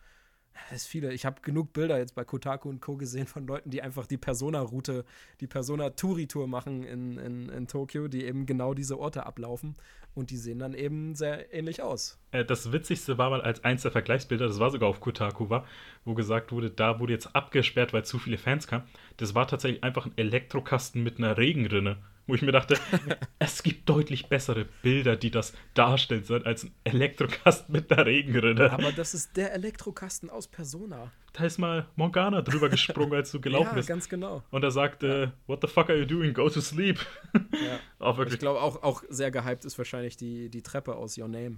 [0.71, 1.13] es viele.
[1.13, 2.95] Ich habe genug Bilder jetzt bei Kotaku und Co.
[2.95, 5.05] gesehen von Leuten, die einfach die Persona-Route,
[5.39, 9.75] die Persona-Touri-Tour machen in, in, in Tokio, die eben genau diese Orte ablaufen.
[10.15, 12.19] Und die sehen dann eben sehr ähnlich aus.
[12.31, 15.65] Äh, das Witzigste war mal als eins der Vergleichsbilder, das war sogar auf Kotaku war,
[16.05, 18.85] wo gesagt wurde, da wurde jetzt abgesperrt, weil zu viele Fans kamen.
[19.17, 21.97] Das war tatsächlich einfach ein Elektrokasten mit einer Regenrinne
[22.27, 22.77] wo ich mir dachte,
[23.39, 28.71] es gibt deutlich bessere Bilder, die das darstellen sollen, als ein Elektrokasten mit einer Regenrinne.
[28.71, 31.11] Aber das ist der Elektrokasten aus Persona.
[31.33, 33.89] Da ist mal Morgana drüber gesprungen, als du gelaufen ja, bist.
[33.89, 34.43] Ja, ganz genau.
[34.51, 35.33] Und er sagte, ja.
[35.47, 36.33] what the fuck are you doing?
[36.33, 36.99] Go to sleep.
[37.33, 37.79] Ja.
[37.99, 38.35] auch wirklich.
[38.35, 41.57] Ich glaube, auch, auch sehr gehypt ist wahrscheinlich die, die Treppe aus Your Name.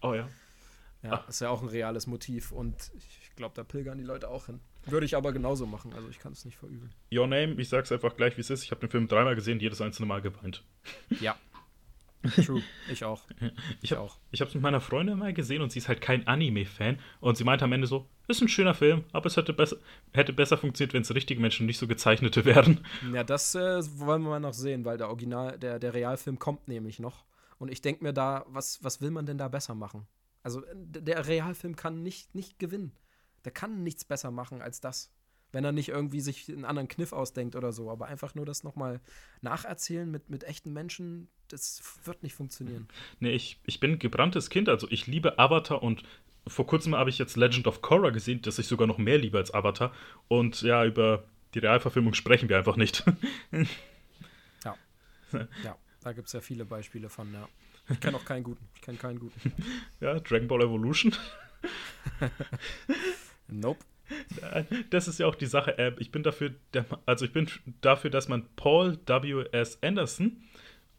[0.00, 0.28] Oh ja.
[1.02, 1.28] Ja, Ach.
[1.28, 4.60] ist ja auch ein reales Motiv und ich glaube, da pilgern die Leute auch hin.
[4.86, 6.92] Würde ich aber genauso machen, also ich kann es nicht verübeln.
[7.12, 8.64] Your Name, ich sag's einfach gleich, wie es ist.
[8.64, 10.64] Ich habe den Film dreimal gesehen, jedes einzelne Mal geweint.
[11.20, 11.36] Ja.
[12.44, 13.24] True, ich auch.
[13.80, 14.16] Ich, hab, auch.
[14.30, 16.98] Ich habe es mit meiner Freundin mal gesehen und sie ist halt kein Anime-Fan.
[17.20, 19.76] Und sie meinte am Ende so: Ist ein schöner Film, aber es hätte besser,
[20.12, 22.84] hätte besser funktioniert, wenn es richtige Menschen nicht so gezeichnete wären.
[23.12, 26.68] Ja, das äh, wollen wir mal noch sehen, weil der Original, der, der Realfilm kommt
[26.68, 27.24] nämlich noch.
[27.58, 30.06] Und ich denke mir da, was, was will man denn da besser machen?
[30.44, 32.92] Also, der Realfilm kann nicht, nicht gewinnen.
[33.44, 35.10] Der kann nichts besser machen als das.
[35.52, 37.90] Wenn er nicht irgendwie sich einen anderen Kniff ausdenkt oder so.
[37.90, 39.00] Aber einfach nur das nochmal
[39.42, 42.88] nacherzählen mit, mit echten Menschen, das wird nicht funktionieren.
[43.20, 44.70] Nee, ich, ich bin gebranntes Kind.
[44.70, 46.04] Also ich liebe Avatar und
[46.46, 49.38] vor kurzem habe ich jetzt Legend of Korra gesehen, das ich sogar noch mehr liebe
[49.38, 49.92] als Avatar.
[50.28, 51.24] Und ja, über
[51.54, 53.04] die Realverfilmung sprechen wir einfach nicht.
[54.64, 54.76] ja.
[55.64, 57.48] Ja, da gibt es ja viele Beispiele von, ja.
[57.88, 58.68] Ich kenne auch keinen guten.
[58.74, 59.52] Ich kenne keinen guten.
[60.00, 61.14] Ja, Dragon Ball Evolution.
[63.48, 63.84] Nope.
[64.90, 65.78] Das ist ja auch die Sache.
[65.78, 66.52] Äh, ich bin dafür,
[67.06, 67.48] also ich bin
[67.80, 69.78] dafür, dass man Paul W.S.
[69.82, 70.42] Anderson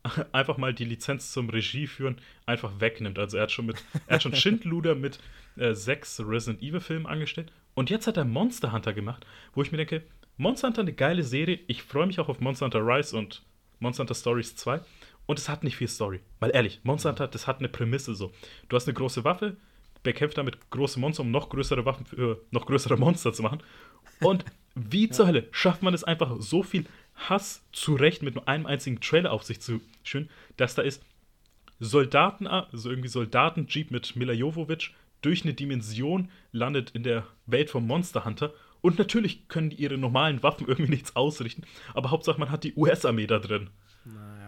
[0.32, 3.20] einfach mal die Lizenz zum Regie führen einfach wegnimmt.
[3.20, 5.20] Also er hat schon mit, er hat schon Schindluder mit
[5.58, 9.72] äh, sechs Resident Evil Filmen angestellt und jetzt hat er Monster Hunter gemacht, wo ich
[9.72, 10.04] mir denke,
[10.38, 11.60] Monster Hunter eine geile Serie.
[11.68, 13.44] Ich freue mich auch auf Monster Hunter Rise und
[13.80, 14.82] Monster Hunter Stories 2
[15.26, 16.20] und es hat nicht viel Story.
[16.40, 18.32] Weil ehrlich, Monster Hunter, das hat eine Prämisse so.
[18.70, 19.58] Du hast eine große Waffe,
[20.04, 23.64] bekämpft damit große Monster, um noch größere Waffen für noch größere Monster zu machen.
[24.20, 26.86] Und wie zur Hölle schafft man es einfach, so viel
[27.16, 31.04] Hass zurecht mit nur einem einzigen Trailer auf sich zu schön, dass da ist
[31.80, 37.88] Soldaten, also irgendwie Soldaten-Jeep mit Mila Jovovich durch eine Dimension landet in der Welt vom
[37.88, 38.54] Monster Hunter.
[38.82, 41.64] Und natürlich können die ihre normalen Waffen irgendwie nichts ausrichten,
[41.94, 43.70] aber Hauptsache man hat die US-Armee da drin.
[44.06, 44.43] Naja.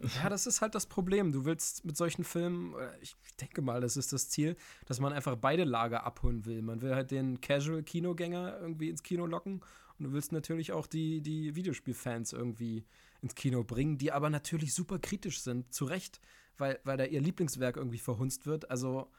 [0.00, 1.30] Ja, das ist halt das Problem.
[1.32, 4.56] Du willst mit solchen Filmen, ich denke mal, das ist das Ziel,
[4.86, 6.62] dass man einfach beide Lager abholen will.
[6.62, 9.60] Man will halt den Casual-Kinogänger irgendwie ins Kino locken
[9.98, 12.86] und du willst natürlich auch die, die Videospielfans irgendwie
[13.20, 16.20] ins Kino bringen, die aber natürlich super kritisch sind, zu Recht,
[16.56, 18.70] weil, weil da ihr Lieblingswerk irgendwie verhunzt wird.
[18.70, 19.10] Also,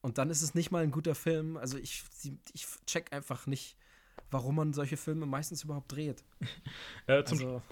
[0.00, 1.56] und dann ist es nicht mal ein guter Film.
[1.56, 2.04] Also ich,
[2.52, 3.76] ich check einfach nicht,
[4.30, 6.22] warum man solche Filme meistens überhaupt dreht.
[7.08, 7.62] Äh, zum, also,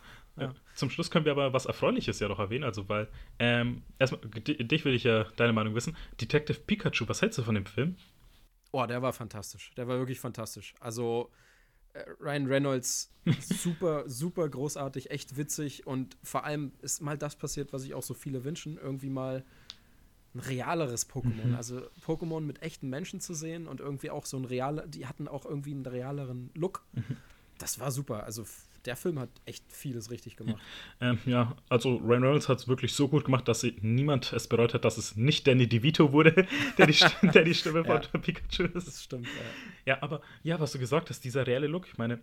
[0.41, 0.55] ja.
[0.75, 3.09] zum, Schluss können wir aber was Erfreuliches ja noch erwähnen, also weil,
[3.39, 5.97] ähm, erstmal, dich will ich ja deine Meinung wissen.
[6.21, 7.97] Detective Pikachu, was hältst du von dem Film?
[8.73, 9.73] Oh, der war fantastisch.
[9.77, 10.75] Der war wirklich fantastisch.
[10.81, 11.31] Also,
[11.93, 17.73] äh, Ryan Reynolds super, super großartig, echt witzig und vor allem ist mal das passiert,
[17.73, 19.45] was sich auch so viele wünschen, irgendwie mal
[20.35, 21.49] ein realeres Pokémon.
[21.49, 21.55] Mhm.
[21.57, 25.27] Also Pokémon mit echten Menschen zu sehen und irgendwie auch so ein realer, die hatten
[25.27, 26.85] auch irgendwie einen realeren Look.
[26.93, 27.17] Mhm.
[27.59, 28.25] Das war super.
[28.25, 28.45] Also
[28.85, 30.61] der Film hat echt vieles richtig gemacht.
[31.01, 34.75] Ähm, ja, also Ryan Reynolds hat es wirklich so gut gemacht, dass niemand es bereut
[34.75, 36.47] hat, dass es nicht Danny DeVito wurde,
[36.79, 38.87] der die, Stimme, der die Stimme von ja, Pikachu ist.
[38.87, 39.95] Das stimmt, ja.
[39.95, 42.21] Ja, aber ja, was du gesagt hast, dieser reelle Look, ich meine,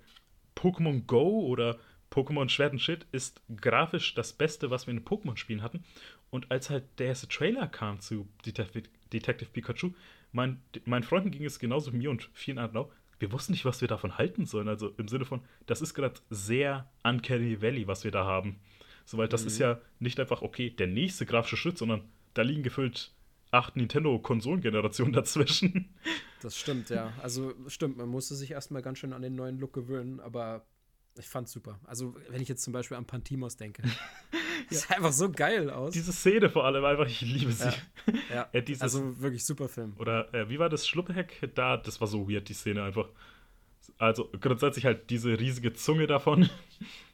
[0.56, 1.78] Pokémon Go oder
[2.12, 5.84] Pokémon Schwert und Shit ist grafisch das Beste, was wir in Pokémon-Spielen hatten.
[6.30, 9.92] Und als halt der erste Trailer kam zu Detective, Detective Pikachu,
[10.32, 13.65] mein, meinen Freunden ging es genauso wie mir und vielen anderen auch wir wussten nicht,
[13.65, 14.68] was wir davon halten sollen.
[14.68, 18.60] Also im Sinne von, das ist gerade sehr Uncanny Valley, was wir da haben.
[19.06, 19.48] Soweit, das mhm.
[19.48, 22.02] ist ja nicht einfach, okay, der nächste grafische Schritt, sondern
[22.34, 23.14] da liegen gefüllt
[23.52, 25.89] acht Nintendo-Konsolengenerationen dazwischen.
[26.44, 27.11] Das stimmt, ja.
[27.23, 30.68] Also stimmt, man musste sich erstmal ganz schön an den neuen Look gewöhnen, aber
[31.18, 31.80] ich fand's super.
[31.84, 33.81] Also, wenn ich jetzt zum Beispiel an Pantimos denke.
[34.70, 35.94] Sieht einfach so geil aus.
[35.94, 37.72] Diese Szene vor allem einfach, ich liebe sie.
[38.30, 38.62] Ja, ja.
[38.62, 39.94] dieses, also wirklich super Film.
[39.98, 41.78] Oder äh, wie war das Schluppeheck da?
[41.78, 43.08] Das war so weird, die Szene einfach.
[43.98, 46.50] Also grundsätzlich halt diese riesige Zunge davon.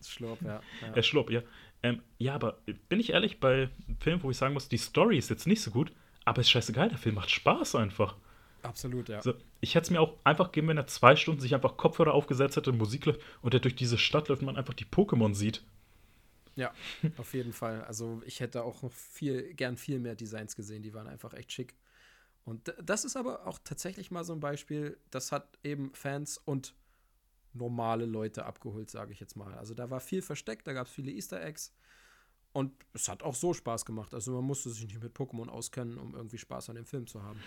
[0.06, 0.62] Schlupp, ja.
[0.82, 0.94] ja.
[0.94, 1.42] Äh, Schlupp, ja.
[1.82, 2.60] Ähm, ja, aber
[2.90, 5.72] bin ich ehrlich, bei Filmen, wo ich sagen muss, die Story ist jetzt nicht so
[5.72, 5.92] gut,
[6.26, 8.16] aber ist scheißegal, der Film macht Spaß einfach.
[8.64, 9.18] Absolut, ja.
[9.18, 12.14] Also, ich hätte es mir auch einfach gegeben, wenn er zwei Stunden sich einfach Kopfhörer
[12.14, 15.36] aufgesetzt hätte, Musik läuft und er durch diese Stadt läuft und man einfach die Pokémon
[15.36, 15.64] sieht.
[16.56, 16.72] Ja,
[17.18, 17.84] auf jeden Fall.
[17.84, 21.52] Also ich hätte auch noch viel, gern viel mehr Designs gesehen, die waren einfach echt
[21.52, 21.76] schick.
[22.46, 26.76] Und das ist aber auch tatsächlich mal so ein Beispiel, das hat eben Fans und
[27.54, 29.54] normale Leute abgeholt, sage ich jetzt mal.
[29.54, 31.74] Also da war viel versteckt, da gab es viele Easter Eggs.
[32.52, 34.14] Und es hat auch so Spaß gemacht.
[34.14, 37.24] Also man musste sich nicht mit Pokémon auskennen, um irgendwie Spaß an dem Film zu
[37.24, 37.40] haben.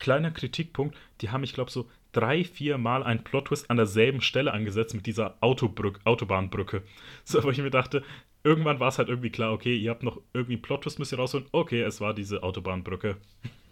[0.00, 4.52] Kleiner Kritikpunkt, die haben, ich glaube, so drei, vier Mal einen Plot-Twist an derselben Stelle
[4.52, 6.82] angesetzt mit dieser Autobrück Autobahnbrücke.
[7.24, 8.02] So, wo ich mir dachte,
[8.44, 11.18] irgendwann war es halt irgendwie klar, okay, ihr habt noch irgendwie einen Plot-Twist, müsst ihr
[11.18, 11.46] rausholen.
[11.52, 13.16] Okay, es war diese Autobahnbrücke.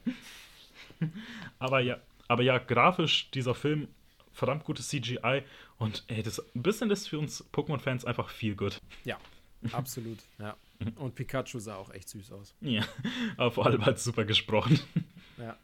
[1.59, 3.89] aber ja, aber ja, grafisch, dieser Film,
[4.33, 5.43] verdammt gutes CGI
[5.79, 8.81] und ey, das ein bisschen ist für uns Pokémon-Fans einfach viel gut.
[9.05, 9.19] Ja,
[9.73, 10.57] absolut, ja.
[10.97, 12.55] Und Pikachu sah auch echt süß aus.
[12.61, 12.85] Ja,
[13.37, 14.79] aber vor allem halt super gesprochen.
[15.37, 15.57] Ja.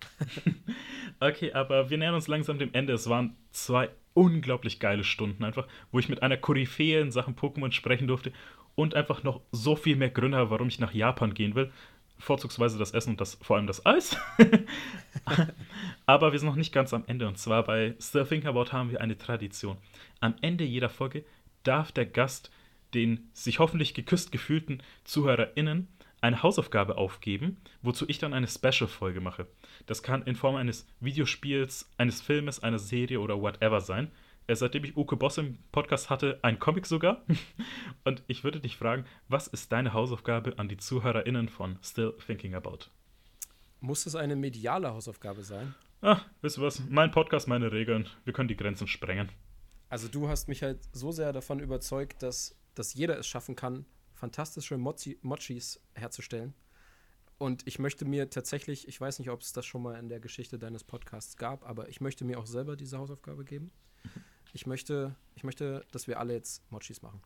[1.21, 2.93] okay, aber wir nähern uns langsam dem Ende.
[2.93, 7.73] Es waren zwei unglaublich geile Stunden einfach, wo ich mit einer Koryphäe in Sachen Pokémon
[7.73, 8.33] sprechen durfte
[8.75, 11.73] und einfach noch so viel mehr Gründe habe, warum ich nach Japan gehen will.
[12.19, 14.17] Vorzugsweise das Essen und das, vor allem das Eis.
[16.07, 17.27] aber wir sind noch nicht ganz am Ende.
[17.27, 19.77] Und zwar bei Still Think About haben wir eine Tradition.
[20.21, 21.25] Am Ende jeder Folge
[21.65, 22.51] darf der Gast
[22.95, 25.89] den sich hoffentlich geküsst gefühlten ZuhörerInnen
[26.21, 29.47] eine Hausaufgabe aufgeben, wozu ich dann eine Special-Folge mache.
[29.85, 34.11] Das kann in Form eines Videospiels, eines Filmes, einer Serie oder whatever sein.
[34.47, 37.25] Äh, seitdem ich Uke Boss im Podcast hatte, ein Comic sogar.
[38.05, 42.55] Und ich würde dich fragen, was ist deine Hausaufgabe an die ZuhörerInnen von Still Thinking
[42.55, 42.91] About?
[43.81, 45.75] Muss es eine mediale Hausaufgabe sein?
[46.01, 46.83] Ach, wisst ihr was?
[46.89, 48.09] Mein Podcast, meine Regeln.
[48.25, 49.31] Wir können die Grenzen sprengen.
[49.89, 53.87] Also du hast mich halt so sehr davon überzeugt, dass dass jeder es schaffen kann,
[54.13, 56.55] fantastische Mochi, Mochis herzustellen.
[57.39, 60.21] Und ich möchte mir tatsächlich, ich weiß nicht, ob es das schon mal in der
[60.21, 63.73] Geschichte deines Podcasts gab, aber ich möchte mir auch selber diese Hausaufgabe geben.
[64.55, 67.21] Ich möchte, ich möchte, dass wir alle jetzt Mochis machen.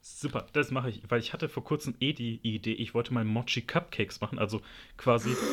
[0.00, 3.24] Super, das mache ich, weil ich hatte vor kurzem eh die Idee, ich wollte mal
[3.24, 4.62] Mochi Cupcakes machen, also
[4.96, 5.36] quasi.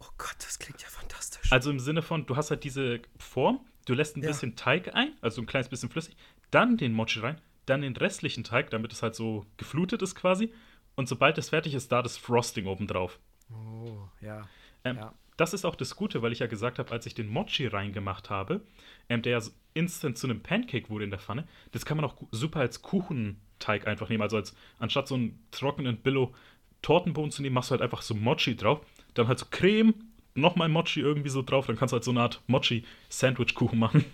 [0.00, 1.50] Oh Gott, das klingt ja fantastisch.
[1.50, 4.28] Also im Sinne von, du hast halt diese Form, du lässt ein ja.
[4.28, 6.14] bisschen Teig ein, also ein kleines bisschen flüssig,
[6.50, 10.52] dann den Mochi rein, dann den restlichen Teig, damit es halt so geflutet ist quasi.
[10.94, 13.18] Und sobald es fertig ist, da das Frosting obendrauf.
[13.50, 14.46] Oh, ja.
[14.84, 15.14] Ähm, ja.
[15.36, 18.30] Das ist auch das Gute, weil ich ja gesagt habe, als ich den Mochi reingemacht
[18.30, 18.60] habe,
[19.08, 19.44] ähm, der ja
[19.74, 23.86] instant zu einem Pancake wurde in der Pfanne, das kann man auch super als Kuchenteig
[23.86, 24.22] einfach nehmen.
[24.22, 26.34] Also als anstatt so einen trockenen Billo
[26.82, 28.80] Tortenbohnen zu nehmen, machst du halt einfach so Mochi drauf.
[29.14, 29.94] Dann halt so Creme,
[30.34, 34.04] nochmal Mochi irgendwie so drauf, dann kannst du halt so eine Art Mochi-Sandwich-Kuchen machen.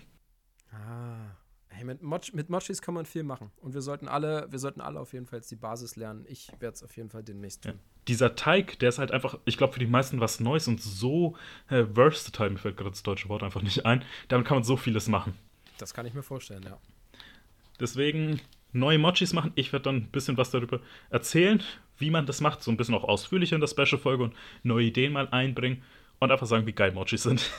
[0.71, 1.20] Ah,
[1.81, 3.49] Hey, Mit, Moch mit Mochis kann man viel machen.
[3.59, 6.27] Und wir sollten alle, wir sollten alle auf jeden Fall jetzt die Basis lernen.
[6.29, 7.71] Ich werde es auf jeden Fall demnächst tun.
[7.71, 7.79] Ja.
[8.07, 11.35] Dieser Teig, der ist halt einfach, ich glaube, für die meisten was Neues und so
[11.69, 14.05] äh, versatile, mir fällt gerade das deutsche Wort einfach nicht ein.
[14.27, 15.33] Damit kann man so vieles machen.
[15.79, 16.77] Das kann ich mir vorstellen, ja.
[17.79, 18.39] Deswegen
[18.73, 19.51] neue Mochis machen.
[19.55, 21.63] Ich werde dann ein bisschen was darüber erzählen,
[21.97, 22.61] wie man das macht.
[22.61, 25.81] So ein bisschen auch ausführlicher in der Special-Folge und neue Ideen mal einbringen
[26.19, 27.49] und einfach sagen, wie geil Mochis sind.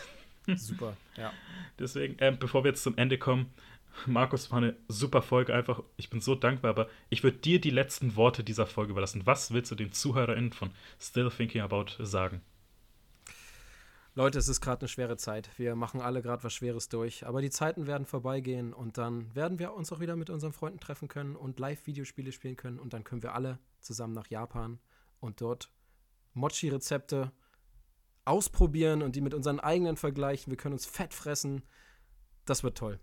[0.55, 1.33] Super, ja.
[1.81, 3.47] Deswegen, äh, bevor wir jetzt zum Ende kommen,
[4.07, 5.83] Markus, war eine super Folge einfach.
[5.97, 9.23] Ich bin so dankbar, aber ich würde dir die letzten Worte dieser Folge überlassen.
[9.25, 12.43] Was willst du den ZuhörerInnen von Still Thinking About sagen?
[14.15, 15.49] Leute, es ist gerade eine schwere Zeit.
[15.57, 17.27] Wir machen alle gerade was Schweres durch.
[17.27, 20.81] Aber die Zeiten werden vorbeigehen und dann werden wir uns auch wieder mit unseren Freunden
[20.81, 22.79] treffen können und Live-Videospiele spielen können.
[22.79, 24.81] Und dann können wir alle zusammen nach Japan
[25.21, 25.71] und dort
[26.35, 27.33] Mochi-Rezepte
[28.27, 30.51] ausprobieren und die mit unseren eigenen vergleichen.
[30.51, 31.63] Wir können uns fett fressen.
[32.45, 33.01] Das wird toll.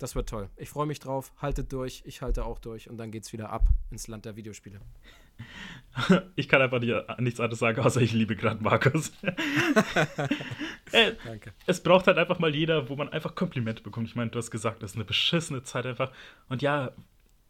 [0.00, 0.48] Das wird toll.
[0.56, 1.30] Ich freue mich drauf.
[1.42, 2.02] Haltet durch.
[2.06, 2.88] Ich halte auch durch.
[2.88, 4.80] Und dann geht's wieder ab ins Land der Videospiele.
[6.36, 9.12] Ich kann einfach nicht, nichts anderes sagen, außer ich liebe gerade Markus.
[10.92, 11.52] äh, Danke.
[11.66, 14.06] Es braucht halt einfach mal jeder, wo man einfach Komplimente bekommt.
[14.06, 16.12] Ich meine, du hast gesagt, das ist eine beschissene Zeit einfach.
[16.48, 16.92] Und ja,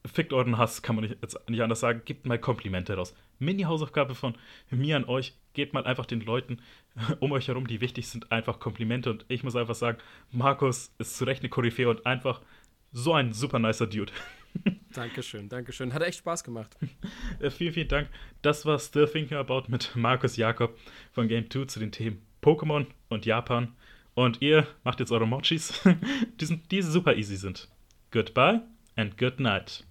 [0.07, 2.03] fickt euren Hass, kann man nicht, jetzt nicht anders sagen.
[2.05, 3.15] Gebt mal Komplimente raus.
[3.41, 4.35] Mini-Hausaufgabe von
[4.71, 5.37] mir an euch.
[5.53, 6.61] Gebt mal einfach den Leuten
[7.21, 9.11] um euch herum, die wichtig sind, einfach Komplimente.
[9.11, 9.99] Und ich muss einfach sagen,
[10.31, 12.41] Markus ist zu Recht eine Koryphäe und einfach
[12.93, 14.13] so ein super nicer Dude.
[14.93, 15.95] Dankeschön, Dankeschön.
[15.95, 16.77] Hat echt Spaß gemacht.
[17.41, 18.09] Äh, vielen, vielen Dank.
[18.43, 20.77] Das war Still Thinking About mit Markus Jakob
[21.13, 23.75] von Game 2 zu den Themen Pokémon und Japan.
[24.15, 25.81] Und ihr macht jetzt eure Mochis,
[26.39, 27.69] die, sind, die super easy sind.
[28.11, 28.61] Goodbye
[28.97, 29.85] and good night.